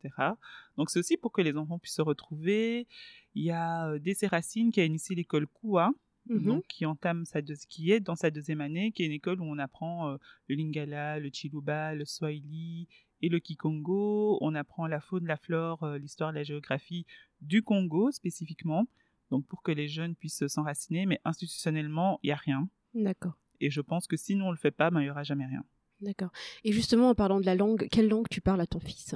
Donc 0.76 0.90
c'est 0.90 0.98
aussi 0.98 1.16
pour 1.16 1.32
que 1.32 1.40
les 1.40 1.56
enfants 1.56 1.78
puissent 1.78 1.94
se 1.96 2.02
retrouver. 2.02 2.86
Il 3.34 3.42
y 3.44 3.50
a 3.50 3.98
Dessé 3.98 4.26
Racine 4.26 4.70
qui 4.70 4.80
a 4.80 4.84
initié 4.84 5.14
l'école 5.16 5.46
Koua, 5.46 5.92
Mhm. 6.28 6.42
donc 6.44 6.64
qui 6.68 6.84
entame 6.84 7.24
sa 7.24 7.40
deux- 7.40 7.54
qui 7.68 7.90
est 7.90 8.00
dans 8.00 8.16
sa 8.16 8.30
deuxième 8.30 8.60
année, 8.60 8.92
qui 8.92 9.02
est 9.02 9.06
une 9.06 9.12
école 9.12 9.40
où 9.40 9.44
on 9.44 9.58
apprend 9.58 10.10
euh, 10.10 10.16
le 10.48 10.56
lingala, 10.56 11.18
le 11.18 11.30
chiluba, 11.32 11.94
le 11.94 12.04
swahili 12.04 12.86
et 13.22 13.28
le 13.28 13.38
kikongo. 13.38 14.38
On 14.40 14.54
apprend 14.54 14.86
la 14.86 15.00
faune, 15.00 15.26
la 15.26 15.36
flore, 15.36 15.82
euh, 15.82 15.98
l'histoire, 15.98 16.32
la 16.32 16.42
géographie 16.42 17.06
du 17.40 17.62
Congo 17.62 18.10
spécifiquement. 18.10 18.88
Donc 19.30 19.46
pour 19.46 19.62
que 19.62 19.72
les 19.72 19.88
jeunes 19.88 20.16
puissent 20.16 20.46
s'enraciner, 20.46 21.06
mais 21.06 21.20
institutionnellement, 21.24 22.18
il 22.22 22.28
y 22.28 22.32
a 22.32 22.36
rien. 22.36 22.68
D'accord. 22.94 23.38
Et 23.60 23.70
je 23.70 23.80
pense 23.80 24.06
que 24.06 24.16
si 24.16 24.34
nous 24.34 24.44
on 24.44 24.50
le 24.50 24.56
fait 24.56 24.70
pas, 24.70 24.90
ben, 24.90 25.00
il 25.00 25.06
y 25.06 25.10
aura 25.10 25.22
jamais 25.22 25.46
rien. 25.46 25.64
D'accord. 26.00 26.30
Et 26.64 26.72
justement, 26.72 27.10
en 27.10 27.14
parlant 27.14 27.40
de 27.40 27.46
la 27.46 27.54
langue, 27.54 27.86
quelle 27.90 28.08
langue 28.08 28.28
tu 28.28 28.40
parles 28.40 28.60
à 28.60 28.66
ton 28.66 28.80
fils? 28.80 29.14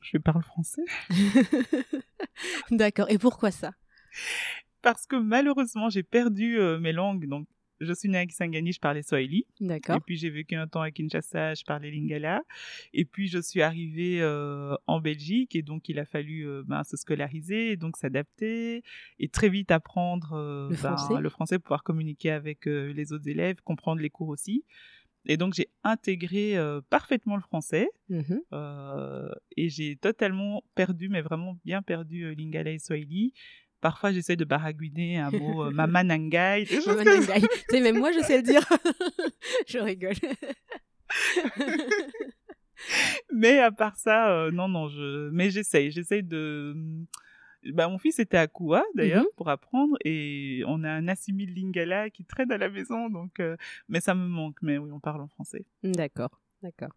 Je 0.00 0.18
parle 0.18 0.42
français. 0.42 0.84
D'accord. 2.70 3.10
Et 3.10 3.18
pourquoi 3.18 3.50
ça? 3.50 3.72
Parce 4.82 5.06
que 5.06 5.16
malheureusement, 5.16 5.90
j'ai 5.90 6.04
perdu 6.04 6.58
euh, 6.58 6.78
mes 6.78 6.92
langues. 6.92 7.26
Donc, 7.26 7.48
je 7.80 7.92
suis 7.92 8.08
née 8.08 8.18
à 8.18 8.26
Kisangani, 8.26 8.72
je 8.72 8.80
parlais 8.80 9.02
Swahili. 9.02 9.46
Et 9.60 9.66
D'accord. 9.66 10.00
puis, 10.04 10.16
j'ai 10.16 10.30
vécu 10.30 10.54
un 10.54 10.66
temps 10.66 10.80
à 10.80 10.90
Kinshasa, 10.90 11.54
je 11.54 11.64
parlais 11.64 11.90
Lingala. 11.90 12.42
Et 12.92 13.04
puis, 13.04 13.28
je 13.28 13.38
suis 13.38 13.62
arrivée 13.62 14.20
euh, 14.20 14.74
en 14.86 15.00
Belgique 15.00 15.54
et 15.54 15.62
donc, 15.62 15.88
il 15.88 15.98
a 15.98 16.04
fallu 16.04 16.46
euh, 16.48 16.62
ben, 16.66 16.84
se 16.84 16.96
scolariser, 16.96 17.72
et 17.72 17.76
donc 17.76 17.96
s'adapter 17.96 18.82
et 19.18 19.28
très 19.28 19.48
vite 19.48 19.70
apprendre 19.70 20.32
euh, 20.32 20.68
Le 20.70 20.76
ben, 20.76 20.96
français. 20.96 21.20
le 21.20 21.28
français, 21.28 21.58
pouvoir 21.58 21.82
communiquer 21.82 22.30
avec 22.30 22.66
les 22.66 23.12
autres 23.12 23.28
élèves, 23.28 23.56
comprendre 23.62 24.00
les 24.00 24.10
cours 24.10 24.28
aussi. 24.28 24.64
Et 25.26 25.36
donc, 25.36 25.54
j'ai 25.54 25.68
intégré 25.84 26.56
parfaitement 26.88 27.36
le 27.36 27.42
français. 27.42 27.88
Mhm. 28.08 28.40
Et 29.56 29.68
j'ai 29.68 29.96
totalement 29.96 30.62
perdu, 30.74 31.08
mais 31.08 31.20
vraiment 31.20 31.58
bien 31.64 31.82
perdu 31.82 32.34
Lingala 32.34 32.70
et 32.70 32.78
Swahili. 32.78 33.34
Parfois, 33.80 34.12
j'essaie 34.12 34.36
de 34.36 34.44
baragouiner 34.44 35.18
un 35.18 35.30
mot 35.30 35.64
euh, 35.64 35.70
Mama 35.74 36.02
Nangai. 36.04 36.64
des 36.64 36.76
choses 36.76 36.86
Maman 36.88 37.04
comme 37.04 37.22
ça. 37.22 37.34
Nangai. 37.34 37.46
tu 37.48 37.64
sais, 37.76 37.80
même 37.80 37.98
moi, 37.98 38.12
je 38.12 38.20
sais 38.20 38.36
le 38.38 38.42
dire. 38.42 38.66
je 39.68 39.78
rigole. 39.78 40.14
Mais 43.32 43.58
à 43.58 43.72
part 43.72 43.96
ça, 43.96 44.30
euh, 44.30 44.50
non, 44.50 44.68
non, 44.68 44.88
je. 44.88 45.30
Mais 45.30 45.50
j'essaye, 45.50 45.90
j'essaye 45.90 46.22
de. 46.22 46.76
Bah, 47.72 47.88
mon 47.88 47.98
fils 47.98 48.18
était 48.20 48.36
à 48.36 48.46
Koua 48.46 48.84
d'ailleurs 48.94 49.24
Mhm. 49.24 49.28
pour 49.36 49.48
apprendre 49.48 49.96
et 50.04 50.62
on 50.68 50.84
a 50.84 50.90
un 50.90 51.08
assimile 51.08 51.52
lingala 51.54 52.08
qui 52.08 52.24
traîne 52.24 52.52
à 52.52 52.56
la 52.56 52.70
maison 52.70 53.10
donc 53.10 53.40
euh, 53.40 53.56
mais 53.88 54.00
ça 54.00 54.14
me 54.14 54.28
manque 54.28 54.56
mais 54.62 54.78
oui 54.78 54.90
on 54.92 55.00
parle 55.00 55.22
en 55.22 55.26
français. 55.28 55.66
D'accord. 55.82 56.40
D'accord. 56.62 56.90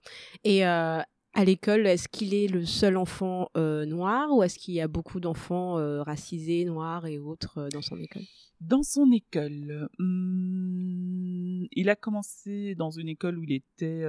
Et 0.44 0.66
euh, 0.66 1.02
à 1.34 1.46
l'école, 1.46 1.88
est-ce 1.88 2.08
qu'il 2.10 2.34
est 2.34 2.48
le 2.48 2.66
seul 2.66 2.98
enfant 2.98 3.50
euh, 3.56 3.86
noir 3.86 4.36
ou 4.36 4.44
est-ce 4.44 4.60
qu'il 4.60 4.74
y 4.74 4.82
a 4.82 4.88
beaucoup 4.88 5.20
d'enfants 5.20 5.78
euh, 5.78 6.04
racisés, 6.04 6.66
noirs 6.66 7.06
et 7.08 7.20
autres 7.20 7.58
euh, 7.58 7.70
dans 7.70 7.82
son 7.82 7.98
école? 8.00 8.24
Dans 8.60 8.84
son 8.84 9.12
école, 9.12 9.90
hum, 9.98 11.68
il 11.72 11.90
a 11.90 11.96
commencé 11.96 12.76
dans 12.76 12.92
une 12.92 13.10
école 13.10 13.40
où 13.40 13.44
il 13.44 13.54
était, 13.54 14.04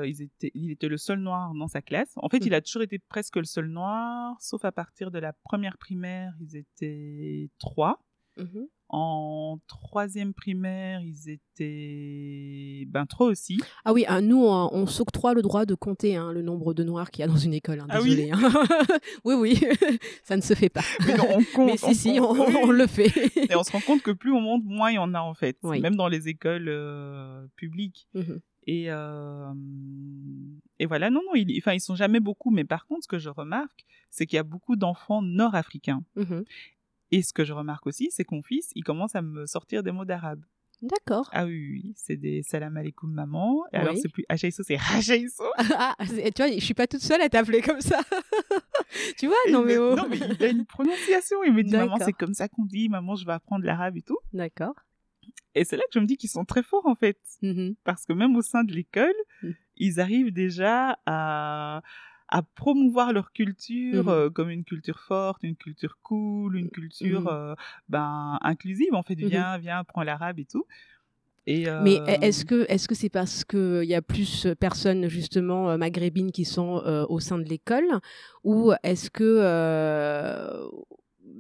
il 0.55 0.77
le 0.83 0.97
seul 0.99 1.21
noir 1.21 1.55
dans 1.55 1.69
sa 1.69 1.81
classe. 1.81 2.13
En 2.17 2.29
fait, 2.29 2.39
il 2.39 2.49
Mhm. 2.49 2.55
a 2.55 2.61
toujours 2.61 2.83
été 2.83 2.99
presque 2.99 3.37
le 3.37 3.45
seul 3.45 3.69
noir, 3.69 4.37
sauf 4.41 4.65
à 4.65 4.73
partir 4.73 5.11
de 5.11 5.19
la 5.19 5.33
première 5.33 5.79
primaire, 5.79 6.35
ils 6.41 6.57
étaient 6.57 7.51
trois. 7.59 8.05
Mhm. 8.37 8.67
En 8.95 9.59
troisième 9.69 10.35
primaire, 10.35 11.01
ils 11.01 11.31
étaient 11.31 12.85
ben 12.89 13.07
trois 13.07 13.29
aussi. 13.29 13.59
Ah 13.87 13.93
oui, 13.95 14.05
ah, 14.07 14.21
nous, 14.21 14.45
on, 14.45 14.69
on 14.73 14.87
s'octroie 14.87 15.33
le 15.33 15.41
droit 15.41 15.65
de 15.65 15.75
compter 15.75 16.17
hein, 16.17 16.31
le 16.31 16.43
nombre 16.43 16.75
de 16.75 16.85
noirs 16.85 17.11
qu'il 17.11 17.23
y 17.23 17.25
a 17.25 17.27
dans 17.27 17.39
une 17.39 17.55
école. 17.55 17.81
hein, 17.81 17.87
Ah 17.89 18.01
oui 18.03 18.17
désolé. 18.17 18.31
hein. 18.33 18.39
oui, 19.25 19.35
oui, 19.35 19.61
ça 20.25 20.37
ne 20.37 20.43
se 20.43 20.53
fait 20.53 20.69
pas. 20.69 20.83
Mais 21.07 21.17
non, 21.17 21.25
on 21.31 21.43
compte. 21.55 21.67
Mais 21.71 21.77
si, 21.79 21.95
si, 21.95 22.21
on, 22.21 22.33
oui. 22.33 22.55
on 22.63 22.71
le 22.71 22.87
fait. 22.87 23.11
Et 23.51 23.57
on 23.57 23.63
se 23.63 23.73
rend 23.73 23.81
compte 23.81 24.03
que 24.03 24.11
plus 24.11 24.31
on 24.31 24.43
monte, 24.43 24.63
moins 24.65 24.91
il 24.91 24.97
y 24.97 24.99
en 24.99 25.15
a 25.15 25.21
en 25.21 25.33
fait, 25.35 25.57
Oui. 25.63 25.81
même 25.81 25.97
dans 25.97 26.09
les 26.09 26.29
écoles 26.29 26.69
euh, 26.69 27.47
publiques. 27.57 28.09
Mhm. 28.15 28.41
Et, 28.67 28.91
euh, 28.93 29.53
et 30.79 30.87
voilà, 30.87 31.09
non, 31.11 31.21
non, 31.27 31.35
ils, 31.35 31.59
enfin, 31.59 31.73
ils 31.73 31.81
sont 31.81 31.97
jamais 31.97 32.21
beaucoup, 32.21 32.51
mais 32.51 32.65
par 32.65 32.87
contre, 32.87 33.05
ce 33.05 33.09
que 33.09 33.19
je 33.19 33.31
remarque, 33.31 33.85
c'est 34.11 34.27
qu'il 34.27 34.37
y 34.37 34.39
a 34.39 34.45
beaucoup 34.45 34.77
d'enfants 34.77 35.23
nord-africains. 35.23 36.05
Mhm. 36.17 36.45
Et 37.13 37.23
ce 37.23 37.33
que 37.33 37.45
je 37.45 37.53
remarque 37.53 37.87
aussi, 37.87 38.09
c'est 38.11 38.25
que 38.25 38.35
mon 38.35 38.43
fils, 38.43 38.71
il 38.75 38.83
commence 38.83 39.15
à 39.15 39.23
me 39.23 39.47
sortir 39.47 39.83
des 39.83 39.93
mots 39.93 40.05
d'arabe. 40.05 40.43
D'accord. 40.83 41.31
Ah 41.33 41.45
oui, 41.45 41.93
c'est 41.95 42.17
des 42.17 42.43
salam 42.43 42.77
alaikum 42.77 43.13
maman. 43.13 43.63
Et 43.73 43.77
alors, 43.77 43.97
c'est 43.97 44.09
plus 44.09 44.25
Achaïso, 44.29 44.65
c'est 44.67 44.77
Rajaïso. 44.77 45.45
Ah, 45.79 45.95
tu 46.01 46.43
vois, 46.43 46.51
je 46.51 46.59
suis 46.65 46.75
pas 46.75 46.89
toute 46.89 47.03
seule 47.03 47.21
à 47.21 47.29
t'appeler 47.29 47.61
comme 47.63 47.81
ça. 47.81 48.01
tu 49.19 49.29
vois, 49.29 49.37
non 49.53 49.65
mais 49.65 49.79
oh. 49.79 49.95
non, 49.95 50.09
mais 50.09 50.19
il 50.19 50.43
a 50.43 50.49
une 50.49 50.67
prononciation. 50.67 51.45
Il 51.45 51.53
me 51.53 51.63
dit, 51.63 51.71
maman, 51.71 51.99
c'est 52.01 52.13
comme 52.13 52.35
ça 52.35 52.49
qu'on 52.49 52.65
dit, 52.65 52.89
maman, 52.89 53.15
je 53.15 53.25
vais 53.25 53.33
apprendre 53.33 53.65
l'arabe 53.65 53.97
et 53.97 54.03
tout. 54.03 54.19
D'accord. 54.33 54.75
Et 55.55 55.65
c'est 55.65 55.77
là 55.77 55.83
que 55.85 55.93
je 55.95 56.01
me 56.01 56.07
dis 56.07 56.17
qu'ils 56.17 56.31
sont 56.31 56.45
très 56.45 56.65
forts, 56.65 56.87
en 56.87 56.97
fait. 56.97 57.21
Mhm. 57.43 57.77
parce 57.85 58.05
que 58.05 58.13
même 58.13 58.35
au 58.35 58.43
sein 58.43 58.65
de 58.65 58.73
l'école, 58.73 59.15
Mm. 59.43 59.51
ils 59.77 60.01
arrivent 60.01 60.33
déjà 60.33 60.99
à, 61.07 61.83
à 62.33 62.43
promouvoir 62.43 63.13
leur 63.13 63.33
culture 63.33 64.09
Mhm. 64.09 64.09
euh, 64.09 64.31
comme 64.31 64.51
une 64.51 64.65
culture 64.65 65.01
forte, 65.01 65.43
une 65.45 65.57
culture 65.57 65.99
cool, 66.03 66.57
une 66.57 66.71
culture 66.71 67.21
Mhm. 67.21 67.29
euh, 67.29 67.55
ben, 67.89 68.39
inclusive. 68.43 68.95
En 68.95 69.03
fait, 69.03 69.17
Mhm. 69.21 69.29
viens, 69.31 69.59
viens, 69.59 69.79
apprends 69.81 70.03
l'arabe 70.03 70.39
et 70.41 70.47
tout. 70.47 70.65
Et, 71.47 71.69
Mais 71.79 72.03
euh, 72.09 72.17
est-ce 72.21 72.45
que 72.45 72.67
est-ce 72.69 72.87
que 72.87 72.95
c'est 72.95 73.09
parce 73.09 73.45
que 73.45 73.83
il 73.83 73.89
y 73.89 73.95
a 73.95 74.03
plus 74.03 74.47
de 74.47 74.55
personnes 74.55 75.09
justement 75.09 75.77
maghrébines 75.79 76.31
qui 76.31 76.45
sont 76.45 76.83
euh, 76.87 77.05
au 77.09 77.19
sein 77.19 77.39
de 77.39 77.45
l'école? 77.45 78.01
Ou 78.45 78.73
est-ce 78.83 79.11
que 79.11 79.25
euh, 79.25 80.69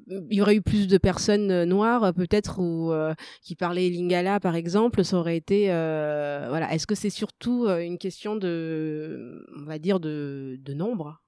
il 0.08 0.34
y 0.34 0.42
aurait 0.42 0.56
eu 0.56 0.62
plus 0.62 0.88
de 0.88 0.98
personnes 0.98 1.50
euh, 1.50 1.64
noires 1.64 2.04
euh, 2.04 2.12
peut-être 2.12 2.60
ou 2.60 2.92
euh, 2.92 3.14
qui 3.42 3.56
parlaient 3.56 3.88
lingala 3.88 4.40
par 4.40 4.54
exemple 4.56 5.04
ça 5.04 5.16
aurait 5.16 5.36
été 5.36 5.66
voilà. 5.66 6.72
Est-ce 6.72 6.86
que 6.86 6.94
c'est 6.94 7.10
surtout 7.10 7.68
une 7.68 7.98
question 7.98 8.36
de 8.36 9.44
on 9.56 9.64
va 9.64 9.78
dire 9.78 10.00
de 10.00 10.74
nombre? 10.74 11.21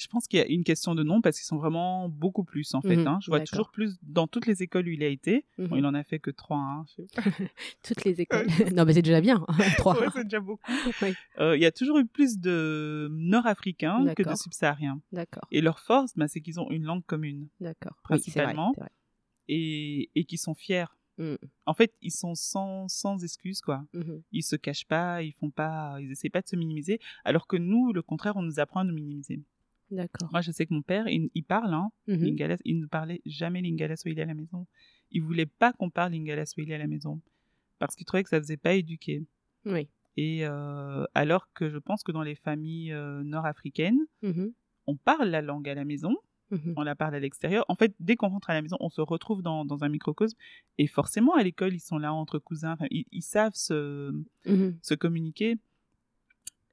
Je 0.00 0.08
pense 0.08 0.26
qu'il 0.26 0.38
y 0.38 0.42
a 0.42 0.46
une 0.46 0.64
question 0.64 0.94
de 0.94 1.02
nom 1.02 1.20
parce 1.20 1.36
qu'ils 1.38 1.46
sont 1.46 1.56
vraiment 1.58 2.08
beaucoup 2.08 2.42
plus 2.44 2.74
en 2.74 2.80
fait. 2.80 2.96
Mhm, 2.96 3.06
hein. 3.06 3.18
Je 3.22 3.30
vois 3.30 3.40
toujours 3.40 3.70
plus 3.70 3.98
dans 4.02 4.26
toutes 4.26 4.46
les 4.46 4.62
écoles 4.62 4.86
où 4.86 4.90
il 4.90 5.02
a 5.02 5.08
été. 5.08 5.44
Bon, 5.58 5.64
Mhm. 5.72 5.76
il 5.78 5.86
en 5.86 5.94
a 5.94 6.02
fait 6.02 6.18
que 6.18 6.30
trois. 6.30 6.58
Hein, 6.58 6.84
toutes 7.82 8.04
les 8.04 8.20
écoles 8.20 8.46
non 8.76 8.84
mais 8.84 8.94
c'est 8.94 9.02
déjà 9.02 9.20
bien 9.20 9.44
trois 9.76 9.98
Ouais, 10.00 10.06
c'est 10.12 10.24
déjà 10.24 10.40
beaucoup. 10.40 10.62
Oui. 11.02 11.14
Euh, 11.38 11.56
Il 11.56 11.62
y 11.62 11.66
a 11.66 11.72
toujours 11.72 11.98
eu 11.98 12.06
plus 12.06 12.38
de 12.38 13.08
Nord-Africains 13.12 14.14
que 14.14 14.22
de. 14.22 14.34
Subsahariens. 14.34 15.00
d'accord 15.12 15.46
Et 15.50 15.60
leur 15.60 15.78
force, 15.80 16.12
ben, 16.16 16.26
c'est 16.28 16.40
qu'ils 16.40 16.60
ont 16.60 16.70
une 16.70 16.84
langue 16.84 17.04
commune. 17.04 17.48
d'accord 17.60 17.92
oui 18.10 18.20
c'est 18.20 18.30
vrai, 18.32 18.42
Principalement. 18.44 18.72
vrai. 18.76 18.88
et, 19.48 20.10
et 20.14 20.24
qui 20.24 20.38
sont 20.38 20.54
fiers. 20.54 20.86
Mm. 21.18 21.34
En 21.66 21.74
fait, 21.74 21.92
ils 22.00 22.12
sont 22.12 22.34
sans, 22.34 22.88
sans 22.88 23.22
excuses, 23.22 23.60
quoi. 23.60 23.84
Mhm. 23.92 24.22
Ils 24.32 24.42
se 24.42 24.56
cachent 24.56 24.86
pas, 24.86 25.22
ils 25.22 25.32
font 25.32 25.50
pas, 25.50 25.96
ils 26.00 26.10
essaient 26.10 26.30
pas 26.30 26.40
de 26.40 26.46
se 26.48 26.56
minimiser. 26.56 26.98
Alors 27.24 27.46
que 27.46 27.56
nous, 27.56 27.92
le 27.92 28.00
contraire, 28.00 28.36
on 28.36 28.42
nous 28.42 28.58
apprend 28.58 28.80
à 28.80 28.84
nous 28.84 28.94
minimiser. 28.94 29.42
D'accord 29.90 30.28
Moi, 30.32 30.40
je 30.40 30.50
sais 30.52 30.66
que 30.66 30.74
mon 30.74 30.82
père, 30.82 31.08
il, 31.08 31.30
il 31.34 31.42
parle, 31.44 31.72
hein, 31.74 31.90
Mhm. 32.06 32.24
Lingala, 32.24 32.56
il 32.64 32.80
ne 32.80 32.86
parlait 32.86 33.20
jamais 33.26 33.60
Lingala 33.62 33.96
Swahili 33.96 34.22
à 34.22 34.26
la 34.26 34.34
maison. 34.34 34.66
Il 35.10 35.22
voulait 35.22 35.46
pas 35.46 35.72
qu'on 35.72 35.90
parle 35.90 36.12
Lingala 36.12 36.46
Swahili 36.46 36.74
à 36.74 36.78
la 36.78 36.86
maison. 36.86 37.20
Parce 37.78 37.94
qu'il 37.96 38.06
trouvait 38.06 38.22
que 38.22 38.28
ça 38.28 38.38
faisait 38.38 38.56
pas 38.56 38.74
éduquer. 38.74 39.24
oui 39.64 39.88
Et 40.16 40.46
euh, 40.46 41.04
alors 41.14 41.52
que 41.54 41.68
je 41.70 41.78
pense 41.78 42.02
que 42.02 42.12
dans 42.12 42.22
les 42.22 42.34
familles 42.34 42.92
euh, 42.92 43.22
nord-africaines, 43.24 44.00
Mhm. 44.22 44.52
on 44.86 44.96
parle 44.96 45.28
la 45.28 45.40
langue 45.42 45.68
à 45.68 45.74
la 45.74 45.84
maison, 45.84 46.14
Mhm. 46.50 46.74
on 46.76 46.82
la 46.82 46.94
parle 46.96 47.14
à 47.14 47.20
l'extérieur. 47.20 47.64
En 47.68 47.76
fait, 47.76 47.94
dès 48.00 48.16
qu'on 48.16 48.28
rentre 48.28 48.50
à 48.50 48.54
la 48.54 48.60
maison, 48.62 48.76
on 48.80 48.90
se 48.90 49.00
retrouve 49.00 49.40
dans, 49.42 49.64
dans 49.64 49.84
un 49.84 49.88
microcosme. 49.88 50.36
Et 50.78 50.86
forcément, 50.88 51.34
à 51.34 51.42
l'école, 51.44 51.72
ils 51.74 51.80
sont 51.80 51.98
là 51.98 52.12
entre 52.12 52.38
cousins. 52.38 52.76
Ils, 52.90 53.06
ils 53.12 53.22
savent 53.22 53.54
se, 53.54 54.12
se 54.82 54.94
communiquer. 54.94 55.56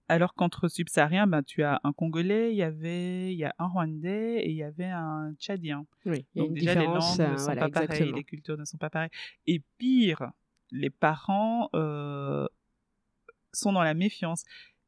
Alors 0.10 0.34
qu'entre 0.36 0.68
subsahariens, 0.70 1.28
ben, 1.28 1.44
tu 1.44 1.64
as 1.64 1.82
un 1.84 1.92
Congolais, 1.92 2.52
il 2.54 2.58
y 2.58 2.64
avait, 2.64 3.34
il 3.34 3.38
y 3.38 3.44
a 3.44 3.54
un 3.60 3.68
Rwandais 3.68 4.38
et 4.46 4.50
il 4.50 4.56
y 4.56 4.64
avait 4.64 4.86
un 4.86 5.34
Tchadien. 5.38 5.86
Oui, 6.06 6.26
il 6.34 6.38
y 6.38 6.42
a 6.42 6.44
Donc 6.44 6.50
une 6.50 6.54
déjà, 6.56 6.76
les 6.76 6.80
différence. 6.80 7.18
langues 7.20 7.22
euh, 7.28 7.32
ne 7.32 7.38
sont 7.38 7.44
voilà, 7.44 7.70
pas 7.70 7.88
pareilles, 7.88 8.14
les 8.14 8.24
cultures 8.24 8.58
ne 8.58 8.64
sont 8.66 8.78
pas 8.78 8.90
pareilles. 8.90 9.10
Et 9.48 9.62
pire, 9.78 10.32
les 10.72 10.90
parents 10.90 11.70
euh, 11.76 12.48
sont 13.54 13.74
dans 13.74 13.84
la 13.84 13.94
méfiance. 13.94 14.44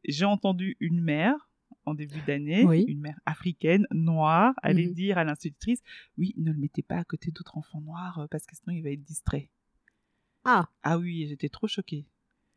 J'ai 0.06 0.26
entendu 0.26 0.78
une 0.80 1.02
mère 1.02 1.50
en 1.86 1.94
début 1.94 2.22
d'année, 2.22 2.64
Oui. 2.66 2.86
une 2.88 3.00
mère 3.02 3.20
africaine, 3.26 3.88
noire, 3.92 4.54
aller 4.62 4.88
Mhm. 4.88 4.94
dire 4.94 5.18
à 5.18 5.24
l'institutrice, 5.26 5.82
oui, 6.18 6.34
ne 6.38 6.52
le 6.52 6.58
mettez 6.60 6.82
pas 6.84 6.98
à 6.98 7.04
côté 7.04 7.32
d'autres 7.32 7.58
enfants 7.58 7.82
noirs 7.82 8.20
euh, 8.20 8.28
parce 8.30 8.46
que 8.46 8.56
sinon 8.56 8.76
il 8.76 8.84
va 8.84 8.92
être 8.92 9.04
distrait. 9.04 9.50
Ah, 10.46 10.70
Ah 10.84 10.98
oui, 10.98 11.26
j'étais 11.28 11.50
trop 11.50 11.68
choquée. 11.68 12.06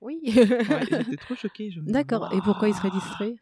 Oui. 0.03 0.21
Ouais, 0.27 0.87
j'étais 0.91 1.17
trop 1.21 1.35
choquée. 1.35 1.71
je 1.71 1.81
me 1.81 1.87
dis, 1.87 1.93
D'accord. 1.93 2.33
Et 2.35 2.41
pourquoi 2.43 2.69
il 2.69 2.75
serait 2.75 2.91
distrait? 2.91 3.37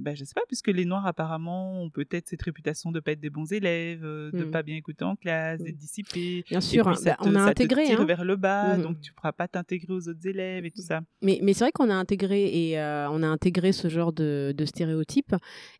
Ben, 0.00 0.16
je 0.16 0.24
sais 0.24 0.32
pas, 0.34 0.42
puisque 0.48 0.68
les 0.68 0.84
Noirs, 0.84 1.06
apparemment, 1.06 1.82
ont 1.82 1.90
peut-être 1.90 2.28
cette 2.28 2.42
réputation 2.42 2.90
de 2.92 3.00
pas 3.00 3.12
être 3.12 3.20
des 3.20 3.30
bons 3.30 3.52
élèves, 3.52 4.04
euh, 4.04 4.30
de 4.32 4.44
Mm. 4.44 4.50
pas 4.50 4.62
bien 4.62 4.76
écouter 4.76 5.04
en 5.04 5.16
classe, 5.16 5.60
Mm. 5.60 5.64
d'être 5.64 5.76
dissipés. 5.76 6.44
Bien 6.48 6.60
sûr, 6.60 6.84
puis, 6.86 6.94
hein, 6.96 7.02
bah, 7.04 7.16
te- 7.22 7.28
on 7.28 7.34
a 7.34 7.38
ça 7.38 7.44
te 7.46 7.50
intégré. 7.62 7.84
tire 7.84 8.00
hein. 8.00 8.04
vers 8.04 8.24
le 8.24 8.36
bas, 8.36 8.76
donc 8.76 9.00
tu 9.00 9.12
pourras 9.12 9.32
pas 9.32 9.46
t'intégrer 9.48 9.92
aux 9.92 10.08
autres 10.08 10.26
élèves 10.26 10.64
et 10.64 10.70
tout 10.70 10.82
ça. 10.82 11.00
Mais, 11.22 11.38
mais 11.42 11.52
c'est 11.52 11.64
vrai 11.64 11.72
qu'on 11.72 11.90
a 11.90 11.94
intégré 11.94 12.70
et 12.70 12.78
euh, 12.80 13.08
on 13.10 13.22
a 13.22 13.26
intégré 13.28 13.72
ce 13.72 13.88
genre 13.88 14.12
de, 14.12 14.54
de 14.56 14.64
stéréotypes. 14.64 15.34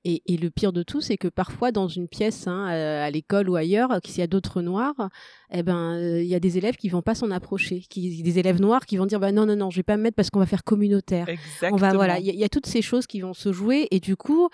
Et, 0.04 0.22
et 0.26 0.36
le 0.36 0.50
pire 0.50 0.72
de 0.72 0.82
tout, 0.82 1.00
c'est 1.00 1.16
que 1.16 1.28
parfois 1.28 1.72
dans 1.72 1.88
une 1.88 2.08
pièce, 2.08 2.46
hein, 2.46 2.66
à, 2.66 3.04
à 3.04 3.10
l'école 3.10 3.48
ou 3.48 3.56
ailleurs, 3.56 3.90
s'il 4.04 4.18
y 4.20 4.22
a 4.22 4.26
d'autres 4.26 4.62
noirs, 4.62 5.08
eh 5.52 5.62
ben 5.62 5.94
euh, 5.96 6.22
il 6.22 6.28
y 6.28 6.34
a 6.34 6.40
des 6.40 6.58
élèves 6.58 6.76
qui 6.76 6.88
vont 6.88 7.02
pas 7.02 7.14
s'en 7.14 7.30
approcher, 7.30 7.80
qui, 7.88 8.22
des 8.22 8.38
élèves 8.38 8.60
noirs 8.60 8.86
qui 8.86 8.96
vont 8.96 9.06
dire 9.06 9.18
bah 9.20 9.32
non 9.32 9.46
non 9.46 9.56
non, 9.56 9.70
je 9.70 9.76
vais 9.76 9.82
pas 9.82 9.96
me 9.96 10.02
mettre 10.02 10.14
parce 10.16 10.30
qu'on 10.30 10.38
va 10.38 10.46
faire 10.46 10.64
communautaire. 10.64 11.28
Exactement. 11.28 11.72
On 11.74 11.76
va 11.76 11.92
voilà, 11.94 12.18
il 12.18 12.26
y, 12.26 12.30
a- 12.30 12.32
il 12.32 12.38
y 12.38 12.44
a 12.44 12.48
toutes 12.48 12.66
ces 12.66 12.82
choses 12.82 13.06
qui 13.06 13.20
vont 13.20 13.34
se 13.34 13.52
jouer 13.52 13.88
et 13.90 14.00
du 14.00 14.09
coup. 14.16 14.48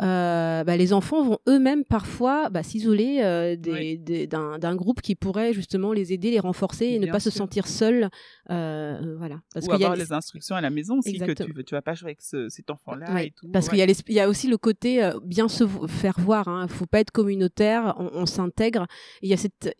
euh, 0.00 0.64
bah, 0.64 0.76
les 0.78 0.94
enfants 0.94 1.22
vont 1.22 1.38
eux-mêmes 1.46 1.84
parfois 1.84 2.48
bah, 2.48 2.62
s'isoler 2.62 3.20
euh, 3.22 3.56
Oui. 3.66 3.98
d'un 3.98 4.74
groupe 4.74 5.02
qui 5.02 5.14
pourrait 5.14 5.52
justement 5.52 5.92
les 5.92 6.14
aider, 6.14 6.30
les 6.30 6.40
renforcer 6.40 6.86
et 6.86 6.98
ne 6.98 7.04
Bien 7.04 7.12
pas 7.12 7.20
se 7.20 7.28
sûr. 7.28 7.36
sentir 7.38 7.66
seuls. 7.66 8.08
euh, 8.50 9.14
voilà. 9.18 9.40
Parce 9.52 9.66
Ou 9.66 9.70
qu'il 9.70 9.80
y 9.80 9.84
a 9.84 9.88
avoir 9.88 9.96
les- 9.96 10.12
instructions 10.12 10.56
à 10.56 10.62
la 10.62 10.70
maison 10.70 10.98
aussi, 10.98 11.12
que 11.12 11.16
Exactement. 11.22 11.46
tu, 11.50 11.52
veux- 11.54 11.62
tu 11.64 11.74
vas 11.74 11.82
pas 11.82 11.92
jouer 11.94 12.08
avec 12.08 12.22
ce- 12.22 12.48
cet 12.48 12.70
enfant-là 12.70 13.12
Ouais. 13.12 13.34
Parce 13.52 13.66
ouais. 13.68 13.86
qu'il 13.86 14.08
y, 14.08 14.14
y 14.14 14.20
a 14.20 14.28
aussi 14.30 14.48
le 14.48 14.56
côté 14.56 15.04
euh, 15.04 15.18
bien 15.22 15.48
se 15.48 15.64
faire 15.88 16.18
voir. 16.18 16.44
Il 16.48 16.62
ne 16.62 16.66
faut 16.68 16.86
pas 16.86 17.00
être 17.00 17.10
communautaire, 17.10 17.94
on, 17.98 18.10
on 18.14 18.24
s'intègre. 18.26 18.86
Il 19.20 19.28
y 19.28 19.34
a 19.34 19.36
cette 19.36 19.76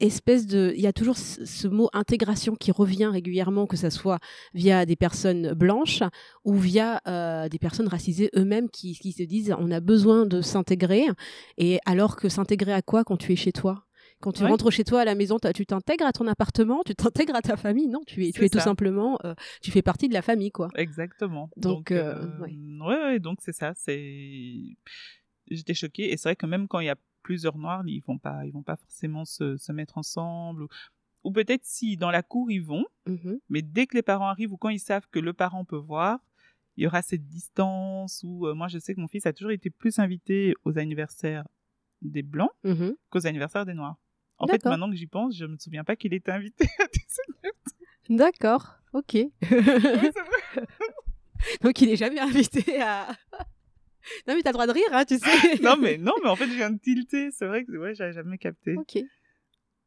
espèce 0.00 0.46
de... 0.46 0.72
Il 0.76 0.80
y 0.80 0.86
a 0.86 0.92
toujours 0.92 1.16
ce, 1.16 1.68
mot 1.68 1.88
intégration 1.92 2.54
qui 2.54 2.70
revient 2.72 3.06
régulièrement, 3.06 3.66
que 3.66 3.76
ce 3.76 3.90
soit 3.90 4.18
via 4.54 4.86
des 4.86 4.96
personnes 4.96 5.52
blanches 5.54 6.02
ou 6.44 6.54
via 6.54 7.00
euh, 7.06 7.48
des 7.48 7.58
personnes 7.58 7.88
racisées 7.88 8.30
eux-mêmes 8.36 8.68
qui, 8.70 8.98
qui 8.98 9.12
se 9.12 9.22
disent 9.22 9.54
on 9.58 9.70
a 9.70 9.80
besoin 9.80 10.26
de 10.26 10.40
s'intégrer. 10.40 11.04
Et 11.58 11.78
alors 11.86 12.16
que 12.16 12.28
s'intégrer 12.28 12.72
à 12.72 12.82
quoi 12.82 13.04
quand 13.04 13.16
tu 13.16 13.32
es 13.32 13.36
chez 13.36 13.52
toi? 13.52 13.84
Quand 14.20 14.32
tu 14.32 14.42
Ouais. 14.44 14.48
rentres 14.48 14.70
chez 14.70 14.84
toi 14.84 15.00
à 15.02 15.04
la 15.04 15.14
maison, 15.14 15.36
tu 15.54 15.66
t'intègres 15.66 16.06
à 16.06 16.12
ton 16.12 16.26
appartement, 16.26 16.82
tu 16.86 16.94
t'intègres 16.94 17.34
à 17.34 17.42
ta 17.42 17.56
famille, 17.56 17.86
non 17.88 18.00
Tu 18.06 18.26
es, 18.26 18.32
tu 18.32 18.44
es 18.44 18.48
tout 18.48 18.60
simplement, 18.60 19.18
euh, 19.24 19.34
tu 19.60 19.70
fais 19.70 19.82
partie 19.82 20.08
de 20.08 20.14
la 20.14 20.22
famille, 20.22 20.50
quoi. 20.50 20.68
Exactement. 20.74 21.50
Donc, 21.56 21.90
euh, 21.90 22.24
ouais. 22.40 22.56
ouais, 22.80 23.04
ouais, 23.04 23.18
donc 23.18 23.38
c'est 23.42 23.52
ça. 23.52 23.72
C'est, 23.74 24.62
j'étais 25.50 25.74
choquée 25.74 26.12
et 26.12 26.16
c'est 26.16 26.30
vrai 26.30 26.36
que 26.36 26.46
même 26.46 26.66
quand 26.66 26.80
il 26.80 26.86
y 26.86 26.90
a 26.90 26.96
plusieurs 27.26 27.58
noirs, 27.58 27.82
ils 27.86 28.02
vont 28.06 28.18
pas, 28.18 28.46
ils 28.46 28.52
vont 28.52 28.62
pas 28.62 28.76
forcément 28.76 29.24
se, 29.24 29.56
se 29.56 29.72
mettre 29.72 29.98
ensemble 29.98 30.62
ou, 30.62 30.68
ou 31.24 31.32
peut-être 31.32 31.64
si 31.64 31.96
dans 31.96 32.12
la 32.12 32.22
cour 32.22 32.48
ils 32.50 32.62
vont, 32.62 32.84
Mhm. 33.06 33.40
mais 33.48 33.62
dès 33.62 33.86
que 33.88 33.96
les 33.96 34.02
parents 34.02 34.28
arrivent 34.28 34.52
ou 34.52 34.56
quand 34.56 34.68
ils 34.78 34.84
savent 34.90 35.08
que 35.10 35.18
le 35.18 35.32
parent 35.32 35.64
peut 35.64 35.76
voir, 35.92 36.20
il 36.76 36.84
y 36.84 36.86
aura 36.86 37.02
cette 37.02 37.26
distance 37.26 38.22
où 38.24 38.46
euh, 38.46 38.54
moi 38.54 38.68
je 38.68 38.78
sais 38.78 38.94
que 38.94 39.00
mon 39.00 39.08
fils 39.08 39.26
a 39.26 39.32
toujours 39.32 39.50
été 39.52 39.70
plus 39.70 39.98
invité 39.98 40.54
aux 40.64 40.78
anniversaires 40.78 41.44
des 42.02 42.22
blancs 42.22 42.52
Mhm. 42.64 42.94
qu'aux 43.10 43.26
anniversaires 43.26 43.64
des 43.66 43.74
noirs. 43.74 43.96
En 44.38 44.46
fait, 44.46 44.52
maintenant 44.70 44.90
que 44.90 44.96
j'y 44.96 45.06
pense, 45.06 45.36
je 45.36 45.46
me 45.46 45.56
souviens 45.58 45.84
pas 45.84 45.96
qu'il 45.96 46.12
était 46.14 46.30
invité 46.32 46.64
à 46.78 46.86
des 46.86 48.14
D'accord, 48.16 48.76
ok. 48.92 49.16
Donc 51.62 51.80
il 51.80 51.88
est 51.90 51.96
jamais 51.96 52.18
invité 52.20 52.80
à. 52.82 53.08
Non 54.28 54.34
mais 54.34 54.42
t'as 54.42 54.50
le 54.50 54.54
droit 54.54 54.66
de 54.66 54.72
rire, 54.72 54.88
hein, 54.92 55.04
tu 55.04 55.18
sais. 55.18 55.56
non 55.62 55.76
mais 55.76 55.98
non 55.98 56.12
mais 56.22 56.28
en 56.28 56.36
fait 56.36 56.46
je 56.48 56.54
viens 56.54 56.70
de 56.70 56.78
tilter 56.78 57.30
c'est 57.30 57.46
vrai 57.46 57.64
que 57.64 57.72
ouais 57.76 57.94
j'avais 57.94 58.12
jamais 58.12 58.38
capté 58.38 58.76
Ok. 58.76 58.98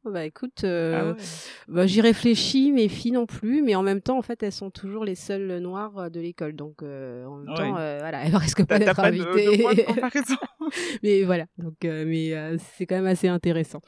Bah 0.05 0.23
écoute, 0.23 0.63
euh, 0.63 0.95
ah 0.95 1.11
ouais. 1.11 1.23
bah, 1.67 1.85
j'y 1.85 1.99
réfléchis, 1.99 2.71
mes 2.71 2.87
filles 2.87 3.11
non 3.11 3.25
plus, 3.25 3.61
mais 3.61 3.75
en 3.75 3.83
même 3.83 3.99
temps, 4.01 4.17
en 4.17 4.21
fait, 4.21 4.41
elles 4.43 4.53
sont 4.53 4.71
toujours 4.71 5.03
les 5.03 5.13
seules 5.15 5.59
noires 5.59 5.97
euh, 5.97 6.09
de 6.09 6.21
l'école, 6.21 6.53
donc 6.53 6.81
euh, 6.83 7.25
en 7.25 7.35
même 7.39 7.49
Ouais. 7.49 7.53
temps, 7.55 7.77
euh, 7.77 7.97
voilà, 7.99 8.23
elles 8.25 8.35
risquent 8.37 8.65
pas 8.65 8.79
d'être 8.79 8.95
pas 8.95 9.11
de, 9.11 9.17
de 9.17 9.23
invitées. 9.23 9.57
de 9.57 10.97
mais 11.03 11.23
voilà, 11.23 11.47
donc 11.57 11.75
mais 11.83 12.33
c'est 12.77 12.85
quand 12.85 12.95
même 12.95 13.07
assez 13.07 13.27
intéressant. 13.27 13.81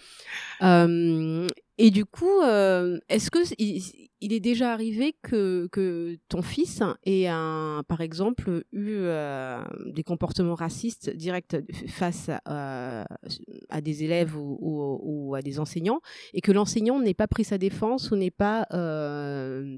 Euh, 1.79 1.83
et 1.83 1.91
du 1.91 2.05
coup, 2.05 2.41
euh, 2.41 2.99
est-ce 3.09 3.31
que 3.31 3.39
il, 3.57 4.33
est 4.33 4.39
déjà 4.39 4.71
arrivé 4.71 5.15
que, 5.23 6.17
ton 6.29 6.41
fils 6.41 6.81
ait 7.03 7.25
par 7.25 8.01
exemple, 8.01 8.63
eu 8.71 8.91
euh, 8.91 9.63
des 9.87 10.03
comportements 10.03 10.55
racistes 10.55 11.09
directs 11.09 11.57
face 11.87 12.29
à, 12.45 13.07
à 13.69 13.81
des 13.81 14.03
élèves 14.03 14.35
ou, 14.37 15.33
à 15.35 15.41
des 15.41 15.59
enseignants 15.59 16.01
et 16.33 16.41
que 16.41 16.51
l'enseignant 16.51 16.99
n'ait 16.99 17.13
pas 17.13 17.27
pris 17.27 17.43
sa 17.43 17.57
défense 17.57 18.11
ou 18.11 18.15
n'ait 18.15 18.31
pas 18.31 18.67
euh, 18.73 19.77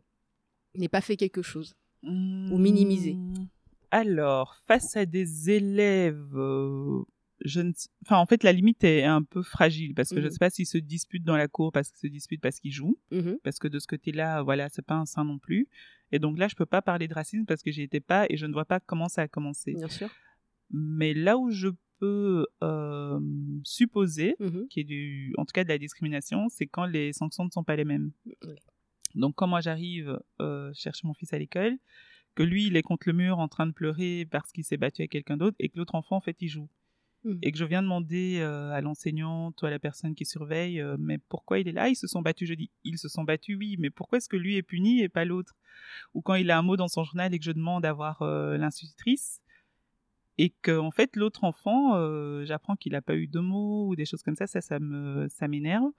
pas 0.91 1.01
fait 1.01 1.17
quelque 1.17 1.41
chose 1.41 1.75
Ou 2.03 2.57
minimiser. 2.57 3.13
Hmm, 3.13 3.45
alors 3.91 4.57
face 4.67 4.97
à 4.97 5.05
des 5.05 5.51
élèves 5.51 6.35
euh, 6.35 7.03
je 7.45 7.61
ne 7.61 7.71
sais- 7.73 7.89
enfin 8.05 8.17
en 8.17 8.25
fait 8.25 8.43
la 8.43 8.51
limite 8.53 8.83
est 8.83 9.03
un 9.03 9.21
peu 9.23 9.43
fragile 9.43 9.93
parce 9.93 10.09
que 10.09 10.19
je 10.21 10.25
ne 10.25 10.29
sais 10.29 10.39
pas 10.39 10.49
s'ils 10.49 10.65
se 10.65 10.77
disputent 10.77 11.23
dans 11.25 11.35
la 11.37 11.47
cour 11.47 11.71
parce 11.71 11.89
qu'ils 11.89 11.99
se 11.99 12.07
disputent 12.07 12.41
parce 12.41 12.59
qu'ils 12.59 12.71
jouent 12.71 12.97
Mhm. 13.11 13.37
parce 13.43 13.59
que 13.59 13.67
de 13.67 13.79
ce 13.79 13.87
côté-là 13.87 14.41
voilà 14.43 14.69
c'est 14.69 14.81
pas 14.85 14.95
un 14.95 15.05
saint 15.05 15.25
non 15.25 15.39
plus 15.39 15.67
et 16.11 16.19
donc 16.19 16.37
là 16.39 16.47
je 16.47 16.55
peux 16.55 16.65
pas 16.65 16.81
parler 16.81 17.07
de 17.07 17.13
racisme 17.13 17.45
parce 17.45 17.61
que 17.61 17.71
j'y 17.71 17.81
étais 17.81 17.99
pas 17.99 18.25
et 18.29 18.37
je 18.37 18.45
ne 18.45 18.53
vois 18.53 18.65
pas 18.65 18.79
comment 18.79 19.09
ça 19.09 19.23
a 19.23 19.27
commencé 19.27 19.73
Bien 19.73 19.89
sûr. 19.89 20.09
mais 20.71 21.13
là 21.13 21.37
où 21.37 21.49
je 21.51 21.69
peux 21.99 22.47
euh, 22.63 23.19
supposer 23.63 24.35
Mhm. 24.39 24.67
qui 24.69 24.79
est 24.81 24.83
du, 24.83 25.33
en 25.37 25.45
tout 25.45 25.51
cas 25.53 25.63
de 25.63 25.69
la 25.69 25.77
discrimination, 25.77 26.49
c'est 26.49 26.65
quand 26.67 26.85
les 26.85 27.13
sanctions 27.13 27.45
ne 27.45 27.49
sont 27.49 27.63
pas 27.63 27.75
les 27.75 27.85
mêmes. 27.85 28.11
Donc 29.15 29.35
quand 29.35 29.47
moi 29.47 29.61
j'arrive 29.61 30.19
euh, 30.41 30.71
chercher 30.73 31.07
mon 31.07 31.13
fils 31.13 31.31
à 31.33 31.37
l'école, 31.39 31.77
que 32.35 32.43
lui 32.43 32.65
il 32.67 32.75
est 32.75 32.81
contre 32.81 33.07
le 33.07 33.13
mur 33.13 33.37
en 33.39 33.47
train 33.47 33.67
de 33.67 33.71
pleurer 33.71 34.25
parce 34.29 34.51
qu'il 34.51 34.63
s'est 34.63 34.77
battu 34.77 35.01
avec 35.01 35.11
quelqu'un 35.11 35.37
d'autre 35.37 35.55
et 35.59 35.69
que 35.69 35.77
l'autre 35.77 35.95
enfant 35.95 36.15
en 36.17 36.21
fait 36.21 36.35
il 36.41 36.47
joue. 36.49 36.67
Mhm. 37.23 37.39
Et 37.41 37.51
que 37.51 37.57
je 37.57 37.65
viens 37.65 37.81
demander 37.81 38.39
euh, 38.39 38.71
à 38.71 38.81
l'enseignante 38.81 39.61
ou 39.61 39.65
à 39.65 39.69
la 39.69 39.79
personne 39.79 40.15
qui 40.15 40.25
surveille, 40.25 40.81
euh, 40.81 40.97
mais 40.99 41.17
pourquoi 41.17 41.59
il 41.59 41.67
est 41.67 41.73
là? 41.73 41.89
Ils 41.89 41.95
se 41.95 42.07
sont 42.07 42.21
battus. 42.21 42.49
Je 42.49 42.53
dis, 42.53 42.71
ils 42.83 42.97
se 42.97 43.07
sont 43.07 43.23
battus, 43.23 43.57
oui, 43.57 43.77
mais 43.79 43.89
pourquoi 43.89 44.17
est-ce 44.17 44.29
que 44.29 44.37
lui 44.37 44.55
est 44.55 44.63
puni 44.63 45.01
et 45.01 45.09
pas 45.09 45.25
l'autre? 45.25 45.55
Ou 46.13 46.21
quand 46.21 46.35
il 46.35 46.51
a 46.51 46.57
un 46.57 46.61
mot 46.61 46.77
dans 46.77 46.87
son 46.87 47.03
journal 47.03 47.33
et 47.33 47.39
que 47.39 47.45
je 47.45 47.51
demande 47.51 47.85
à 47.85 47.93
voir 47.93 48.23
l'institutrice, 48.23 49.41
et 50.37 50.49
que 50.61 50.77
en 50.77 50.91
fait 50.91 51.15
l'autre 51.15 51.43
enfant, 51.43 51.95
euh, 51.95 52.43
j'apprends 52.45 52.75
qu'il 52.75 52.93
n'a 52.93 53.01
pas 53.01 53.15
eu 53.15 53.27
de 53.27 53.39
mots 53.39 53.87
ou 53.87 53.95
des 53.95 54.05
choses 54.05 54.23
comme 54.23 54.35
ça, 54.35 54.47
ça, 54.47 54.61
ça 54.61 54.79
me, 54.79 55.27
ça 55.29 55.47
m'énerve. 55.47 55.91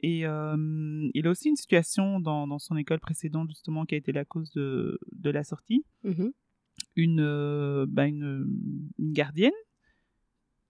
Et 0.00 0.26
euh, 0.26 1.08
il 1.14 1.26
a 1.26 1.30
aussi 1.30 1.48
une 1.48 1.56
situation 1.56 2.20
dans, 2.20 2.46
dans 2.46 2.58
son 2.58 2.76
école 2.76 3.00
précédente 3.00 3.48
justement 3.48 3.84
qui 3.84 3.94
a 3.94 3.98
été 3.98 4.12
la 4.12 4.24
cause 4.24 4.50
de, 4.52 5.00
de 5.12 5.30
la 5.30 5.42
sortie. 5.42 5.84
Mhm. 6.04 6.32
Une, 6.94 7.20
euh, 7.20 7.86
bah, 7.88 8.06
une, 8.06 8.46
une 8.98 9.12
gardienne 9.12 9.52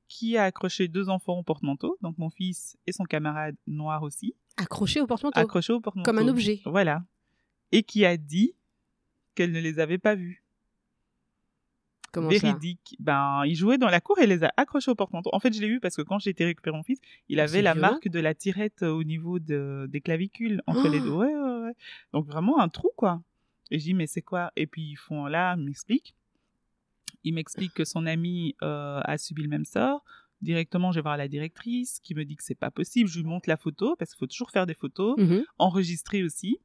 qui 0.08 0.36
a 0.36 0.44
accroché 0.44 0.88
deux 0.88 1.08
enfants 1.10 1.38
au 1.38 1.42
porte-manteau, 1.42 1.96
donc 2.00 2.16
mon 2.18 2.30
fils 2.30 2.76
et 2.86 2.92
son 2.92 3.04
camarade 3.04 3.56
noir 3.66 4.02
aussi, 4.02 4.34
Accroché 4.56 5.00
au 5.00 5.06
porte-manteau. 5.06 5.38
accrochés 5.38 5.72
au 5.72 5.80
porte-manteau. 5.80 6.10
Comme 6.10 6.18
un 6.18 6.28
objet. 6.28 6.60
Voilà. 6.64 7.04
Et 7.70 7.82
qui 7.84 8.04
a 8.04 8.16
dit 8.16 8.54
qu'elle 9.34 9.52
ne 9.52 9.60
les 9.60 9.78
avait 9.78 9.98
pas 9.98 10.14
vus. 10.16 10.42
Comment 12.10 12.30
ça? 12.30 12.38
Véridique. 12.38 12.96
Ben, 12.98 13.42
il 13.44 13.54
jouait 13.54 13.76
dans 13.76 13.88
la 13.90 14.00
cour 14.00 14.18
et 14.18 14.26
les 14.26 14.42
a 14.42 14.50
accrochés 14.56 14.90
au 14.90 14.94
porte-manteau. 14.94 15.28
En 15.34 15.40
fait, 15.40 15.52
je 15.52 15.60
l'ai 15.60 15.68
vu 15.68 15.78
parce 15.78 15.94
que 15.94 16.02
quand 16.02 16.18
j'ai 16.18 16.30
été 16.30 16.44
récupérer 16.46 16.74
mon 16.74 16.82
fils, 16.82 16.98
il 17.28 17.38
Oh, 17.38 17.42
avait 17.42 17.60
la 17.62 17.74
marque 17.74 18.08
de 18.08 18.18
la 18.18 18.34
tirette 18.34 18.82
au 18.82 19.04
niveau 19.04 19.38
de, 19.38 19.86
des 19.90 20.00
clavicules 20.00 20.62
entre 20.66 20.88
les 20.88 21.00
Oh 21.00 21.04
deux. 21.04 21.10
Ouais, 21.10 21.34
ouais, 21.36 21.58
ouais. 21.66 21.72
Donc 22.14 22.26
vraiment 22.26 22.58
un 22.60 22.68
trou, 22.70 22.90
quoi. 22.96 23.22
Et 23.70 23.78
je 23.78 23.84
dis, 23.84 23.94
mais 23.94 24.06
c'est 24.06 24.22
quoi? 24.22 24.50
Et 24.56 24.66
puis 24.66 24.82
ils 24.92 24.96
font 24.96 25.26
là, 25.26 25.54
ils 25.58 25.64
m'expliquent. 25.64 26.14
Il 27.24 27.34
m'explique 27.34 27.74
que 27.74 27.84
son 27.84 28.06
ami 28.06 28.54
euh, 28.62 29.00
a 29.04 29.18
subi 29.18 29.42
le 29.42 29.48
même 29.48 29.64
sort. 29.64 30.04
Directement, 30.40 30.92
je 30.92 30.98
vais 30.98 31.02
voir 31.02 31.16
la 31.16 31.26
directrice 31.28 31.98
qui 32.04 32.14
me 32.14 32.24
dit 32.24 32.36
que 32.36 32.44
c'est 32.44 32.54
pas 32.54 32.70
possible. 32.70 33.08
Je 33.10 33.18
lui 33.18 33.26
montre 33.26 33.48
la 33.48 33.56
photo 33.56 33.96
parce 33.96 34.12
qu'il 34.12 34.18
faut 34.18 34.26
toujours 34.28 34.50
faire 34.50 34.66
des 34.66 34.74
photos, 34.74 35.16
Mhm. 35.18 35.44
enregistrer 35.58 36.22
aussi. 36.22 36.58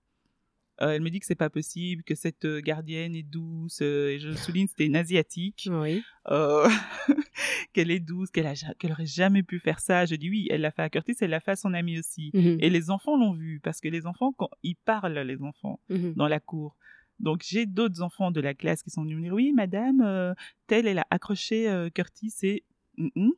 Euh, 0.82 0.90
elle 0.92 1.02
me 1.02 1.10
dit 1.12 1.20
que 1.20 1.26
c'est 1.28 1.36
pas 1.36 1.52
possible, 1.52 2.02
que 2.04 2.16
cette 2.16 2.46
euh, 2.46 2.60
gardienne 2.60 3.16
est 3.16 3.22
douce. 3.24 3.80
euh, 3.84 4.10
et 4.10 4.20
je 4.20 4.34
souligne, 4.34 4.68
c'était 4.68 4.88
une 4.88 4.96
asiatique 4.96 5.68
Oui. 5.72 6.02
euh, 6.32 6.68
qu'elle 7.74 7.92
est 7.92 8.00
douce, 8.00 8.32
qu'elle 8.32 8.52
qu'elle 8.80 8.92
aurait 8.92 9.06
jamais 9.06 9.44
pu 9.44 9.60
faire 9.60 9.80
ça. 9.80 10.06
Je 10.06 10.16
dis 10.16 10.30
oui, 10.30 10.48
elle 10.50 10.62
l'a 10.62 10.72
fait 10.72 10.82
à 10.82 10.90
Curtis, 10.90 11.16
elle 11.22 11.30
l'a 11.30 11.40
fait 11.40 11.52
à 11.52 11.56
son 11.56 11.74
ami 11.74 12.00
aussi. 12.00 12.32
Mhm. 12.34 12.58
Et 12.60 12.70
les 12.70 12.90
enfants 12.90 13.18
l'ont 13.18 13.34
vu 13.34 13.60
parce 13.64 13.82
que 13.82 13.88
les 13.88 14.06
enfants, 14.08 14.34
quand 14.34 14.50
ils 14.64 14.76
parlent, 14.76 15.18
les 15.20 15.42
enfants 15.44 15.80
Mhm. 15.90 16.14
dans 16.16 16.28
la 16.28 16.40
cour. 16.40 16.76
Donc 17.24 17.42
j'ai 17.44 17.66
d'autres 17.66 18.02
enfants 18.02 18.32
de 18.32 18.42
la 18.42 18.54
classe 18.54 18.84
qui 18.84 18.90
sont 18.90 19.04
venus 19.04 19.18
me 19.18 19.24
dire 19.24 19.34
oui, 19.34 19.54
madame, 19.54 20.02
euh, 20.02 20.34
telle 20.68 20.88
elle 20.88 21.00
a 21.00 21.08
accroché 21.10 21.70
euh, 21.70 21.90
Curtis 21.90 22.34
et 22.44 22.64
mm, 22.98 23.08
mm, 23.16 23.32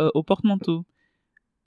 euh, 0.00 0.10
au 0.14 0.22
porte-manteau. 0.22 0.86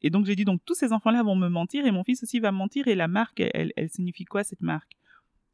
Et 0.01 0.09
donc 0.09 0.25
j'ai 0.25 0.35
dit 0.35 0.43
donc 0.43 0.59
tous 0.65 0.73
ces 0.73 0.91
enfants-là 0.91 1.21
vont 1.21 1.35
me 1.35 1.47
mentir 1.47 1.85
et 1.85 1.91
mon 1.91 2.03
fils 2.03 2.23
aussi 2.23 2.39
va 2.39 2.51
me 2.51 2.57
mentir 2.57 2.87
et 2.87 2.95
la 2.95 3.07
marque, 3.07 3.41
elle, 3.41 3.71
signifie 3.89 4.25
quoi 4.25 4.43
cette 4.43 4.61
marque? 4.61 4.93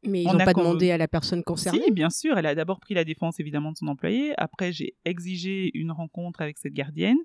Mais 0.02 0.22
ils 0.22 0.28
On 0.28 0.34
n'ont 0.34 0.44
pas 0.44 0.54
demandé 0.54 0.92
à 0.92 0.98
la 0.98 1.08
personne 1.08 1.42
concernée? 1.42 1.82
si, 1.84 1.90
bien 1.90 2.10
sûr, 2.10 2.38
elle 2.38 2.46
a 2.46 2.54
d'abord 2.54 2.80
pris 2.80 2.94
la 2.94 3.04
défense 3.04 3.38
évidemment 3.40 3.72
de 3.72 3.76
son 3.76 3.88
employé. 3.88 4.32
Après, 4.38 4.72
j'ai 4.72 4.94
exigé 5.04 5.76
une 5.76 5.90
rencontre 5.90 6.40
avec 6.40 6.58
cette 6.58 6.74
gardienne 6.74 7.18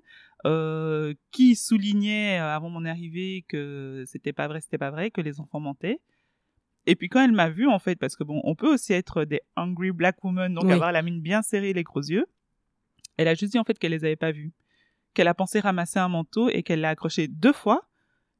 euh, 0.46 1.14
qui 1.30 1.54
soulignait 1.54 2.36
avant 2.38 2.70
mon 2.70 2.84
arrivée 2.84 3.44
que 3.48 4.04
c'était 4.06 4.32
pas 4.32 4.48
vrai, 4.48 4.60
c'était 4.60 4.78
pas 4.78 4.90
vrai, 4.90 5.10
que 5.10 5.20
les 5.20 5.40
enfants 5.40 5.60
mentaient. 5.60 6.00
Et 6.86 6.96
puis 6.96 7.08
quand 7.08 7.22
elle 7.22 7.32
m'a 7.32 7.48
vue, 7.48 7.68
en 7.68 7.78
fait, 7.78 7.96
parce 7.96 8.16
que 8.16 8.24
bon, 8.24 8.40
on 8.44 8.54
peut 8.54 8.72
aussi 8.72 8.92
être 8.92 9.24
des 9.24 9.40
hungry 9.56 9.92
black 9.92 10.22
women, 10.24 10.54
donc 10.54 10.64
Oui. 10.64 10.72
avoir 10.72 10.90
la 10.92 11.02
mine 11.02 11.20
bien 11.20 11.42
serrée, 11.42 11.72
les 11.72 11.82
gros 11.84 12.00
yeux. 12.02 12.26
Elle 13.16 13.28
a 13.28 13.34
juste 13.34 13.52
dit 13.52 13.58
en 13.58 13.64
fait 13.64 13.78
qu'elle 13.78 13.92
les 13.92 14.04
avait 14.04 14.16
pas 14.16 14.32
vus, 14.32 14.52
qu'elle 15.14 15.28
a 15.28 15.34
pensé 15.34 15.60
ramasser 15.60 15.98
un 15.98 16.08
manteau 16.08 16.48
et 16.48 16.62
qu'elle 16.62 16.80
l'a 16.80 16.88
accroché 16.90 17.28
deux 17.28 17.52
fois. 17.52 17.88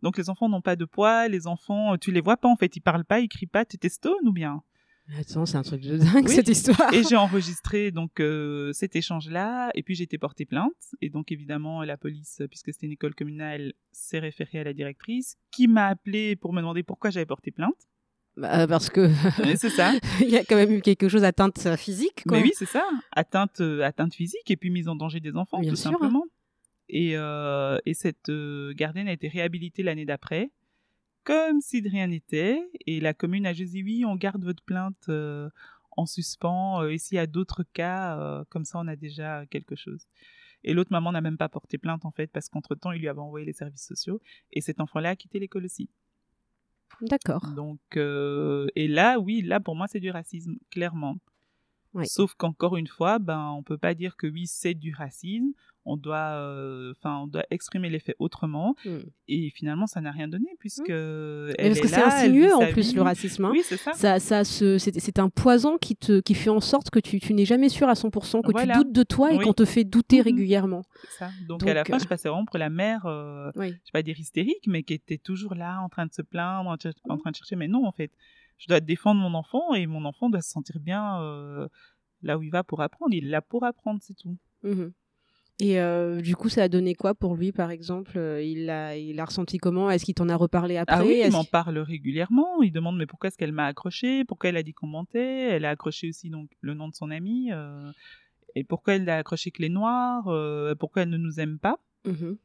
Donc 0.00 0.18
les 0.18 0.28
enfants 0.30 0.48
n'ont 0.48 0.62
pas 0.62 0.74
de 0.74 0.84
poids, 0.84 1.28
les 1.28 1.46
enfants, 1.46 1.96
tu 1.98 2.10
les 2.10 2.20
vois 2.20 2.36
pas 2.36 2.48
en 2.48 2.56
fait, 2.56 2.74
ils 2.74 2.80
parlent 2.80 3.04
pas, 3.04 3.20
ils 3.20 3.28
crient 3.28 3.46
pas, 3.46 3.64
tu 3.64 3.76
stone 3.88 4.26
ou 4.26 4.32
bien? 4.32 4.62
Attends, 5.18 5.46
c'est 5.46 5.56
un 5.58 5.62
truc 5.62 5.82
de 5.82 5.98
dingue 5.98 6.24
Oui. 6.26 6.34
cette 6.34 6.48
histoire. 6.48 6.92
Et 6.92 7.02
j'ai 7.04 7.16
enregistré 7.16 7.90
donc 7.90 8.18
euh, 8.20 8.72
cet 8.72 8.96
échange-là, 8.96 9.70
et 9.74 9.82
puis 9.82 9.94
j'ai 9.94 10.04
été 10.04 10.16
portée 10.16 10.46
plainte. 10.46 10.72
Et 11.00 11.10
donc 11.10 11.30
évidemment, 11.30 11.82
la 11.82 11.96
police, 11.96 12.40
puisque 12.48 12.72
c'était 12.72 12.86
une 12.86 12.92
école 12.92 13.14
communale, 13.14 13.74
s'est 13.90 14.20
référée 14.20 14.60
à 14.60 14.64
la 14.64 14.72
directrice, 14.72 15.36
qui 15.50 15.68
m'a 15.68 15.86
appelé 15.88 16.34
pour 16.36 16.52
me 16.52 16.60
demander 16.60 16.82
pourquoi 16.82 17.10
j'avais 17.10 17.26
porté 17.26 17.50
plainte. 17.50 17.74
Bah, 18.36 18.66
parce 18.66 18.88
que 18.88 19.10
Et 19.46 19.56
c'est 19.56 19.70
ça. 19.70 19.92
il 20.20 20.30
y 20.30 20.36
a 20.36 20.44
quand 20.44 20.56
même 20.56 20.72
eu 20.72 20.80
quelque 20.80 21.08
chose 21.08 21.22
atteinte 21.24 21.66
euh, 21.66 21.76
physique. 21.76 22.24
Quoi. 22.26 22.38
Mais 22.38 22.44
oui, 22.44 22.52
c'est 22.54 22.66
ça. 22.66 22.82
Atteinte, 23.12 23.60
euh, 23.60 23.82
atteinte 23.82 24.14
physique 24.14 24.50
et 24.50 24.56
puis 24.56 24.70
mise 24.70 24.88
en 24.88 24.96
danger 24.96 25.20
des 25.20 25.36
enfants, 25.36 25.60
Bien 25.60 25.70
tout 25.70 25.76
sûr. 25.76 25.90
simplement. 25.90 26.24
Et, 26.88 27.16
euh, 27.16 27.78
et 27.86 27.94
cette 27.94 28.28
euh, 28.30 28.72
gardienne 28.74 29.08
a 29.08 29.12
été 29.12 29.28
réhabilitée 29.28 29.82
l'année 29.82 30.04
d'après, 30.06 30.50
comme 31.24 31.60
si 31.60 31.82
de 31.82 31.88
rien 31.90 32.06
n'était. 32.06 32.60
Et 32.86 33.00
la 33.00 33.12
commune 33.14 33.46
a 33.46 33.52
juste 33.52 33.72
dit 33.72 33.82
oui, 33.82 34.04
on 34.06 34.16
garde 34.16 34.42
votre 34.44 34.62
plainte 34.64 35.08
euh, 35.08 35.48
en 35.96 36.06
suspens. 36.06 36.82
euh, 36.82 36.88
et 36.90 36.98
s'il 36.98 37.16
y 37.16 37.18
a 37.18 37.26
d'autres 37.26 37.64
cas, 37.74 38.18
euh, 38.18 38.44
comme 38.48 38.64
ça, 38.64 38.78
on 38.78 38.88
a 38.88 38.96
déjà 38.96 39.44
quelque 39.46 39.76
chose. 39.76 40.06
Et 40.64 40.74
l'autre 40.74 40.92
maman 40.92 41.12
n'a 41.12 41.20
même 41.20 41.36
pas 41.38 41.48
porté 41.48 41.76
plainte, 41.76 42.04
en 42.04 42.12
fait, 42.12 42.28
parce 42.28 42.48
qu'entre-temps, 42.48 42.92
il 42.92 43.00
lui 43.00 43.08
avait 43.08 43.18
envoyé 43.20 43.44
les 43.44 43.52
services 43.52 43.86
sociaux. 43.86 44.20
Et 44.52 44.60
cet 44.60 44.80
enfant-là 44.80 45.10
a 45.10 45.16
quitté 45.16 45.38
l'école 45.38 45.64
aussi. 45.64 45.90
D'accord. 47.00 47.46
Donc, 47.56 47.80
euh, 47.96 48.66
et 48.76 48.88
là, 48.88 49.18
oui, 49.18 49.42
là, 49.42 49.60
pour 49.60 49.76
moi, 49.76 49.86
c'est 49.88 50.00
du 50.00 50.10
racisme, 50.10 50.56
clairement. 50.70 51.16
Oui. 51.94 52.06
Sauf 52.06 52.34
qu'encore 52.34 52.76
une 52.76 52.86
fois, 52.86 53.18
ben, 53.18 53.50
on 53.50 53.62
peut 53.62 53.78
pas 53.78 53.94
dire 53.94 54.16
que 54.16 54.26
oui, 54.26 54.46
c'est 54.46 54.74
du 54.74 54.94
racisme. 54.94 55.52
On 55.84 55.96
doit, 55.96 56.34
euh, 56.36 56.92
enfin, 56.96 57.18
on 57.24 57.26
doit 57.26 57.42
exprimer 57.50 57.90
les 57.90 57.98
faits 57.98 58.14
autrement. 58.20 58.76
Hmm. 58.84 58.98
Et 59.26 59.50
finalement, 59.50 59.86
ça 59.88 60.00
n'a 60.00 60.12
rien 60.12 60.28
donné 60.28 60.46
puisque. 60.60 60.88
elle 60.88 61.54
Mais 61.58 61.68
parce 61.68 61.78
est 61.78 61.80
que 61.82 61.88
c'est 61.88 61.96
elle 62.00 62.04
insinueux 62.06 62.54
en 62.54 62.66
plus 62.70 62.90
vie. 62.90 62.94
le 62.94 63.02
racisme. 63.02 63.44
hein. 63.46 63.50
Oui, 63.52 63.62
c'est 63.64 63.76
ça. 63.76 63.92
Ça, 63.94 64.20
ça 64.20 64.44
c'est 64.44 64.78
c'est 64.78 65.18
un 65.18 65.28
poison 65.28 65.78
qui, 65.78 65.96
te, 65.96 66.20
qui 66.20 66.34
fait 66.34 66.50
en 66.50 66.60
sorte 66.60 66.90
que 66.90 67.00
tu, 67.00 67.18
tu 67.18 67.34
n'es 67.34 67.44
jamais 67.44 67.68
sûr 67.68 67.88
à 67.88 67.94
100%, 67.94 68.42
que 68.42 68.52
Voilà. 68.52 68.74
tu 68.74 68.78
doutes 68.84 68.92
de 68.92 69.02
toi 69.02 69.32
et 69.32 69.36
Oui. 69.38 69.44
qu'on 69.44 69.52
te 69.54 69.64
fait 69.64 69.82
douter 69.84 70.18
Mhm. 70.18 70.22
régulièrement. 70.24 70.82
ça. 71.18 71.30
Donc, 71.48 71.60
Donc, 71.60 71.68
à 71.68 71.74
la 71.74 71.84
fin, 71.84 71.96
euh, 71.96 71.98
je 71.98 72.06
passais 72.06 72.28
vraiment 72.28 72.44
pour 72.44 72.58
la 72.58 72.70
mère, 72.70 73.06
euh, 73.06 73.50
Oui. 73.56 73.68
je 73.70 73.72
vais 73.72 73.80
pas 73.92 74.02
dire 74.02 74.18
hystérique, 74.20 74.66
mais 74.68 74.84
qui 74.84 74.94
était 74.94 75.18
toujours 75.18 75.54
là, 75.56 75.80
en 75.82 75.88
train 75.88 76.06
de 76.06 76.12
se 76.12 76.22
plaindre, 76.22 76.70
en, 76.70 76.74
en 77.12 77.18
train 77.18 77.30
de 77.32 77.36
chercher. 77.36 77.56
Mais 77.56 77.66
non, 77.66 77.84
en 77.86 77.92
fait, 77.92 78.12
je 78.58 78.68
dois 78.68 78.78
défendre 78.80 79.20
mon 79.20 79.34
enfant 79.34 79.74
et 79.74 79.86
mon 79.86 80.04
enfant 80.04 80.30
doit 80.30 80.42
se 80.42 80.50
sentir 80.50 80.78
bien 80.78 81.20
euh, 81.22 81.66
là 82.22 82.38
où 82.38 82.42
il 82.44 82.50
va 82.50 82.62
pour 82.62 82.80
apprendre. 82.82 83.12
Il 83.12 83.26
est 83.26 83.30
là 83.30 83.40
pour 83.42 83.64
apprendre, 83.64 83.98
c'est 84.00 84.14
tout. 84.14 84.36
Mhm. 84.62 84.92
Et 85.64 85.78
euh, 85.80 86.20
du 86.20 86.34
coup, 86.34 86.48
ça 86.48 86.64
a 86.64 86.68
donné 86.68 86.94
quoi 86.96 87.14
pour 87.14 87.36
lui, 87.36 87.52
par 87.52 87.70
exemple 87.70 88.18
Euh, 88.18 88.42
il 88.42 88.68
a, 88.68 88.96
il 88.96 89.20
a 89.20 89.24
ressenti 89.24 89.58
comment? 89.58 89.90
Est-ce 89.92 90.04
qu'il 90.04 90.14
t'en 90.14 90.28
a 90.28 90.34
reparlé 90.34 90.76
après? 90.76 90.96
Ah 90.96 91.04
oui, 91.04 91.20
il 91.24 91.30
m'en 91.30 91.44
parle 91.44 91.78
régulièrement. 91.78 92.62
Il 92.62 92.72
demande 92.72 92.96
mais 92.98 93.06
pourquoi 93.06 93.28
est-ce 93.28 93.38
qu'elle 93.38 93.52
m'a 93.52 93.66
accroché? 93.66 94.24
Pourquoi 94.24 94.50
elle 94.50 94.56
a 94.56 94.64
dit 94.64 94.72
qu'on 94.74 94.88
mentait? 94.88 95.50
Elle 95.50 95.64
a 95.64 95.70
accroché 95.70 96.08
aussi 96.08 96.30
donc 96.30 96.50
le 96.62 96.74
nom 96.74 96.88
de 96.88 96.94
son 96.94 97.10
ami. 97.12 97.50
euh, 97.52 97.92
et 98.56 98.64
pourquoi 98.64 98.94
elle 98.96 99.08
a 99.08 99.18
accroché 99.18 99.50
que 99.52 99.62
les 99.62 99.68
noirs 99.68 100.26
euh, 100.28 100.74
Pourquoi 100.74 101.02
elle 101.02 101.10
ne 101.10 101.16
nous 101.16 101.38
aime 101.38 101.58
pas? 101.58 101.78
Mhm. 102.06 102.36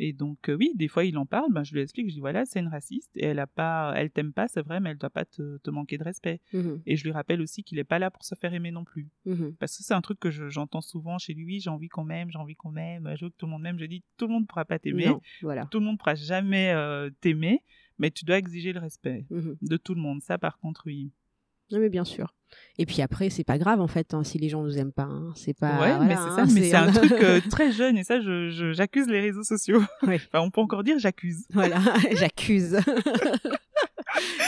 Et 0.00 0.12
donc 0.12 0.48
euh, 0.48 0.56
oui, 0.56 0.72
des 0.76 0.88
fois 0.88 1.04
il 1.04 1.18
en 1.18 1.26
parle. 1.26 1.52
Ben, 1.52 1.64
je 1.64 1.74
lui 1.74 1.80
explique. 1.80 2.08
Je 2.08 2.14
dis 2.14 2.20
voilà, 2.20 2.44
c'est 2.44 2.60
une 2.60 2.68
raciste 2.68 3.10
et 3.16 3.24
elle 3.26 3.38
a 3.38 3.46
pas, 3.46 3.92
elle 3.96 4.10
t'aime 4.10 4.32
pas, 4.32 4.46
c'est 4.48 4.62
vrai, 4.62 4.78
mais 4.80 4.90
elle 4.90 4.98
doit 4.98 5.10
pas 5.10 5.24
te, 5.24 5.58
te 5.58 5.70
manquer 5.70 5.98
de 5.98 6.04
respect. 6.04 6.40
Mhm. 6.52 6.82
Et 6.86 6.96
je 6.96 7.04
lui 7.04 7.10
rappelle 7.12 7.40
aussi 7.40 7.64
qu'il 7.64 7.78
est 7.78 7.84
pas 7.84 7.98
là 7.98 8.10
pour 8.10 8.24
se 8.24 8.34
faire 8.34 8.54
aimer 8.54 8.70
non 8.70 8.84
plus. 8.84 9.08
Mhm. 9.24 9.54
Parce 9.58 9.76
que 9.76 9.82
c'est 9.82 9.94
un 9.94 10.00
truc 10.00 10.20
que 10.20 10.30
je- 10.30 10.48
j'entends 10.48 10.80
souvent 10.80 11.18
chez 11.18 11.34
lui. 11.34 11.60
J'ai 11.60 11.70
envie 11.70 11.88
qu'on 11.88 12.04
m'aime, 12.04 12.30
j'ai 12.30 12.38
envie 12.38 12.54
qu'on 12.56 12.70
m'aime. 12.70 13.12
Je 13.16 13.24
veux 13.24 13.30
que 13.30 13.36
tout 13.36 13.46
le 13.46 13.52
monde 13.52 13.62
m'aime. 13.62 13.78
Je 13.78 13.86
dis 13.86 14.02
tout 14.16 14.26
le 14.26 14.32
monde 14.34 14.46
pourra 14.46 14.64
pas 14.64 14.78
t'aimer. 14.78 15.06
Voilà. 15.42 15.66
Tout 15.66 15.80
le 15.80 15.86
monde 15.86 15.98
pourra 15.98 16.14
jamais 16.14 16.72
euh, 16.72 17.10
t'aimer, 17.20 17.62
mais 17.98 18.10
tu 18.10 18.24
dois 18.24 18.38
exiger 18.38 18.72
le 18.72 18.80
respect 18.80 19.26
Mhm. 19.30 19.56
de 19.60 19.76
tout 19.76 19.94
le 19.94 20.00
monde. 20.00 20.22
Ça, 20.22 20.38
par 20.38 20.58
contre, 20.58 20.82
oui. 20.86 21.10
Non, 21.70 21.78
mais 21.80 21.88
bien 21.88 22.04
sûr. 22.04 22.34
Et 22.78 22.86
puis 22.86 23.02
après, 23.02 23.28
c'est 23.28 23.44
pas 23.44 23.58
grave 23.58 23.80
en 23.80 23.88
fait 23.88 24.14
hein, 24.14 24.24
si 24.24 24.38
les 24.38 24.48
gens 24.48 24.62
nous 24.62 24.78
aiment 24.78 24.92
pas. 24.92 25.02
hein. 25.02 25.32
C'est 25.36 25.52
pas. 25.52 25.80
ouais, 25.80 25.98
mais 26.06 26.14
voilà, 26.14 26.16
c'est 26.16 26.40
hein, 26.40 26.46
ça. 26.46 26.54
mais 26.54 26.62
c'est 26.70 26.74
un 26.76 26.90
truc 26.92 27.12
euh, 27.12 27.40
très 27.50 27.72
jeune 27.72 27.98
et 27.98 28.04
ça, 28.04 28.20
je- 28.20 28.48
je- 28.48 28.72
j'accuse 28.72 29.06
les 29.06 29.20
réseaux 29.20 29.42
sociaux. 29.42 29.82
Enfin, 30.02 30.40
on 30.40 30.50
peut 30.50 30.60
encore 30.62 30.82
dire 30.82 30.98
j'accuse. 30.98 31.44
Voilà, 31.52 31.78
j'accuse. 32.16 32.78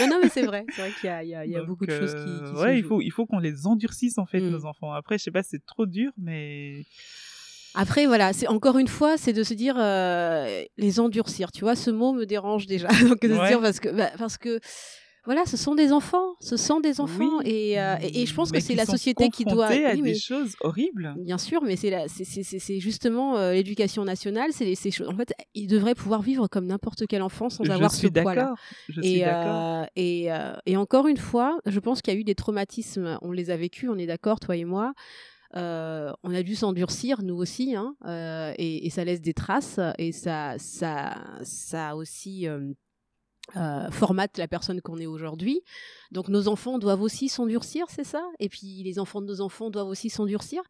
non, 0.00 0.06
non, 0.08 0.18
mais 0.22 0.28
c'est 0.30 0.42
vrai. 0.46 0.64
C'est 0.74 0.80
vrai 0.80 0.92
qu'il 0.98 1.08
y 1.08 1.12
a, 1.12 1.22
il 1.24 1.28
y 1.28 1.34
a- 1.34 1.44
il 1.44 1.50
y 1.52 1.56
a 1.56 1.58
Donc, 1.58 1.68
beaucoup 1.68 1.86
de 1.86 1.90
choses 1.92 2.12
qui. 2.14 2.18
euh, 2.20 2.50
qui 2.50 2.56
se 2.56 2.62
ouais, 2.62 2.78
il 2.78 2.84
faut, 2.84 3.00
il 3.02 3.10
faut 3.10 3.26
qu'on 3.26 3.38
les 3.38 3.66
endurcisse 3.66 4.16
en 4.18 4.26
fait, 4.26 4.40
Mm. 4.40 4.48
nos 4.50 4.64
enfants. 4.64 4.92
Après, 4.92 5.18
je 5.18 5.24
sais 5.24 5.30
pas, 5.30 5.42
c'est 5.42 5.64
trop 5.66 5.84
dur, 5.86 6.10
mais 6.16 6.84
Après, 7.74 8.06
voilà, 8.06 8.32
c'est 8.32 8.48
encore 8.48 8.78
une 8.78 8.88
fois, 8.88 9.16
c'est 9.18 9.32
de 9.34 9.42
se 9.44 9.54
dire 9.54 9.76
euh, 9.78 10.64
les 10.78 10.98
endurcir. 11.00 11.52
Tu 11.52 11.60
vois, 11.60 11.76
ce 11.76 11.90
mot 11.90 12.12
me 12.12 12.24
dérange 12.24 12.66
déjà. 12.66 12.88
Donc, 12.88 13.20
de 13.20 13.28
se 13.34 13.46
dire 13.48 13.60
parce 13.60 13.78
que, 13.78 13.90
bah, 13.90 14.10
parce 14.18 14.38
que, 14.38 14.58
voilà, 15.26 15.44
ce 15.46 15.56
sont 15.56 15.74
des 15.74 15.92
enfants, 15.92 16.34
ce 16.40 16.56
sont 16.56 16.80
des 16.80 17.00
enfants, 17.00 17.38
Oui, 17.44 17.50
et, 17.50 17.80
euh, 17.80 17.96
et, 18.00 18.22
et 18.22 18.26
je 18.26 18.34
pense 18.34 18.50
que 18.52 18.60
c'est 18.60 18.74
la 18.74 18.86
société 18.86 19.28
qui 19.28 19.44
doit. 19.44 19.66
confrontés 19.68 19.84
à 19.86 19.90
oui, 19.92 19.96
des 19.96 20.02
mais- 20.02 20.14
choses 20.14 20.54
horribles. 20.60 21.14
Bien 21.18 21.36
sûr, 21.38 21.62
mais 21.62 21.76
c'est 21.76 21.90
c'est- 22.08 22.24
c'est 22.24 22.42
c'est- 22.42 22.58
c'est 22.58 22.80
justement 22.80 23.36
euh, 23.36 23.52
l'éducation 23.52 24.04
nationale. 24.04 24.50
C'est 24.52 24.74
ces 24.74 24.90
choses. 24.90 25.08
En 25.08 25.16
fait, 25.16 25.32
ils 25.54 25.66
devraient 25.66 25.94
pouvoir 25.94 26.22
vivre 26.22 26.48
comme 26.48 26.66
n'importe 26.66 27.06
quel 27.06 27.22
enfant 27.22 27.50
sans 27.50 27.64
je 27.64 27.70
avoir 27.70 27.90
ce 27.90 27.98
suis 27.98 28.10
poids-là. 28.10 28.54
Je 28.88 29.00
suis 29.02 29.16
Et, 29.16 29.20
d'accord. 29.20 29.82
euh, 29.82 29.84
et, 29.96 30.28
et 30.66 30.76
encore 30.76 31.06
une 31.06 31.16
fois, 31.18 31.58
je 31.66 31.78
pense 31.80 32.00
qu'il 32.02 32.14
y 32.14 32.16
a 32.16 32.20
eu 32.20 32.24
des 32.24 32.34
traumatismes. 32.34 33.18
On 33.22 33.32
les 33.32 33.50
a 33.50 33.56
vécus, 33.56 33.88
on 33.92 33.98
est 33.98 34.06
d'accord, 34.06 34.40
toi 34.40 34.56
et 34.56 34.64
moi. 34.64 34.92
Euh, 35.56 36.12
on 36.22 36.32
a 36.32 36.42
dû 36.44 36.54
s'endurcir, 36.54 37.22
nous 37.24 37.34
aussi, 37.34 37.74
hein, 37.74 37.96
euh, 38.06 38.52
et, 38.56 38.86
et 38.86 38.90
ça 38.90 39.04
laisse 39.04 39.20
des 39.20 39.34
traces, 39.34 39.80
et 39.98 40.12
ça, 40.12 40.54
ça, 40.58 41.16
ça 41.42 41.96
aussi 41.96 42.46
euh, 42.46 42.72
euh, 43.56 43.90
formate 43.90 44.38
la 44.38 44.48
personne 44.48 44.80
qu'on 44.80 44.98
est 44.98 45.06
aujourd'hui. 45.06 45.62
Donc 46.10 46.28
nos 46.28 46.48
enfants 46.48 46.78
doivent 46.78 47.02
aussi 47.02 47.28
s'endurcir, 47.28 47.86
c'est 47.88 48.04
ça? 48.04 48.22
Et 48.38 48.48
puis 48.48 48.82
les 48.82 48.98
enfants 48.98 49.20
de 49.20 49.26
nos 49.26 49.40
enfants 49.40 49.70
doivent 49.70 49.88
aussi 49.88 50.10
s'endurcir? 50.10 50.62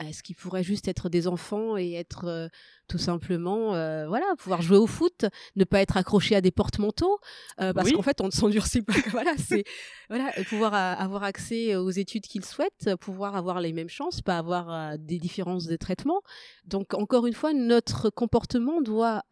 Est-ce 0.00 0.22
qu'ils 0.22 0.36
pourraient 0.36 0.62
juste 0.62 0.88
être 0.88 1.08
des 1.08 1.26
enfants 1.26 1.76
et 1.76 1.92
être 1.94 2.24
euh, 2.26 2.48
tout 2.88 2.98
simplement, 2.98 3.74
euh, 3.74 4.06
voilà, 4.08 4.26
pouvoir 4.38 4.62
jouer 4.62 4.78
au 4.78 4.86
foot, 4.86 5.26
ne 5.56 5.64
pas 5.64 5.80
être 5.80 5.96
accroché 5.96 6.34
à 6.34 6.40
des 6.40 6.50
porte-manteaux, 6.50 7.18
euh, 7.60 7.72
parce 7.72 7.88
Oui. 7.88 7.94
qu'en 7.94 8.02
fait 8.02 8.20
on 8.20 8.26
ne 8.26 8.30
s'endurcit 8.30 8.82
pas. 8.82 8.92
voilà, 9.12 9.32
c'est 9.36 9.64
voilà, 10.08 10.32
pouvoir 10.48 10.74
avoir 10.74 11.22
accès 11.22 11.76
aux 11.76 11.90
études 11.90 12.24
qu'ils 12.26 12.44
souhaitent, 12.44 12.94
pouvoir 13.00 13.36
avoir 13.36 13.60
les 13.60 13.72
mêmes 13.72 13.90
chances, 13.90 14.22
pas 14.22 14.38
avoir 14.38 14.96
des 14.98 15.18
différences 15.18 15.66
de 15.66 15.76
traitement. 15.76 16.22
Donc 16.64 16.94
encore 16.94 17.26
une 17.26 17.34
fois, 17.34 17.52
notre 17.52 18.08
comportement 18.08 18.80
doit 18.80 19.22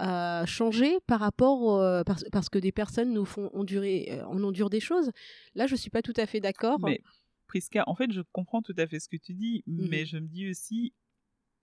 changer 0.46 0.98
par 1.07 1.20
rapport 1.20 2.05
parce, 2.05 2.24
parce 2.31 2.48
que 2.50 2.59
des 2.59 2.72
personnes 2.72 3.12
nous 3.12 3.24
font 3.24 3.50
endurer, 3.55 4.20
on 4.31 4.42
endure 4.44 4.68
des 4.68 4.81
choses. 4.81 5.11
Là, 5.55 5.66
je 5.66 5.76
suis 5.76 5.90
pas 5.90 6.02
tout 6.02 6.14
à 6.16 6.26
fait 6.26 6.40
d'accord. 6.40 6.79
Mais 6.81 7.00
Priska, 7.47 7.85
en 7.87 7.95
fait, 7.95 8.13
je 8.13 8.21
comprends 8.33 8.63
tout 8.63 8.75
à 8.77 8.87
fait 8.87 9.01
ce 9.01 9.09
que 9.09 9.17
tu 9.17 9.35
dis, 9.35 9.63
Mhm. 9.67 9.89
mais 9.89 10.07
je 10.07 10.19
me 10.19 10.27
dis 10.27 10.49
aussi, 10.51 10.93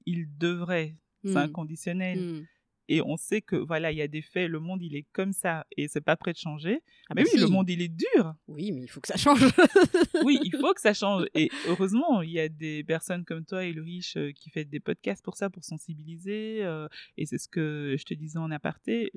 il 0.05 0.27
devrait, 0.37 0.95
c'est 1.23 1.33
Mm. 1.33 1.37
inconditionnel. 1.37 2.19
Mm. 2.19 2.47
Et 2.89 3.01
on 3.01 3.15
sait 3.15 3.41
que, 3.41 3.55
voilà, 3.55 3.93
il 3.93 3.97
y 3.97 4.01
a 4.01 4.09
des 4.09 4.21
faits, 4.21 4.49
le 4.51 4.59
monde, 4.59 4.81
il 4.83 4.93
est 4.97 5.05
comme 5.13 5.31
ça, 5.31 5.65
et 5.77 5.87
c'est 5.87 6.01
pas 6.01 6.17
prêt 6.17 6.33
de 6.33 6.37
changer. 6.37 6.81
Ah 7.09 7.13
mais 7.15 7.23
bah 7.23 7.29
oui, 7.33 7.39
le 7.39 7.47
monde, 7.47 7.69
il 7.69 7.81
est 7.81 7.87
dur. 7.87 8.35
Oui, 8.49 8.73
mais 8.73 8.81
il 8.83 8.87
faut 8.89 8.99
que 8.99 9.07
ça 9.07 9.15
change. 9.15 9.39
Oui, 10.27 10.37
il 10.43 10.51
faut 10.51 10.73
que 10.73 10.81
ça 10.81 10.93
change. 10.93 11.25
Et 11.33 11.49
heureusement, 11.67 12.21
il 12.21 12.31
y 12.31 12.39
a 12.41 12.49
des 12.49 12.83
personnes 12.83 13.23
comme 13.23 13.45
toi, 13.45 13.65
Ulrich, 13.65 14.17
euh, 14.17 14.33
qui 14.33 14.49
fait 14.49 14.65
des 14.65 14.81
podcasts 14.81 15.23
pour 15.23 15.37
ça, 15.37 15.49
pour 15.49 15.63
sensibiliser. 15.63 16.63
euh, 16.65 16.89
et 17.17 17.25
c'est 17.25 17.37
ce 17.37 17.47
que 17.47 17.95
je 17.97 18.03
te 18.03 18.13
disais 18.13 18.37
en 18.37 18.51
aparté. 18.51 19.11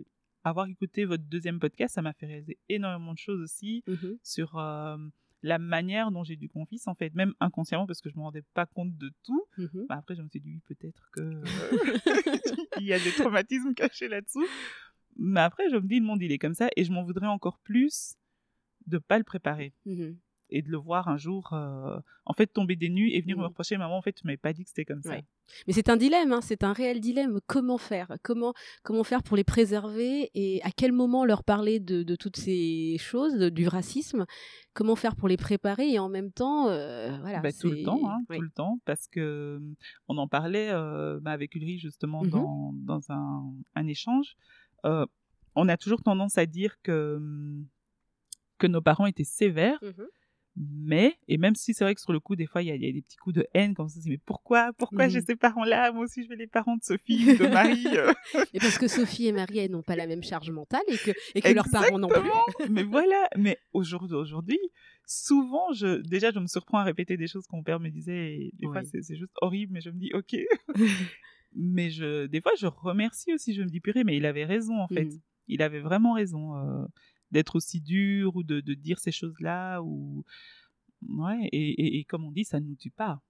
Avoir 0.45 0.69
écouté 0.69 1.05
votre 1.05 1.25
deuxième 1.25 1.59
podcast, 1.59 1.97
ça 1.97 2.03
m'a 2.03 2.13
fait 2.13 2.27
réaliser 2.27 2.59
énormément 2.69 3.15
de 3.15 3.19
choses 3.19 3.41
aussi 3.41 3.83
sur 4.23 4.57
euh, 4.59 4.97
la 5.47 5.59
manière 5.59 6.11
dont 6.11 6.25
j'ai 6.25 6.37
dû 6.37 6.51
mon 6.55 6.67
fils, 6.67 6.89
en 6.89 6.95
fait, 6.95 7.15
même 7.15 7.33
inconsciemment, 7.41 7.87
parce 7.87 8.01
que 8.01 8.11
je 8.11 8.17
ne 8.17 8.21
me 8.21 8.25
rendais 8.25 8.43
pas 8.53 8.67
compte 8.67 8.97
de 8.97 9.13
tout. 9.23 9.45
Mhm. 9.59 9.87
Bah, 9.89 9.97
après, 9.97 10.17
je 10.17 10.23
me 10.23 10.29
suis 10.29 10.41
dit, 10.41 10.51
oui, 10.51 10.61
peut-être 10.67 11.09
que 11.13 11.21
il 12.81 12.87
y 12.87 12.93
a 12.93 12.99
des 12.99 13.13
traumatismes 13.13 13.73
cachés 13.75 14.09
là-dessous. 14.09 14.47
Mais 15.17 15.41
après, 15.41 15.71
je 15.71 15.77
me 15.77 15.87
dis, 15.87 16.01
le 16.01 16.05
monde, 16.05 16.21
il 16.21 16.33
est 16.33 16.39
comme 16.39 16.55
ça, 16.55 16.69
et 16.77 16.85
je 16.85 16.91
m'en 16.93 17.05
voudrais 17.05 17.29
encore 17.29 17.59
plus 17.61 18.17
de 18.87 18.99
pas 18.99 19.19
le 19.19 19.25
préparer 19.25 19.73
Mhm. 19.87 20.19
Et 20.51 20.63
de 20.63 20.71
le 20.71 20.77
voir 20.79 21.09
un 21.09 21.17
jour, 21.17 21.53
euh, 21.53 21.99
en 22.25 22.33
fait, 22.33 22.47
tomber 22.47 22.77
des 22.77 22.89
nues 22.89 23.11
et 23.11 23.21
venir 23.21 23.37
me 23.37 23.43
Mhm. 23.43 23.49
reprocher, 23.49 23.77
maman, 23.77 23.97
en 23.99 24.03
fait, 24.03 24.13
tu 24.13 24.27
m'avais 24.27 24.37
pas 24.37 24.53
dit 24.53 24.63
que 24.63 24.69
c'était 24.71 24.85
comme 24.85 25.03
ça. 25.03 25.11
Ouais. 25.11 25.25
Mais 25.67 25.73
c'est 25.73 25.89
un 25.89 25.97
dilemme, 25.97 26.33
hein, 26.33 26.41
c'est 26.41 26.65
un 26.65 26.73
réel 26.73 27.01
dilemme. 27.01 27.41
Comment 27.47 27.79
faire? 27.79 28.13
Comment, 28.23 28.53
comment 28.83 29.05
faire 29.05 29.23
pour 29.23 29.37
les 29.37 29.45
préserver 29.45 30.31
et 30.35 30.61
à 30.63 30.71
quel 30.71 30.93
moment 30.93 31.25
leur 31.25 31.45
parler 31.45 31.79
de, 31.81 32.03
de 32.03 32.17
toutes 32.17 32.37
ces 32.37 32.97
choses, 32.99 33.35
de- 33.35 33.49
du 33.49 33.69
racisme? 33.69 34.25
Comment 34.75 34.97
faire 34.97 35.15
pour 35.17 35.29
les 35.29 35.37
préparer 35.37 35.93
et 35.93 35.99
en 36.01 36.09
même 36.09 36.33
temps, 36.33 36.69
euh, 36.69 37.17
voilà. 37.21 37.41
Bah, 37.41 37.53
tout 37.53 37.69
le 37.71 37.83
temps, 37.85 38.01
hein, 38.09 38.19
oui. 38.29 38.37
tout 38.37 38.43
le 38.43 38.51
temps, 38.51 38.81
parce 38.85 39.07
que 39.09 39.21
euh, 39.21 39.61
on 40.09 40.19
en 40.19 40.27
parlait 40.29 40.71
euh, 40.71 41.19
bah, 41.21 41.31
avec 41.33 41.55
Ulrich 41.55 41.81
justement 41.81 42.23
Mhm. 42.25 42.31
dans, 42.31 42.73
dans 42.75 43.11
un, 43.13 43.45
un 43.75 43.87
échange. 43.87 44.37
On 45.59 45.69
a 45.69 45.77
toujours 45.77 46.03
tendance 46.03 46.39
à 46.39 46.47
dire 46.47 46.77
que 46.83 47.19
que 48.59 48.67
nos 48.67 48.81
parents 48.81 49.07
étaient 49.07 49.25
sévères. 49.25 49.79
Mais, 50.57 51.17
et 51.29 51.37
même 51.37 51.55
si 51.55 51.75
c'est 51.75 51.85
vrai 51.85 51.95
que 51.95 52.01
sur 52.01 52.13
le 52.13 52.21
coup, 52.21 52.35
des 52.35 52.47
fois, 52.47 52.63
il 52.63 52.69
y, 52.69 52.71
a- 52.71 52.75
il 52.77 52.83
y 52.85 52.89
a 52.89 52.93
des 52.93 53.03
petits 53.03 53.17
coups 53.19 53.37
de 53.37 53.47
haine, 53.53 53.75
comme 53.75 53.89
ça, 53.89 54.01
c'est, 54.01 54.09
mais 54.09 54.17
pourquoi, 54.19 54.73
pourquoi 54.73 55.07
j'ai 55.09 55.21
ces 55.21 55.37
parents-là? 55.37 55.93
Moi 55.93 56.05
aussi, 56.05 56.23
je 56.25 56.29
veux 56.29 56.35
les 56.37 56.47
parents 56.47 56.77
de 56.77 56.83
Sophie, 56.83 57.37
de 57.37 57.47
Marie. 57.47 57.87
euh. 57.97 58.13
Et 58.55 58.59
parce 58.59 58.79
que 58.79 58.89
Sophie 58.89 59.27
et 59.27 59.33
Marie, 59.33 59.59
elles 59.59 59.71
n'ont 59.71 59.83
pas 59.83 59.97
la 59.97 60.07
même 60.07 60.23
charge 60.23 60.51
mentale 60.51 60.81
et 60.89 60.97
que, 60.99 61.11
et 61.35 61.41
que 61.43 61.49
leurs 61.55 61.69
parents 61.71 61.99
non 61.99 62.09
plus. 62.09 62.31
Mais 62.71 62.83
voilà, 62.85 63.29
mais 63.37 63.59
aujourd'hui, 63.73 64.17
aujourd'hui, 64.17 64.59
souvent, 65.07 65.73
je, 65.73 66.01
déjà, 66.03 66.31
je 66.31 66.39
me 66.39 66.47
surprends 66.47 66.79
à 66.79 66.85
répéter 66.85 67.17
des 67.17 67.27
choses 67.27 67.47
que 67.47 67.55
mon 67.55 67.63
père 67.63 67.79
me 67.81 67.91
disait, 67.91 68.35
et 68.37 68.51
des 68.55 68.67
fois, 68.67 68.83
c'est, 68.85 69.03
c'est 69.03 69.17
juste 69.17 69.33
horrible, 69.43 69.73
mais 69.75 69.81
je 69.81 69.91
me 69.91 69.99
dis, 69.99 70.11
ok. 70.15 70.37
mais 71.55 71.91
je, 71.91 72.27
des 72.27 72.41
fois, 72.41 72.53
je 72.59 72.67
remercie 72.67 73.33
aussi, 73.35 73.55
je 73.55 73.63
me 73.63 73.69
dis, 73.69 73.81
purée, 73.81 74.05
mais 74.05 74.17
il 74.17 74.27
avait 74.27 74.45
raison, 74.45 74.81
en 74.81 74.89
fait. 74.89 75.05
Mhm. 75.05 75.21
Il 75.49 75.63
avait 75.63 75.79
vraiment 75.81 76.13
raison 76.15 76.57
euh, 76.57 76.85
d'être 77.31 77.57
aussi 77.57 77.81
dur 77.81 78.35
ou 78.37 78.43
de, 78.43 78.61
de 78.61 78.75
dire 78.75 78.99
ces 78.99 79.13
choses-là, 79.13 79.81
ou. 79.83 80.25
Ouais, 81.09 81.49
et, 81.53 81.71
et, 81.71 81.99
et 82.01 82.05
comme 82.05 82.25
on 82.25 82.31
dit, 82.33 82.45
ça 82.45 82.59
ne 82.61 82.67
nous 82.67 82.75
tue 82.77 82.91
pas. 82.91 83.21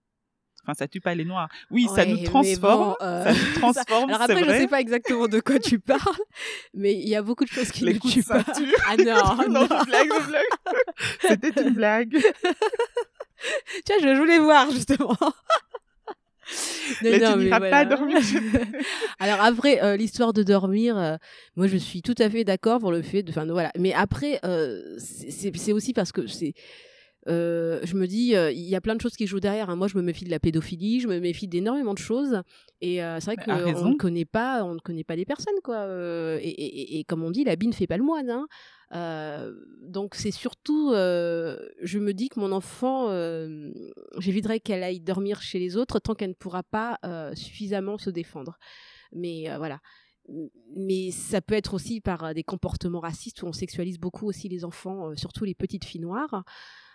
Enfin, 0.62 0.74
ça 0.74 0.88
tue 0.88 1.00
pas 1.00 1.14
les 1.14 1.24
noirs. 1.24 1.48
Oui, 1.70 1.86
ça 1.94 2.04
nous 2.06 2.18
transforme. 2.24 2.88
bon, 2.90 2.96
euh, 3.00 3.24
Ça 3.24 3.32
nous 3.32 3.52
transforme, 3.60 4.08
Alors 4.10 4.22
après, 4.22 4.40
je 4.40 4.44
vrai. 4.44 4.60
sais 4.60 4.66
pas 4.68 4.80
exactement 4.80 5.28
de 5.28 5.38
quoi 5.40 5.58
tu 5.60 5.78
parles, 5.78 6.00
mais 6.74 6.92
il 6.94 7.08
y 7.08 7.14
a 7.14 7.22
beaucoup 7.22 7.44
de 7.44 7.50
choses 7.50 7.70
qui 7.70 7.84
Les 7.84 7.94
ne 7.94 7.98
de 7.98 8.08
tuent 8.08 8.24
pas. 8.24 8.42
ceinture. 8.42 8.72
Ah 8.88 8.96
non, 8.96 9.36
non, 9.48 9.60
non. 9.60 9.84
blague, 9.84 10.08
blague. 10.26 10.44
C'était 11.20 11.62
une 11.62 11.74
blague. 11.74 12.16
Tiens, 13.84 13.96
je 14.02 14.16
voulais 14.18 14.38
voir 14.40 14.70
justement. 14.70 15.16
Non, 16.46 16.96
Mais 17.10 17.18
non, 17.18 17.32
tu 17.32 17.38
mais 17.38 17.44
n'iras 17.44 17.58
voilà. 17.58 17.84
pas 17.84 17.96
dormir 17.96 18.18
Alors 19.18 19.40
après, 19.40 19.82
euh, 19.82 19.96
l'histoire 19.96 20.32
de 20.32 20.42
dormir, 20.42 20.96
euh, 20.96 21.16
moi 21.56 21.66
je 21.66 21.76
suis 21.76 22.02
tout 22.02 22.14
à 22.18 22.30
fait 22.30 22.44
d'accord 22.44 22.80
pour 22.80 22.92
le 22.92 23.02
fait 23.02 23.22
de, 23.22 23.30
enfin 23.30 23.44
voilà. 23.46 23.72
Mais 23.78 23.92
après, 23.92 24.38
euh, 24.44 24.96
c'est- 24.98 25.72
aussi 25.72 25.92
parce 25.92 26.12
que 26.12 26.26
c'est, 26.26 26.52
euh, 27.28 27.80
je 27.82 27.96
me 27.96 28.06
dis, 28.06 28.36
euh, 28.36 28.52
il 28.52 28.60
y 28.68 28.76
a 28.76 28.80
plein 28.80 28.94
de 28.94 29.00
choses 29.00 29.16
qui 29.16 29.26
jouent 29.26 29.40
derrière. 29.40 29.68
hein. 29.70 29.74
Moi, 29.76 29.88
je 29.88 29.96
me 29.96 30.02
méfie 30.02 30.24
de 30.24 30.30
la 30.30 30.38
pédophilie, 30.38 31.00
je 31.00 31.08
me 31.08 31.18
méfie 31.18 31.48
d'énormément 31.48 31.92
de 31.94 31.98
choses. 31.98 32.40
Et 32.80 33.02
euh, 33.02 33.18
c'est 33.18 33.34
vrai 33.34 33.44
qu'on 33.44 33.88
ne 33.90 33.96
connaît 33.96 34.24
pas, 34.24 34.62
on 34.64 34.74
ne 34.74 34.78
connaît 34.78 35.02
pas 35.04 35.16
les 35.16 35.24
personnes, 35.24 35.58
quoi. 35.64 35.86
Et, 36.40 36.48
et- 36.48 36.80
et- 36.96 36.98
et 37.00 37.04
comme 37.04 37.24
on 37.24 37.30
dit, 37.32 37.42
l'habit 37.42 37.66
ne 37.66 37.72
fait 37.72 37.88
pas 37.88 37.96
le 37.96 38.04
moine. 38.04 38.30
Hein. 38.30 38.46
Euh, 38.92 39.52
donc 39.82 40.14
c'est 40.14 40.30
surtout, 40.30 40.92
euh, 40.92 41.58
je 41.82 41.98
me 41.98 42.12
dis 42.14 42.28
que 42.28 42.38
mon 42.38 42.52
enfant, 42.52 43.08
euh, 43.10 43.72
j'éviterais 44.18 44.60
qu'elle 44.60 44.82
aille 44.82 45.00
dormir 45.00 45.42
chez 45.42 45.58
les 45.58 45.76
autres 45.76 45.98
tant 45.98 46.14
qu'elle 46.14 46.30
ne 46.30 46.34
pourra 46.34 46.62
pas 46.62 46.98
suffisamment 47.34 47.98
se 47.98 48.10
défendre. 48.10 48.58
Mais 49.12 49.48
voilà. 49.56 49.80
Mais 50.74 51.12
ça 51.12 51.40
peut 51.40 51.54
être 51.54 51.74
aussi 51.74 52.00
par 52.00 52.34
des 52.34 52.42
comportements 52.42 53.00
racistes 53.00 53.42
où 53.42 53.46
on 53.46 53.52
sexualise 53.52 53.98
beaucoup 53.98 54.26
aussi 54.26 54.48
les 54.48 54.64
enfants, 54.64 55.14
surtout 55.16 55.44
les 55.44 55.54
petites 55.54 55.84
filles 55.84 56.00
noires. 56.00 56.44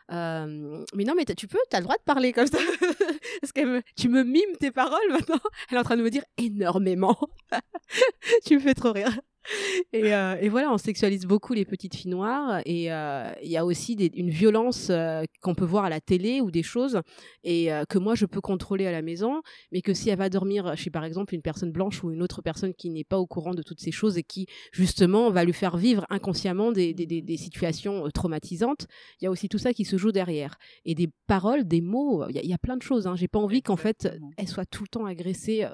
Mais 0.09 1.03
non, 1.05 1.13
mais 1.15 1.25
tu 1.25 1.47
peux, 1.47 1.59
tu 1.69 1.75
as 1.75 1.79
le 1.79 1.85
droit 1.85 1.95
de 1.95 2.03
parler 2.03 2.33
comme 2.33 2.47
ça. 2.47 2.57
Parce 3.41 3.53
que 3.53 3.81
tu 3.95 4.09
me 4.09 4.23
mimes 4.23 4.57
tes 4.59 4.71
paroles 4.71 4.99
maintenant. 5.09 5.39
Elle 5.69 5.77
est 5.77 5.79
en 5.79 5.83
train 5.83 5.97
de 5.97 6.03
me 6.03 6.09
dire 6.09 6.25
énormément. 6.37 7.17
tu 8.45 8.55
me 8.55 8.59
fais 8.59 8.73
trop 8.73 8.91
rire. 8.91 9.17
Et, 9.93 10.13
euh, 10.13 10.35
et 10.39 10.49
voilà, 10.49 10.71
on 10.71 10.77
sexualise 10.77 11.25
beaucoup 11.25 11.53
les 11.53 11.65
petites 11.65 11.95
filles 11.95 12.11
noires. 12.11 12.61
Et 12.65 12.91
euh, 12.91 13.31
il 13.43 13.49
y 13.49 13.57
a 13.57 13.65
aussi 13.65 13.95
des- 13.95 14.11
une 14.15 14.29
violence 14.29 14.87
euh, 14.89 15.23
qu'on 15.41 15.55
peut 15.55 15.65
voir 15.65 15.85
à 15.85 15.89
la 15.89 15.99
télé 15.99 16.41
ou 16.41 16.51
des 16.51 16.63
choses 16.63 17.01
et 17.43 17.69
que 17.89 17.97
moi 17.97 18.15
je 18.15 18.25
peux 18.25 18.41
contrôler 18.41 18.85
à 18.87 18.91
la 18.91 19.01
maison, 19.01 19.41
mais 19.71 19.81
que 19.81 19.93
si 19.93 20.09
elle 20.09 20.17
va 20.19 20.29
dormir 20.29 20.75
chez 20.77 20.89
par 20.89 21.03
exemple 21.03 21.33
une 21.35 21.41
personne 21.41 21.71
blanche 21.71 22.03
ou 22.03 22.11
une 22.11 22.21
autre 22.21 22.41
personne 22.41 22.73
qui 22.73 22.89
n'est 22.89 23.03
pas 23.03 23.17
au 23.17 23.25
courant 23.25 23.53
de 23.53 23.63
toutes 23.63 23.79
ces 23.79 23.91
choses 23.91 24.17
et 24.17 24.23
qui 24.23 24.45
justement 24.71 25.29
va 25.31 25.43
lui 25.43 25.53
faire 25.53 25.77
vivre 25.77 26.05
inconsciemment 26.09 26.71
des, 26.71 26.93
des, 26.93 27.05
des- 27.05 27.21
des 27.21 27.37
situations 27.37 28.07
traumatisantes, 28.13 28.87
il 29.21 29.25
y 29.25 29.27
a 29.27 29.31
aussi 29.31 29.49
tout 29.49 29.57
ça 29.57 29.73
qui 29.73 29.85
se 29.85 29.97
joue 29.97 30.11
derrière. 30.11 30.57
Et 30.85 30.95
des 30.95 31.09
paroles, 31.27 31.67
des 31.67 31.81
mots, 31.81 32.25
il 32.29 32.35
y, 32.35 32.39
a- 32.39 32.43
il 32.43 32.49
y 32.49 32.53
a 32.53 32.57
plein 32.57 32.77
de 32.77 32.83
choses. 32.83 33.07
Hein. 33.07 33.15
J'ai 33.15 33.27
pas 33.27 33.39
envie 33.39 33.61
qu'en 33.61 33.75
fait 33.77 34.07
elle 34.37 34.47
soit 34.47 34.65
tout 34.65 34.83
le 34.83 34.87
temps 34.89 35.05
agressée. 35.05 35.65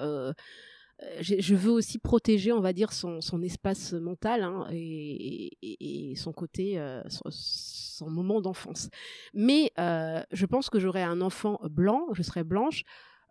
Euh, 1.02 1.18
je 1.22 1.54
veux 1.54 1.70
aussi 1.70 1.98
protéger, 1.98 2.52
on 2.52 2.60
va 2.60 2.72
dire, 2.72 2.92
son, 2.92 3.20
son 3.20 3.40
espace 3.42 3.92
mental 3.92 4.42
hein, 4.42 4.66
et, 4.72 5.56
et- 5.62 6.10
et 6.10 6.14
son 6.16 6.32
côté, 6.32 6.78
euh, 6.78 7.02
son, 7.08 7.24
son 7.30 8.10
moment 8.10 8.40
d'enfance. 8.40 8.88
Mais 9.34 9.70
euh, 9.78 10.22
je 10.32 10.46
pense 10.46 10.70
que 10.70 10.78
j'aurais 10.80 11.02
un 11.02 11.20
enfant 11.20 11.60
blanc, 11.70 12.06
je 12.12 12.22
serais 12.22 12.44
blanche. 12.44 12.82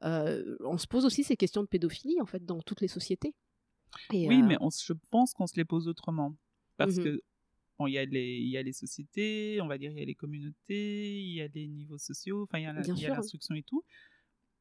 euh, 0.03 0.55
on 0.61 0.77
se 0.77 0.87
pose 0.87 1.05
aussi 1.05 1.23
ces 1.23 1.35
questions 1.35 1.63
de 1.63 1.67
pédophilie, 1.67 2.21
en 2.21 2.25
fait, 2.25 2.45
dans 2.45 2.61
toutes 2.61 2.81
les 2.81 2.87
sociétés. 2.87 3.33
Et, 4.13 4.27
Oui, 4.27 4.43
mais 4.43 4.57
on, 4.61 4.69
je 4.69 4.93
pense 5.09 5.33
qu'on 5.33 5.47
se 5.47 5.55
les 5.55 5.65
pose 5.65 5.87
autrement. 5.87 6.35
Parce 6.77 6.95
que 7.03 7.21
bon, 7.79 7.87
il 7.87 7.93
y, 7.93 7.97
a 7.97 8.05
les- 8.05 8.37
il 8.37 8.49
y 8.49 8.57
a 8.57 8.61
les 8.63 8.73
sociétés, 8.73 9.59
on 9.61 9.67
va 9.67 9.77
dire, 9.77 9.91
il 9.91 9.97
y 9.97 10.01
a 10.01 10.05
les 10.05 10.13
communautés, 10.15 11.19
il 11.19 11.33
y 11.33 11.41
a 11.41 11.47
les 11.47 11.67
niveaux 11.67 11.97
sociaux, 11.97 12.43
enfin, 12.43 12.59
il 12.59 12.63
y 12.63 12.65
a 12.67 12.73
l'instruction 13.17 13.55
et 13.55 13.63
tout. 13.63 13.83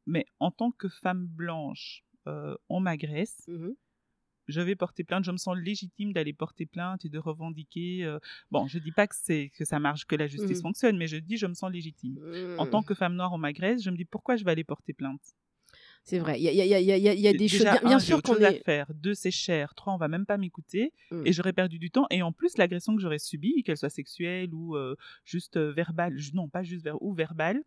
Mais 0.07 0.25
en 0.39 0.51
tant 0.51 0.71
que 0.71 0.89
femme 0.89 1.27
blanche, 1.27 2.05
euh, 2.27 2.55
on 2.69 2.81
m'agresse, 2.81 3.45
mhm. 3.49 3.75
je 4.49 4.61
vais 4.61 4.77
porter 4.77 5.05
plainte, 5.05 5.25
je 5.25 5.33
me 5.33 5.37
sens 5.37 5.57
légitime 5.57 6.13
d'aller 6.13 6.33
porter 6.33 6.67
plainte 6.67 7.05
et 7.05 7.09
de 7.09 7.19
revendiquer. 7.19 8.05
euh, 8.05 8.19
Bon, 8.51 8.67
je 8.67 8.79
dis 8.79 8.93
pas 8.93 9.07
que, 9.07 9.15
c'est, 9.19 9.51
que 9.57 9.65
ça 9.65 9.79
marche, 9.79 10.05
que 10.05 10.17
la 10.17 10.27
justice 10.27 10.59
Mhm. 10.59 10.63
fonctionne, 10.63 10.97
mais 10.97 11.09
je 11.09 11.17
dis 11.17 11.37
je 11.37 11.47
me 11.47 11.55
sens 11.55 11.71
légitime. 11.71 12.19
En 12.59 12.67
tant 12.67 12.83
que 12.83 12.95
femme 12.95 13.15
noire, 13.15 13.33
on 13.33 13.39
m'agresse, 13.39 13.83
je 13.83 13.91
me 13.91 13.97
dis 13.97 14.05
pourquoi 14.05 14.37
je 14.37 14.45
vais 14.45 14.51
aller 14.53 14.65
porter 14.65 14.93
plainte? 14.93 15.23
C'est 16.05 16.21
vrai, 16.21 16.39
il 16.41 16.45
y 16.45 16.49
a, 16.49 16.53
y 16.53 16.85
y 16.85 17.27
y 17.27 17.37
des 17.37 17.49
choses. 17.49 17.63
Bien, 17.63 17.81
bien 17.85 17.99
sûr 17.99 18.23
qu'on 18.23 18.37
est. 18.37 18.63
faire. 18.65 18.87
Deux, 18.95 19.15
c'est 19.15 19.33
cher. 19.33 19.75
Trois, 19.75 19.93
on 19.93 19.97
va 19.97 20.07
même 20.07 20.25
pas 20.25 20.39
m'écouter. 20.39 20.93
Mm. 21.11 21.27
Et 21.27 21.33
j'aurais 21.33 21.53
perdu 21.53 21.81
du 21.81 21.91
temps. 21.91 22.07
Et 22.11 22.23
en 22.23 22.31
plus, 22.31 22.57
l'agression 22.59 22.95
que 22.95 23.03
j'aurais 23.03 23.19
subie, 23.19 23.65
qu'elle 23.65 23.77
soit 23.77 23.91
sexuelle 23.91 24.55
ou 24.55 24.77
euh, 24.77 24.95
juste 25.25 25.57
euh, 25.57 25.73
verbale, 25.73 26.17
non, 26.33 26.49
pas 26.49 26.63
juste 26.63 26.89
ou 27.01 27.13
verbale, 27.13 27.61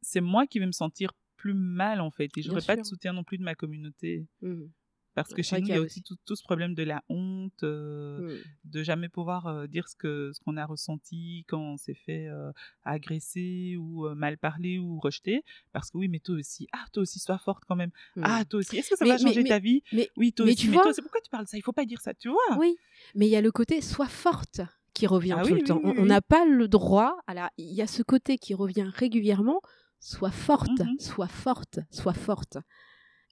c'est 0.00 0.20
moi 0.20 0.48
qui 0.48 0.58
vais 0.58 0.66
me 0.66 0.72
sentir 0.72 1.12
plus 1.42 1.54
mal 1.54 2.00
en 2.00 2.10
fait. 2.10 2.26
Et 2.26 2.40
Bien 2.40 2.42
j'aurais 2.46 2.62
pas 2.62 2.76
de 2.76 2.84
soutien 2.84 3.12
non 3.12 3.24
plus 3.24 3.38
de 3.38 3.42
ma 3.44 3.54
communauté. 3.54 4.26
Mhm. 4.42 4.70
Parce 5.14 5.34
que 5.34 5.42
chez 5.42 5.60
nous, 5.60 5.66
il 5.66 5.74
y 5.74 5.76
a 5.76 5.80
aussi 5.82 6.02
tout, 6.02 6.16
tout 6.24 6.36
ce 6.36 6.42
problème 6.42 6.74
de 6.74 6.84
la 6.84 7.02
honte, 7.10 7.62
euh, 7.64 8.20
Mhm. 8.20 8.38
de 8.64 8.82
jamais 8.82 9.10
pouvoir 9.10 9.46
euh, 9.46 9.66
dire 9.66 9.86
ce 9.88 9.94
que 9.96 10.30
ce 10.32 10.40
qu'on 10.40 10.56
a 10.56 10.64
ressenti 10.64 11.44
quand 11.48 11.60
on 11.60 11.76
s'est 11.76 11.98
fait 12.06 12.28
euh, 12.28 12.50
agresser 12.84 13.76
ou 13.78 14.08
mal 14.14 14.38
parler 14.38 14.78
ou 14.78 14.98
rejeter. 15.00 15.42
Parce 15.72 15.90
que 15.90 15.98
oui, 15.98 16.08
mais 16.08 16.20
toi 16.20 16.36
aussi, 16.36 16.66
ah, 16.72 16.84
toi 16.92 17.02
aussi, 17.02 17.18
sois 17.18 17.38
forte 17.38 17.64
quand 17.68 17.76
même. 17.76 17.90
Mhm. 18.16 18.22
Ah, 18.26 18.44
toi 18.46 18.60
aussi, 18.60 18.78
est-ce 18.78 18.90
que 18.90 18.96
ça 18.96 19.04
Mais- 19.04 19.10
va 19.10 19.18
changer 19.18 19.42
mais- 19.42 19.48
ta 19.50 19.58
vie? 19.58 19.82
mais- 19.92 20.08
Oui, 20.16 20.32
toi 20.32 20.46
mais 20.46 20.52
aussi. 20.52 20.62
tu 20.62 20.68
mais 20.68 20.74
vois- 20.76 20.84
toi, 20.84 20.94
c'est 20.94 21.02
pourquoi 21.02 21.20
tu 21.20 21.30
parles 21.30 21.44
de 21.44 21.48
ça? 21.50 21.58
Il 21.58 21.62
faut 21.62 21.72
pas 21.72 21.84
dire 21.84 22.00
ça, 22.00 22.14
tu 22.14 22.28
vois 22.30 22.56
Oui, 22.58 22.76
mais 23.14 23.26
il 23.26 23.30
y 23.30 23.36
a 23.36 23.42
le 23.42 23.52
côté 23.52 23.80
sois 23.82 24.08
forte 24.08 24.60
qui 24.94 25.06
revient 25.06 25.34
Ah 25.36 25.42
tout 25.42 25.48
oui, 25.48 25.52
le 25.54 25.56
oui, 25.60 25.64
temps. 25.64 25.80
oui, 25.84 25.94
On- 25.98 26.04
n'a 26.06 26.20
pas 26.22 26.44
le 26.46 26.68
droit. 26.68 27.16
À 27.26 27.34
la... 27.34 27.50
Il 27.58 27.72
y 27.74 27.82
a 27.82 27.86
ce 27.86 28.02
côté 28.02 28.38
qui 28.38 28.54
revient 28.54 28.88
régulièrement. 28.94 29.60
Sois 30.04 30.32
forte, 30.32 30.68
Mhm. 30.80 30.98
sois 30.98 31.28
forte, 31.28 31.78
sois 31.90 32.12
forte. 32.12 32.58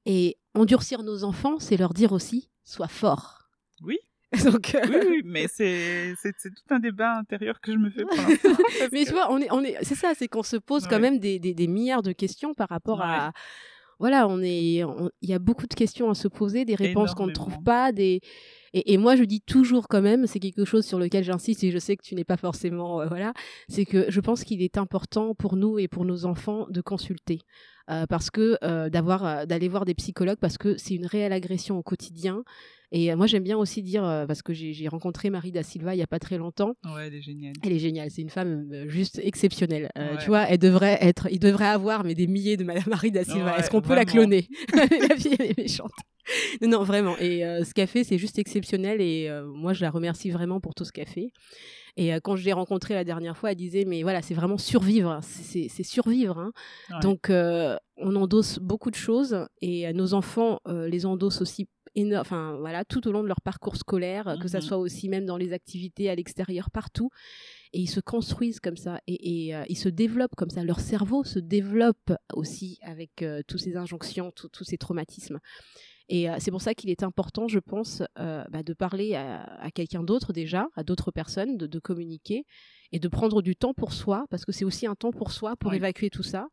Et 0.06 0.38
endurcir 0.54 1.02
nos 1.02 1.24
enfants, 1.24 1.58
c'est 1.58 1.76
leur 1.76 1.92
dire 1.92 2.12
aussi 2.12 2.48
sois 2.62 2.86
fort. 2.88 3.48
Oui. 3.82 3.98
Donc, 4.44 4.76
euh, 4.76 4.80
Oui, 4.88 4.96
oui, 5.08 5.22
mais 5.24 5.48
c'est 5.48 6.14
tout 6.22 6.72
un 6.74 6.78
débat 6.78 7.16
intérieur 7.18 7.60
que 7.60 7.72
je 7.72 7.76
me 7.78 7.90
fais 7.90 8.02
pour 8.04 8.14
parce 8.16 8.28
mais 8.92 9.02
que- 9.02 9.08
tu 9.08 9.12
vois, 9.12 9.32
on 9.32 9.38
est, 9.38 9.50
on 9.50 9.62
est, 9.64 9.76
c'est 9.82 9.96
ça, 9.96 10.12
c'est 10.16 10.28
qu'on 10.28 10.44
se 10.44 10.56
pose 10.56 10.86
quand 10.86 11.00
même 11.00 11.18
des, 11.18 11.40
des, 11.40 11.52
des 11.54 11.66
milliards 11.66 12.02
de 12.02 12.12
questions 12.12 12.54
par 12.54 12.68
rapport 12.68 13.02
à. 13.02 13.32
Voilà, 13.98 14.28
on 14.28 14.40
est, 14.40 14.76
il 15.22 15.28
y 15.28 15.34
a 15.34 15.38
beaucoup 15.40 15.66
de 15.66 15.74
questions 15.74 16.08
à 16.08 16.14
se 16.14 16.28
poser, 16.28 16.64
des 16.64 16.76
réponses 16.76 17.12
qu'on 17.14 17.26
ne 17.26 17.32
trouve 17.32 17.60
pas, 17.64 17.90
des. 17.92 18.20
Et, 18.72 18.92
et 18.92 18.96
moi, 18.98 19.16
je 19.16 19.24
dis 19.24 19.40
toujours 19.40 19.88
quand 19.88 20.02
même, 20.02 20.26
c'est 20.26 20.38
quelque 20.40 20.64
chose 20.64 20.86
sur 20.86 20.98
lequel 20.98 21.24
j'insiste 21.24 21.64
et 21.64 21.70
je 21.70 21.78
sais 21.78 21.96
que 21.96 22.02
tu 22.04 22.14
n'es 22.14 22.24
pas 22.24 22.36
forcément, 22.36 23.00
euh, 23.00 23.06
voilà, 23.06 23.32
c'est 23.68 23.84
que 23.84 24.06
je 24.10 24.20
pense 24.20 24.44
qu'il 24.44 24.62
est 24.62 24.78
important 24.78 25.34
pour 25.34 25.56
nous 25.56 25.78
et 25.78 25.88
pour 25.88 26.04
nos 26.04 26.24
enfants 26.24 26.66
de 26.70 26.80
consulter, 26.80 27.40
Euh, 27.90 28.06
parce 28.06 28.30
que 28.30 28.56
euh, 28.62 28.88
d'avoir, 28.88 29.48
d'aller 29.48 29.66
voir 29.66 29.84
des 29.84 29.94
psychologues, 29.94 30.38
parce 30.40 30.58
que 30.58 30.76
c'est 30.76 30.94
une 30.94 31.06
réelle 31.06 31.32
agression 31.32 31.76
au 31.76 31.82
quotidien. 31.82 32.44
Et 32.92 33.12
moi, 33.16 33.26
j'aime 33.26 33.42
bien 33.42 33.56
aussi 33.56 33.82
dire, 33.82 34.02
parce 34.28 34.42
que 34.42 34.52
j'ai 34.52 34.86
rencontré 34.88 35.28
Marie 35.30 35.50
da 35.50 35.64
Silva 35.64 35.94
il 35.94 35.98
y 35.98 36.02
a 36.02 36.06
pas 36.06 36.18
très 36.20 36.38
longtemps. 36.38 36.74
Ouais, 36.84 37.06
elle 37.08 37.14
est 37.14 37.22
géniale. 37.22 37.52
Elle 37.64 37.72
est 37.72 37.78
géniale, 37.80 38.10
c'est 38.10 38.22
une 38.22 38.30
femme 38.30 38.68
juste 38.86 39.20
exceptionnelle. 39.22 39.90
Ouais. 39.96 40.18
Tu 40.20 40.26
vois, 40.26 40.42
elle 40.48 40.58
devrait 40.58 40.98
être, 41.00 41.28
il 41.30 41.38
devrait 41.40 41.66
avoir 41.68 42.04
mais 42.04 42.14
des 42.14 42.26
milliers 42.28 42.56
de 42.56 42.64
Madame 42.64 42.84
Marie 42.88 43.10
da 43.10 43.24
Silva. 43.24 43.52
Ouais, 43.52 43.58
Est-ce 43.58 43.70
qu'on 43.70 43.80
peut 43.80 43.94
la 43.94 44.04
cloner? 44.04 44.46
La 45.08 45.16
fille 45.16 45.36
elle 45.38 45.50
est 45.50 45.58
méchante. 45.58 45.92
Non, 46.60 46.68
non, 46.78 46.82
vraiment. 46.84 47.16
Et 47.18 47.44
euh, 47.44 47.64
ce 47.64 47.74
qu'elle 47.74 47.86
fait, 47.88 48.04
c'est 48.04 48.18
juste 48.18 48.38
exceptionnel. 48.38 49.00
Et 49.00 49.28
euh, 49.28 49.46
moi, 49.46 49.72
je 49.72 49.82
la 49.82 49.90
remercie 49.90 50.30
vraiment 50.30 50.60
pour 50.60 50.74
tout 50.74 50.84
ce 50.84 50.92
qu'elle 50.92 51.06
fait. 51.08 51.32
Et 51.96 52.14
euh, 52.14 52.20
quand 52.22 52.36
je 52.36 52.44
l'ai 52.44 52.52
rencontrée 52.52 52.94
la 52.94 53.04
dernière 53.04 53.36
fois, 53.36 53.50
elle 53.50 53.56
disait, 53.56 53.84
mais 53.84 54.02
voilà, 54.02 54.22
c'est 54.22 54.34
vraiment 54.34 54.58
survivre. 54.58 55.18
C'est- 55.22 55.68
C'est 55.68 55.82
survivre. 55.82 56.38
hein. 56.38 56.52
Ouais. 56.90 57.00
Donc, 57.00 57.30
euh, 57.30 57.76
on 57.96 58.14
endosse 58.16 58.58
beaucoup 58.58 58.90
de 58.90 58.96
choses 58.96 59.46
et 59.60 59.92
nos 59.92 60.14
enfants 60.14 60.60
les 60.66 61.04
endossent 61.06 61.42
aussi 61.42 61.68
enfin 62.14 62.56
voilà 62.60 62.84
tout 62.84 63.08
au 63.08 63.10
long 63.12 63.22
de 63.24 63.26
leur 63.26 63.40
parcours 63.40 63.74
scolaire 63.76 64.38
que 64.40 64.46
ça 64.46 64.58
Mhm. 64.58 64.62
soit 64.64 64.78
aussi 64.78 65.08
même 65.08 65.26
dans 65.26 65.36
les 65.36 65.52
activités 65.52 66.08
à 66.08 66.14
l'extérieur 66.14 66.70
partout 66.70 67.10
et 67.72 67.80
ils 67.80 67.88
se 67.88 67.98
construisent 67.98 68.60
comme 68.60 68.76
ça 68.76 69.00
et, 69.08 69.46
et, 69.48 69.56
euh, 69.56 69.64
ils 69.68 69.76
se 69.76 69.88
développent 69.88 70.36
comme 70.36 70.50
ça 70.50 70.62
leur 70.62 70.78
cerveau 70.78 71.24
se 71.24 71.40
développe 71.40 72.12
aussi 72.32 72.78
avec 72.82 73.22
euh, 73.22 73.42
toutes 73.48 73.58
ces 73.60 73.76
injonctions 73.76 74.30
tous 74.30 74.62
ces 74.62 74.78
traumatismes 74.78 75.40
Et 76.12 76.28
euh, 76.28 76.36
c'est 76.40 76.50
pour 76.50 76.60
ça 76.60 76.74
qu'il 76.74 76.90
est 76.90 77.04
important, 77.04 77.46
je 77.48 77.60
pense, 77.60 78.02
euh, 78.18 78.44
bah, 78.50 78.62
de 78.64 78.72
parler 78.74 79.14
à, 79.14 79.42
à 79.60 79.70
quelqu'un 79.70 80.02
d'autre 80.02 80.32
déjà, 80.32 80.66
à 80.74 80.82
d'autres 80.82 81.12
personnes, 81.12 81.56
de, 81.56 81.66
de 81.68 81.78
communiquer 81.78 82.44
et 82.92 82.98
de 82.98 83.08
prendre 83.08 83.40
du 83.42 83.54
temps 83.54 83.72
pour 83.74 83.92
soi, 83.92 84.24
parce 84.28 84.44
que 84.44 84.50
c'est 84.50 84.64
aussi 84.64 84.86
un 84.88 84.96
temps 84.96 85.12
pour 85.12 85.30
soi 85.30 85.54
pour 85.54 85.70
Oui. 85.70 85.76
évacuer 85.76 86.10
tout 86.10 86.24
ça. 86.24 86.48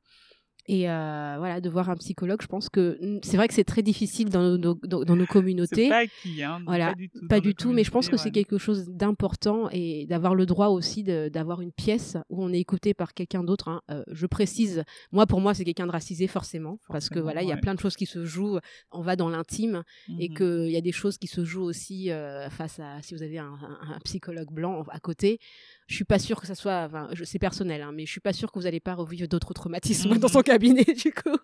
Et 0.70 0.89
euh, 0.89 1.36
voilà, 1.38 1.61
de 1.61 1.70
voir 1.70 1.89
un 1.89 1.95
psychologue, 1.95 2.41
je 2.41 2.47
pense 2.47 2.68
que 2.70 2.97
mm, 3.01 3.20
c'est 3.24 3.38
vrai 3.38 3.47
que 3.47 3.53
c'est 3.53 3.63
très 3.63 3.82
difficile 3.84 4.30
dans 4.30 4.57
nos, 4.57 4.76
dans, 4.76 5.03
dans 5.03 5.15
nos 5.15 5.26
communautés. 5.26 5.88
pas 5.88 5.99
acquis, 5.99 6.43
hein. 6.43 6.61
Voilà, 6.65 6.88
Pas 6.89 6.95
du 6.95 7.09
tout. 7.09 7.28
Pas 7.28 7.36
dans 7.38 7.41
du 7.41 7.47
nos 7.49 7.53
tout, 7.53 7.72
mais 7.74 7.84
je 7.86 7.91
pense 7.91 8.09
que 8.09 8.18
c'est 8.18 8.32
quelque 8.32 8.57
chose 8.57 8.89
d'important 8.89 9.70
et 9.72 10.05
d'avoir 10.07 10.36
le 10.36 10.45
droit 10.45 10.68
aussi 10.68 11.03
d'avoir 11.03 11.61
une 11.61 11.72
pièce 11.72 12.18
où 12.30 12.43
on 12.43 12.51
est 12.51 12.59
écouté 12.59 12.93
par 12.93 13.13
quelqu'un 13.13 13.43
d'autre. 13.43 13.70
hein. 13.70 13.82
Euh, 13.91 14.03
je 14.11 14.26
précise, 14.26 14.84
moi 15.11 15.26
pour 15.26 15.39
moi 15.39 15.53
c'est 15.53 15.63
quelqu'un 15.63 15.88
de 15.88 15.91
racisé 15.91 16.28
forcément, 16.28 16.80
parce 16.89 17.09
que 17.09 17.20
voilà, 17.20 17.41
il 17.43 17.47
y 17.47 17.51
a 17.51 17.57
plein 17.57 17.74
de 17.76 17.80
choses 17.80 17.95
qui 17.95 18.05
se 18.05 18.26
jouent, 18.26 18.59
on 18.91 19.01
va 19.01 19.15
dans 19.15 19.30
l'intime 19.30 19.84
et 20.20 20.28
Mhm. 20.30 20.36
qu'il 20.36 20.72
y 20.72 20.78
a 20.78 20.82
des 20.82 20.91
choses 20.91 21.18
qui 21.18 21.28
se 21.28 21.45
jouent 21.45 21.63
aussi 21.63 22.11
euh, 22.11 22.49
face 22.49 22.80
à 22.80 23.01
si 23.01 23.15
vous 23.15 23.24
avez 23.24 23.38
un, 23.39 23.45
un- 23.45 23.93
un 23.95 23.99
psychologue 24.03 24.51
blanc 24.51 24.84
à 24.91 24.99
côté. 24.99 25.39
Je 25.88 25.95
suis 25.95 26.03
pas 26.03 26.20
sûre 26.20 26.41
que 26.41 26.47
ça 26.47 26.55
soit, 26.55 26.84
enfin, 26.86 27.07
c'est 27.24 27.39
personnel, 27.39 27.82
hein, 27.82 27.91
mais 27.93 28.05
je 28.05 28.11
suis 28.11 28.20
pas 28.20 28.34
sûre 28.34 28.51
que 28.51 28.59
vous 28.59 28.65
n'allez 28.65 28.82
pas 28.82 28.93
revivre 28.93 29.28
d'autres 29.30 29.53
traumatismes 29.53 30.09
Mhm. 30.09 30.18
dans 30.20 30.28
son 30.28 30.41
cabinet 30.58 30.84
du 31.05 31.12
coup. 31.14 31.38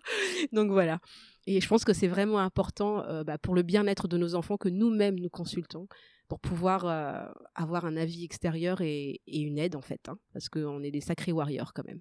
Donc 0.52 0.70
voilà. 0.70 0.98
Et 1.46 1.60
je 1.60 1.68
pense 1.68 1.84
que 1.84 1.92
c'est 1.92 2.08
vraiment 2.08 2.38
important 2.38 3.04
euh, 3.04 3.22
bah, 3.24 3.38
pour 3.38 3.54
le 3.54 3.62
bien-être 3.62 4.08
de 4.08 4.16
nos 4.16 4.34
enfants 4.34 4.56
que 4.56 4.68
nous-mêmes 4.68 5.18
nous 5.20 5.28
consultons 5.30 5.86
pour 6.26 6.40
pouvoir 6.40 6.86
euh, 6.86 7.22
avoir 7.54 7.84
un 7.84 7.98
avis 7.98 8.24
extérieur 8.24 8.80
et, 8.80 9.20
et 9.26 9.40
une 9.42 9.58
aide 9.58 9.76
en 9.76 9.82
fait, 9.82 10.08
hein, 10.08 10.16
parce 10.32 10.48
qu'on 10.48 10.82
est 10.82 10.90
des 10.90 11.02
sacrés 11.02 11.32
warriors 11.32 11.74
quand 11.74 11.84
même. 11.86 12.00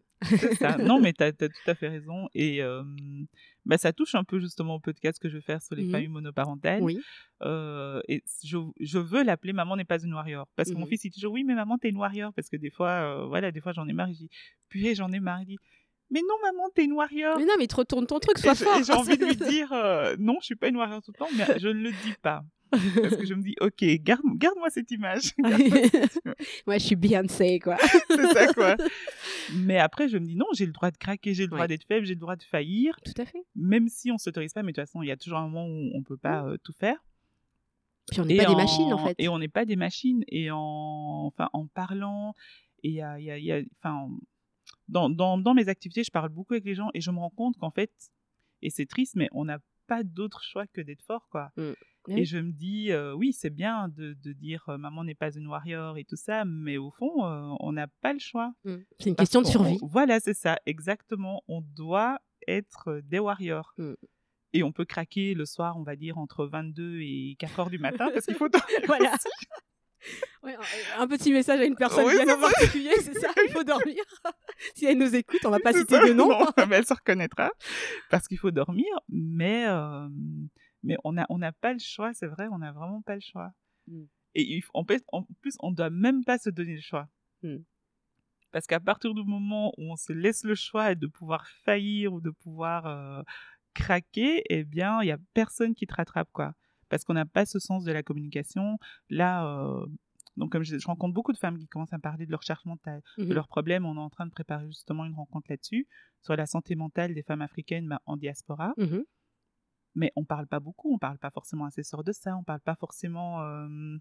Ça. 0.59 0.78
Non, 0.95 1.01
mais 1.01 1.11
tu 1.11 1.24
as, 1.24 1.34
tout 1.34 1.49
à 1.68 1.76
fait 1.76 1.89
raison. 1.89 2.30
Et 2.34 2.64
euh, 2.64 2.84
bah, 3.66 3.78
ça 3.78 3.91
touche 3.91 4.16
un 4.16 4.24
peu 4.24 4.39
justement 4.39 4.76
au 4.76 4.80
podcast 4.80 5.20
que 5.22 5.28
je 5.28 5.36
vais 5.36 5.41
faire 5.41 5.61
sur 5.61 5.76
les 5.76 5.84
Mhm. 5.84 5.91
familles 5.91 6.07
monoparentales. 6.07 6.82
Oui. 6.82 7.01
Euh, 7.41 8.01
et 8.07 8.24
je, 8.45 8.57
je 8.80 8.97
veux 8.97 9.24
l'appeler 9.24 9.51
Maman 9.51 9.76
n'est 9.76 9.84
pas 9.84 10.01
une 10.01 10.14
warrior. 10.14 10.47
Parce 10.55 10.70
que 10.70 10.76
mon 10.76 10.86
Mhm. 10.86 10.88
fils, 10.91 11.03
il 11.03 11.09
dit 11.09 11.16
toujours 11.20 11.34
Oui, 11.34 11.43
mais 11.43 11.53
maman, 11.53 11.78
t'es 11.78 11.89
une 11.89 11.97
warrior. 11.97 12.32
Parce 12.34 12.47
que 12.47 12.55
des 12.55 12.70
fois, 12.70 13.26
voilà, 13.28 13.51
des 13.51 13.59
fois, 13.59 13.74
j'en 13.74 13.86
ai 13.89 13.93
marre. 13.93 14.07
Je 14.14 14.20
dis 14.20 14.30
Purée, 14.70 14.95
j'en 14.95 15.11
ai 15.11 15.20
marre. 15.20 15.41
Mais 16.14 16.22
non, 16.22 16.36
maman, 16.43 16.70
t'es 16.74 16.86
une 16.86 16.93
warrior. 16.93 17.38
Mais 17.38 17.45
non, 17.45 17.53
mais 17.59 17.68
te 17.68 17.76
retourne 17.76 18.05
ton 18.07 18.20
truc, 18.20 18.38
sois 18.38 18.55
fort. 18.55 18.82
j'ai 18.86 18.93
envie 18.93 19.18
de 19.18 19.26
lui 19.26 19.36
dire 19.49 19.74
euh, 19.74 20.16
Non, 20.20 20.38
je 20.39 20.45
suis 20.45 20.55
pas 20.55 20.68
une 20.70 20.78
warrior 20.78 21.01
tout 21.01 21.11
le 21.11 21.18
temps, 21.18 21.28
mais 21.36 21.59
je 21.59 21.68
ne 21.68 21.74
le 21.82 21.89
dis 21.91 22.14
pas. 22.22 22.43
Parce 22.72 23.16
que 23.18 23.26
je 23.26 23.34
me 23.36 23.41
dis 23.43 23.55
Ok, 23.61 23.84
garde, 24.01 24.22
garde-moi 24.36 24.70
cette 24.72 24.89
image. 24.91 25.32
Moi, 26.68 26.78
je 26.78 26.84
suis 26.86 26.95
Beyoncé, 26.95 27.59
quoi. 27.59 27.78
C'est 28.09 28.34
ça, 28.34 28.53
quoi. 28.53 28.76
Mais 29.55 29.78
après, 29.78 30.07
je 30.07 30.18
me 30.18 30.26
dis 30.26 30.36
Non, 30.36 30.45
j'ai 30.53 30.66
le 30.66 30.72
droit 30.72 30.89
de 30.91 30.97
craquer, 30.97 31.34
j'ai 31.34 31.43
le 31.43 31.49
droit 31.49 31.61
Ouais. 31.61 31.68
d'être 31.68 31.86
faible, 31.88 32.05
j'ai 32.05 32.14
le 32.16 32.20
droit 32.20 32.36
de 32.36 32.43
faillir. 32.43 32.95
Tout 33.05 33.20
à 33.22 33.26
fait. 33.26 33.43
même 33.55 33.88
si 33.89 34.11
on 34.11 34.18
s'autorise 34.18 34.53
pas, 34.53 34.64
mais 34.64 34.72
de 34.72 34.76
toute 34.82 34.88
façon, 34.88 35.01
il 35.03 35.07
y 35.07 35.11
a 35.11 35.18
toujours 35.18 35.38
un 35.38 35.47
moment 35.47 35.66
où 35.68 35.91
on 35.95 36.01
peut 36.03 36.18
pas 36.18 36.43
euh, 36.45 36.57
tout 36.64 36.74
faire. 36.74 36.97
Puis 38.11 38.20
on 38.22 38.26
n'est 38.26 38.38
pas 38.38 38.45
des 38.45 38.55
machines, 38.55 38.91
en 38.93 39.05
fait. 39.05 39.16
Et 39.20 39.30
on 39.30 39.38
n'est 39.39 39.47
pas 39.47 39.66
des 39.66 39.76
machines. 39.76 40.24
Et 40.28 40.49
en, 40.51 41.26
enfin, 41.28 41.49
en 41.53 41.68
parlant, 41.68 42.34
et 42.84 42.89
il 42.89 42.95
y 42.95 43.01
a, 43.01 43.20
y 43.20 43.32
a- 43.32 43.38
y 43.38 43.51
a- 43.51 43.61
enfin, 43.80 44.09
dans, 44.93 45.09
dans, 45.09 45.37
dans 45.37 45.53
mes 45.53 45.67
activités, 45.67 46.03
je 46.03 46.11
parle 46.11 46.29
beaucoup 46.29 46.53
avec 46.53 46.65
les 46.65 46.75
gens 46.75 46.89
et 46.93 47.01
je 47.01 47.11
me 47.11 47.17
rends 47.19 47.29
compte 47.31 47.57
qu'en 47.57 47.71
fait, 47.71 47.91
et 48.61 48.69
c'est 48.69 48.85
triste, 48.85 49.15
mais 49.15 49.27
on 49.33 49.43
n'a 49.45 49.59
pas 49.87 50.03
d'autre 50.03 50.41
choix 50.43 50.65
que 50.67 50.79
d'être 50.81 51.01
fort, 51.03 51.27
quoi. 51.29 51.51
Oui. 51.57 51.73
Et 52.19 52.25
je 52.25 52.37
me 52.37 52.51
dis, 52.51 52.91
euh, 52.91 53.13
oui, 53.13 53.31
c'est 53.33 53.49
bien 53.49 53.87
de, 53.89 54.13
de 54.13 54.33
dire 54.33 54.63
euh, 54.69 54.77
maman 54.77 55.03
n'est 55.05 55.15
pas 55.15 55.33
une 55.33 55.47
warrior 55.47 55.97
et 55.97 56.03
tout 56.03 56.15
ça, 56.17 56.43
mais 56.45 56.77
au 56.77 56.91
fond, 56.91 57.25
euh, 57.25 57.55
on 57.59 57.71
n'a 57.73 57.87
pas 58.01 58.11
le 58.13 58.19
choix. 58.19 58.53
Mm. 58.65 58.75
C'est 58.99 59.09
une 59.09 59.15
Parce 59.15 59.29
question 59.29 59.41
de 59.41 59.47
survie. 59.47 59.77
on- 59.81 59.87
voilà, 59.87 60.19
c'est 60.19 60.33
ça, 60.33 60.57
exactement. 60.65 61.43
On 61.47 61.61
doit 61.61 62.19
être 62.47 63.01
des 63.05 63.19
warriors. 63.19 63.73
Mm. 63.77 63.93
Et 64.55 64.63
on 64.63 64.71
peut 64.71 64.85
craquer 64.85 65.33
le 65.33 65.45
soir, 65.45 65.77
on 65.77 65.83
va 65.83 65.95
dire, 65.95 66.17
entre 66.17 66.45
22 66.45 66.99
et 67.01 67.35
4 67.39 67.59
heures 67.61 67.69
du 67.69 67.79
matin, 67.79 68.09
parce 68.13 68.25
qu'il 68.25 68.35
faut 68.35 68.49
dormir 68.49 68.79
Voilà. 68.85 69.15
Ouais, 70.43 70.55
un- 70.55 71.01
un 71.01 71.07
petit 71.07 71.31
message 71.31 71.59
à 71.59 71.65
une 71.65 71.75
personne 71.75 72.05
Oui, 72.05 72.13
bien 72.23 72.35
en 72.35 72.39
particulier, 72.41 72.91
c'est 73.01 73.13
ça, 73.19 73.29
il 73.45 73.51
faut 73.51 73.63
dormir. 73.63 73.95
si 74.75 74.85
elle 74.85 74.97
nous 74.97 75.15
écoute, 75.15 75.39
on 75.45 75.49
va 75.49 75.59
pas 75.59 75.73
citer 75.73 75.95
ça. 75.95 76.05
de 76.07 76.13
nom. 76.13 76.27
Non, 76.29 76.45
mais 76.67 76.75
elle 76.77 76.85
se 76.85 76.93
reconnaîtra, 76.93 77.51
parce 78.09 78.27
qu'il 78.27 78.37
faut 78.37 78.51
dormir, 78.51 78.85
mais, 79.09 79.65
euh, 79.67 80.07
mais 80.83 80.97
on 81.03 81.13
n'a 81.13 81.25
on 81.29 81.39
pas 81.61 81.73
le 81.73 81.79
choix, 81.79 82.13
c'est 82.13 82.27
vrai, 82.27 82.47
on 82.51 82.57
n'a 82.59 82.71
vraiment 82.73 83.01
pas 83.01 83.15
le 83.15 83.21
choix. 83.21 83.51
Mm. 83.87 84.03
Et 84.35 84.41
il 84.55 84.61
faut- 84.61 84.71
en, 84.73 84.83
plus, 84.83 85.01
en 85.11 85.23
plus, 85.41 85.55
on 85.59 85.71
ne 85.71 85.75
doit 85.75 85.89
même 85.89 86.23
pas 86.25 86.37
se 86.37 86.49
donner 86.49 86.75
le 86.75 86.81
choix. 86.81 87.07
Mm. 87.43 87.57
Parce 88.51 88.67
qu'à 88.67 88.79
partir 88.79 89.13
du 89.13 89.23
moment 89.23 89.73
où 89.77 89.91
on 89.91 89.95
se 89.95 90.13
laisse 90.13 90.43
le 90.43 90.53
choix 90.55 90.93
de 90.95 91.07
pouvoir 91.07 91.47
faillir 91.65 92.13
ou 92.13 92.21
de 92.21 92.29
pouvoir 92.29 92.85
euh, 92.85 93.21
craquer, 93.73 94.43
eh 94.49 94.63
bien, 94.63 95.01
il 95.01 95.07
y 95.07 95.11
a 95.11 95.17
personne 95.33 95.73
qui 95.73 95.87
te 95.87 95.93
rattrape, 95.95 96.29
quoi. 96.31 96.53
Parce 96.93 97.05
qu'on 97.05 97.15
n'a 97.15 97.25
pas 97.25 97.47
ce 97.47 97.57
sens 97.57 97.83
de 97.83 97.91
la 97.91 98.03
communication. 98.03 98.77
Là, 99.09 99.47
euh, 99.47 99.83
donc 100.37 100.51
comme 100.51 100.61
je, 100.63 100.77
je 100.77 100.85
rencontre 100.85 101.13
beaucoup 101.15 101.33
de 101.33 101.37
femmes 101.39 101.57
qui 101.57 101.67
commencent 101.67 101.91
à 101.93 101.97
me 101.97 102.01
parler 102.03 102.27
de 102.27 102.31
leur 102.31 102.43
charge 102.43 102.63
mentale, 102.65 103.01
de 103.17 103.23
Mhm. 103.23 103.33
leurs 103.33 103.47
problèmes. 103.47 103.83
On 103.87 103.95
est 103.95 103.99
en 103.99 104.11
train 104.11 104.27
de 104.27 104.31
préparer 104.31 104.67
justement 104.67 105.03
une 105.03 105.15
rencontre 105.15 105.47
là-dessus, 105.49 105.87
sur 106.21 106.35
la 106.35 106.45
santé 106.45 106.75
mentale 106.75 107.15
des 107.15 107.23
femmes 107.23 107.41
africaines 107.41 107.87
bah, 107.87 107.99
en 108.05 108.15
diaspora. 108.15 108.73
Mhm. 108.77 109.03
Mais 109.95 110.11
on 110.15 110.23
parle 110.23 110.45
pas 110.45 110.59
beaucoup, 110.59 110.93
on 110.93 110.99
parle 110.99 111.17
pas 111.17 111.31
forcément 111.31 111.65
à 111.65 111.71
ses 111.71 111.81
sœurs 111.83 112.03
de 112.03 112.11
ça, 112.11 112.35
on 112.37 112.43
parle 112.43 112.59
pas 112.61 112.75
forcément 112.75 113.41
euh, 113.41 113.97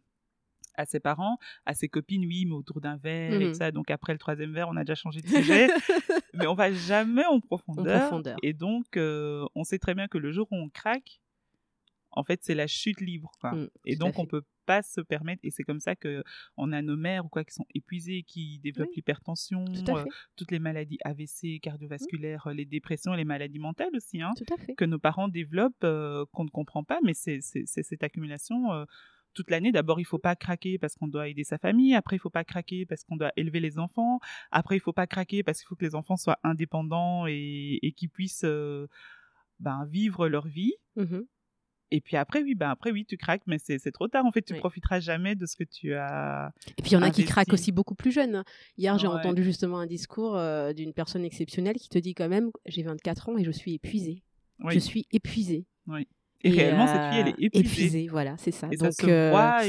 à 0.74 0.84
ses 0.84 1.00
parents, 1.00 1.38
à 1.64 1.72
ses 1.72 1.88
copines, 1.88 2.26
oui, 2.26 2.44
mais 2.44 2.52
autour 2.54 2.82
d'un 2.82 2.98
verre 2.98 3.32
et 3.40 3.44
Mhm. 3.46 3.52
tout 3.52 3.58
ça. 3.58 3.70
Donc 3.72 3.90
après 3.90 4.12
le 4.12 4.18
troisième 4.18 4.52
verre, 4.52 4.68
on 4.68 4.76
a 4.76 4.80
déjà 4.84 4.94
changé 4.96 5.22
de 5.22 5.28
sujet. 5.28 5.68
mais 6.34 6.46
on 6.46 6.54
va 6.54 6.70
jamais 6.72 7.24
en 7.24 7.40
profondeur. 7.40 8.00
profondeur. 8.08 8.36
Et 8.42 8.52
donc, 8.52 8.98
euh, 8.98 9.46
on 9.54 9.64
sait 9.64 9.78
très 9.78 9.94
bien 9.94 10.08
que 10.08 10.18
le 10.18 10.30
jour 10.30 10.46
où 10.52 10.56
on 10.56 10.68
craque, 10.68 11.21
en 12.12 12.24
fait, 12.24 12.40
c'est 12.42 12.54
la 12.54 12.66
chute 12.66 13.00
libre. 13.00 13.30
quoi. 13.40 13.52
Mm, 13.52 13.68
et 13.84 13.96
donc, 13.96 14.18
on 14.18 14.26
peut 14.26 14.42
pas 14.64 14.82
se 14.82 15.00
permettre. 15.00 15.40
Et 15.44 15.50
c'est 15.50 15.64
comme 15.64 15.80
ça 15.80 15.96
que 15.96 16.22
on 16.56 16.70
a 16.72 16.82
nos 16.82 16.96
mères 16.96 17.24
ou 17.24 17.28
quoi 17.28 17.44
qui 17.44 17.52
sont 17.54 17.66
épuisées, 17.74 18.22
qui 18.22 18.58
développent 18.60 18.88
Oui. 18.90 18.96
l'hypertension, 18.96 19.64
Tout 19.64 19.96
euh, 19.96 20.04
toutes 20.36 20.50
les 20.52 20.58
maladies 20.60 20.98
AVC, 21.04 21.58
cardiovasculaires, 21.60 22.46
euh, 22.46 22.52
les 22.54 22.64
dépressions, 22.64 23.14
les 23.14 23.24
maladies 23.24 23.58
mentales 23.58 23.94
aussi. 23.94 24.20
Hein, 24.22 24.30
que 24.76 24.84
nos 24.84 24.98
parents 24.98 25.28
développent 25.28 25.82
euh, 25.84 26.24
qu'on 26.32 26.44
ne 26.44 26.50
comprend 26.50 26.84
pas, 26.84 27.00
mais 27.02 27.14
c'est 27.14 27.40
cette 27.40 28.02
accumulation 28.04 28.72
euh, 28.72 28.84
toute 29.34 29.50
l'année. 29.50 29.72
D'abord, 29.72 29.98
il 29.98 30.04
faut 30.04 30.18
pas 30.18 30.36
craquer 30.36 30.78
parce 30.78 30.94
qu'on 30.94 31.08
doit 31.08 31.26
aider 31.28 31.42
sa 31.42 31.58
famille. 31.58 31.94
Après, 31.94 32.16
il 32.16 32.18
faut 32.20 32.30
pas 32.30 32.44
craquer 32.44 32.86
parce 32.86 33.02
qu'on 33.02 33.16
doit 33.16 33.32
élever 33.36 33.58
les 33.60 33.78
enfants. 33.78 34.20
Après, 34.52 34.76
il 34.76 34.80
faut 34.80 34.92
pas 34.92 35.06
craquer 35.06 35.42
parce 35.42 35.58
qu'il 35.58 35.66
faut 35.66 35.74
que 35.76 35.84
les 35.84 35.94
enfants 35.94 36.16
soient 36.16 36.38
indépendants 36.44 37.26
et, 37.26 37.78
et 37.82 37.92
qu'ils 37.92 38.10
puissent 38.10 38.44
euh, 38.44 38.86
ben, 39.58 39.86
vivre 39.86 40.28
leur 40.28 40.46
vie. 40.46 40.74
Mhm. 40.96 41.24
Et 41.94 42.00
puis 42.00 42.16
après, 42.16 42.42
oui, 42.42 42.54
ben 42.54 42.70
après, 42.70 42.90
oui, 42.90 43.04
tu 43.04 43.18
craques, 43.18 43.42
mais 43.46 43.58
c'est 43.58 43.78
trop 43.92 44.08
tard. 44.08 44.24
En 44.24 44.32
fait, 44.32 44.40
tu 44.42 44.54
Oui. 44.54 44.58
profiteras 44.58 44.98
jamais 44.98 45.34
de 45.34 45.44
ce 45.44 45.56
que 45.56 45.64
tu 45.64 45.92
as. 45.94 46.52
Et 46.78 46.82
puis 46.82 46.92
il 46.92 46.94
y 46.94 46.96
en 46.96 47.02
a 47.02 47.10
qui 47.10 47.24
craquent 47.24 47.52
aussi 47.52 47.70
beaucoup 47.70 47.94
plus 47.94 48.10
jeunes. 48.10 48.44
Hier, 48.78 48.96
j'ai 48.98 49.06
Ouais. 49.06 49.12
entendu 49.14 49.44
justement 49.44 49.78
un 49.78 49.86
discours 49.86 50.36
euh, 50.36 50.72
d'une 50.72 50.94
personne 50.94 51.22
exceptionnelle 51.24 51.76
qui 51.76 51.90
te 51.90 51.98
dit 51.98 52.14
quand 52.14 52.30
même 52.30 52.50
j'ai 52.64 52.82
24 52.82 53.28
ans 53.28 53.36
et 53.36 53.44
je 53.44 53.50
suis 53.50 53.74
épuisée. 53.74 54.22
Oui. 54.64 54.72
Je 54.74 54.78
suis 54.78 55.06
épuisée. 55.12 55.66
Et, 56.44 56.50
réellement, 56.50 56.86
cette 56.86 57.02
fille, 57.10 57.18
elle 57.20 57.28
euh, 57.28 57.46
est 57.52 57.56
épuisée. 57.56 58.08
voilà, 58.08 58.36
c'est 58.38 58.50
ça. 58.50 58.68
Et 58.72 58.76
Donc, 58.76 58.92
ça 58.94 59.06
euh. 59.06 59.60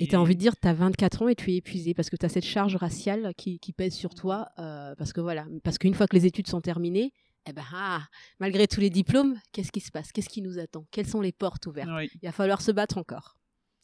Et 0.00 0.06
tu 0.08 0.14
as 0.16 0.20
envie 0.20 0.34
de 0.34 0.40
dire, 0.40 0.54
tu 0.60 0.68
as 0.68 0.74
24 0.74 1.22
ans 1.22 1.28
et 1.28 1.34
tu 1.34 1.52
es 1.52 1.56
épuisé 1.56 1.94
parce 1.94 2.10
que 2.10 2.16
tu 2.16 2.26
as 2.26 2.28
cette 2.28 2.44
charge 2.44 2.76
raciale 2.76 3.32
qui, 3.36 3.58
qui 3.58 3.72
pèse 3.72 3.94
sur 3.94 4.14
toi. 4.14 4.48
euh, 4.58 4.94
parce 4.96 5.12
que 5.14 5.20
voilà, 5.22 5.46
parce 5.62 5.78
qu'une 5.78 5.94
fois 5.94 6.06
que 6.06 6.16
les 6.16 6.26
études 6.26 6.46
sont 6.46 6.60
terminées, 6.60 7.12
eh 7.46 7.52
ben, 7.52 7.64
ah, 7.72 8.06
malgré 8.38 8.66
tous 8.68 8.80
les 8.80 8.90
diplômes, 8.90 9.38
qu'est-ce 9.52 9.72
qui 9.72 9.80
se 9.80 9.90
passe? 9.90 10.12
Qu'est-ce 10.12 10.28
qui 10.28 10.42
nous 10.42 10.58
attend? 10.58 10.86
Quelles 10.90 11.06
sont 11.08 11.20
les 11.20 11.32
portes 11.32 11.66
ouvertes? 11.66 11.88
Oui. 11.96 12.08
Il 12.22 12.26
va 12.26 12.32
falloir 12.32 12.60
se 12.62 12.70
battre 12.72 12.98
encore. 12.98 13.36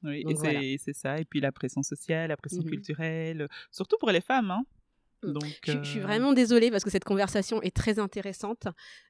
Oui, 0.02 0.22
Donc 0.24 0.32
et 0.32 0.34
c'est 0.36 0.40
voilà. 0.52 0.60
c'est 0.78 0.92
ça. 0.92 1.18
Et 1.18 1.24
puis 1.24 1.40
la 1.40 1.52
pression 1.52 1.82
sociale, 1.82 2.28
la 2.28 2.36
pression 2.36 2.62
Mhm. 2.62 2.68
culturelle, 2.70 3.48
surtout 3.70 3.96
pour 3.98 4.10
les 4.10 4.20
femmes. 4.20 4.50
Hein. 4.50 4.64
Donc, 5.22 5.44
Je, 5.64 5.72
je 5.72 5.82
suis 5.82 6.00
euh, 6.00 6.02
vraiment 6.02 6.32
désolée 6.32 6.70
parce 6.70 6.84
que 6.84 6.90
cette 6.90 7.04
conversation 7.04 7.62
est 7.62 7.74
très 7.74 7.98
intéressante. 7.98 8.64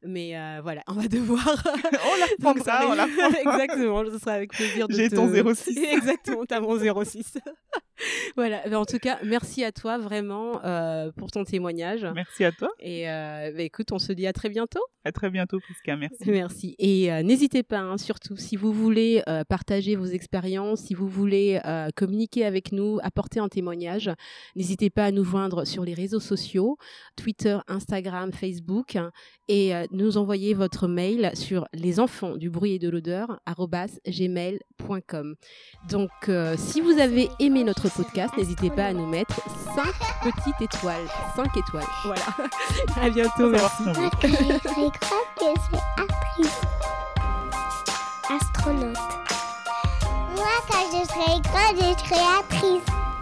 Mais 0.05 0.37
euh, 0.37 0.61
voilà, 0.63 0.83
on 0.87 0.95
va 0.95 1.09
devoir. 1.09 1.47
on 1.77 2.21
la 2.21 2.27
Donc, 2.39 2.59
reprendra, 2.59 2.89
on 2.89 2.95
la. 2.95 3.07
Exactement, 3.41 4.05
ce 4.11 4.19
sera 4.19 4.33
avec 4.33 4.53
plaisir 4.53 4.89
de 4.89 4.95
J'ai 4.95 5.09
te... 5.11 5.17
ton 5.17 5.29
06. 5.55 5.77
Exactement, 5.93 6.45
t'as 6.47 6.61
mon 6.61 6.79
06. 6.79 7.39
voilà, 8.37 8.63
mais 8.69 8.77
en 8.77 8.85
tout 8.85 8.99
cas, 8.99 9.19
merci 9.25 9.65
à 9.65 9.73
toi 9.73 9.99
vraiment 9.99 10.65
euh, 10.65 11.11
pour 11.17 11.31
ton 11.31 11.45
témoignage. 11.45 12.07
Merci 12.15 12.45
à 12.45 12.53
toi. 12.53 12.69
Et 12.79 13.11
euh, 13.11 13.53
bah, 13.55 13.63
écoute, 13.63 13.93
on 13.93 13.99
se 13.99 14.13
dit 14.13 14.27
à 14.27 14.33
très 14.33 14.49
bientôt. 14.49 14.83
À 15.05 15.13
très 15.13 15.31
bientôt, 15.31 15.59
Prisca. 15.61 15.97
Merci. 15.97 16.17
Merci. 16.27 16.75
Et 16.79 17.11
n'hésitez 17.23 17.63
pas, 17.63 17.79
hein, 17.79 17.97
surtout, 17.97 18.37
si 18.37 18.57
vous 18.57 18.73
voulez 18.73 19.23
partager 19.49 19.95
vos 19.95 20.07
expériences, 20.07 20.81
si 20.81 20.95
vous 20.95 21.09
voulez 21.09 21.61
communiquer 21.95 22.45
avec 22.45 22.73
nous, 22.73 22.99
apporter 23.03 23.39
un 23.39 23.49
témoignage, 23.49 24.11
n'hésitez 24.57 24.91
pas 24.91 25.05
à 25.05 25.11
nous 25.13 25.25
joindre 25.25 25.65
sur 25.65 25.85
les 25.85 25.95
réseaux 25.97 26.21
sociaux, 26.21 26.77
Twitter, 27.17 27.59
Instagram, 27.69 28.33
Facebook, 28.33 28.97
et 29.49 29.75
euh, 29.75 29.87
nous 29.91 30.17
envoyer 30.17 30.55
votre 30.55 30.87
mail 30.89 31.31
sur 31.35 31.67
les 31.73 32.01
enfants 32.01 32.37
du 32.37 32.51
bruit 32.51 32.75
et 32.75 32.79
de 32.79 32.89
l'odeur 32.89 33.41
gmail.com. 34.07 35.35
Donc, 35.89 36.11
euh, 36.29 36.55
si 36.59 36.81
vous 36.81 36.99
avez 36.99 37.29
aimé 37.39 37.65
notre 37.65 37.89
podcast, 37.89 38.37
n'hésitez 38.37 38.71
pas 38.71 38.87
à 38.87 38.93
nous 38.93 39.07
mettre 39.07 39.41
5 39.75 40.33
petites 40.33 40.61
étoiles. 40.61 41.07
5 41.35 41.57
étoiles. 41.57 41.87
Voilà. 42.05 42.23
à 43.01 43.11
bientôt. 43.11 43.51
Merci. 43.51 43.83
Moi, 43.83 44.11
que 44.21 44.29
c'est 44.29 44.55
actrice. 46.03 46.61
Astronaute. 48.29 48.97
quand 50.69 50.87
je 50.93 51.07
serai 51.07 51.41
grande, 51.43 51.77
je 51.77 52.09
serai 52.09 52.21
actrice. 52.39 53.16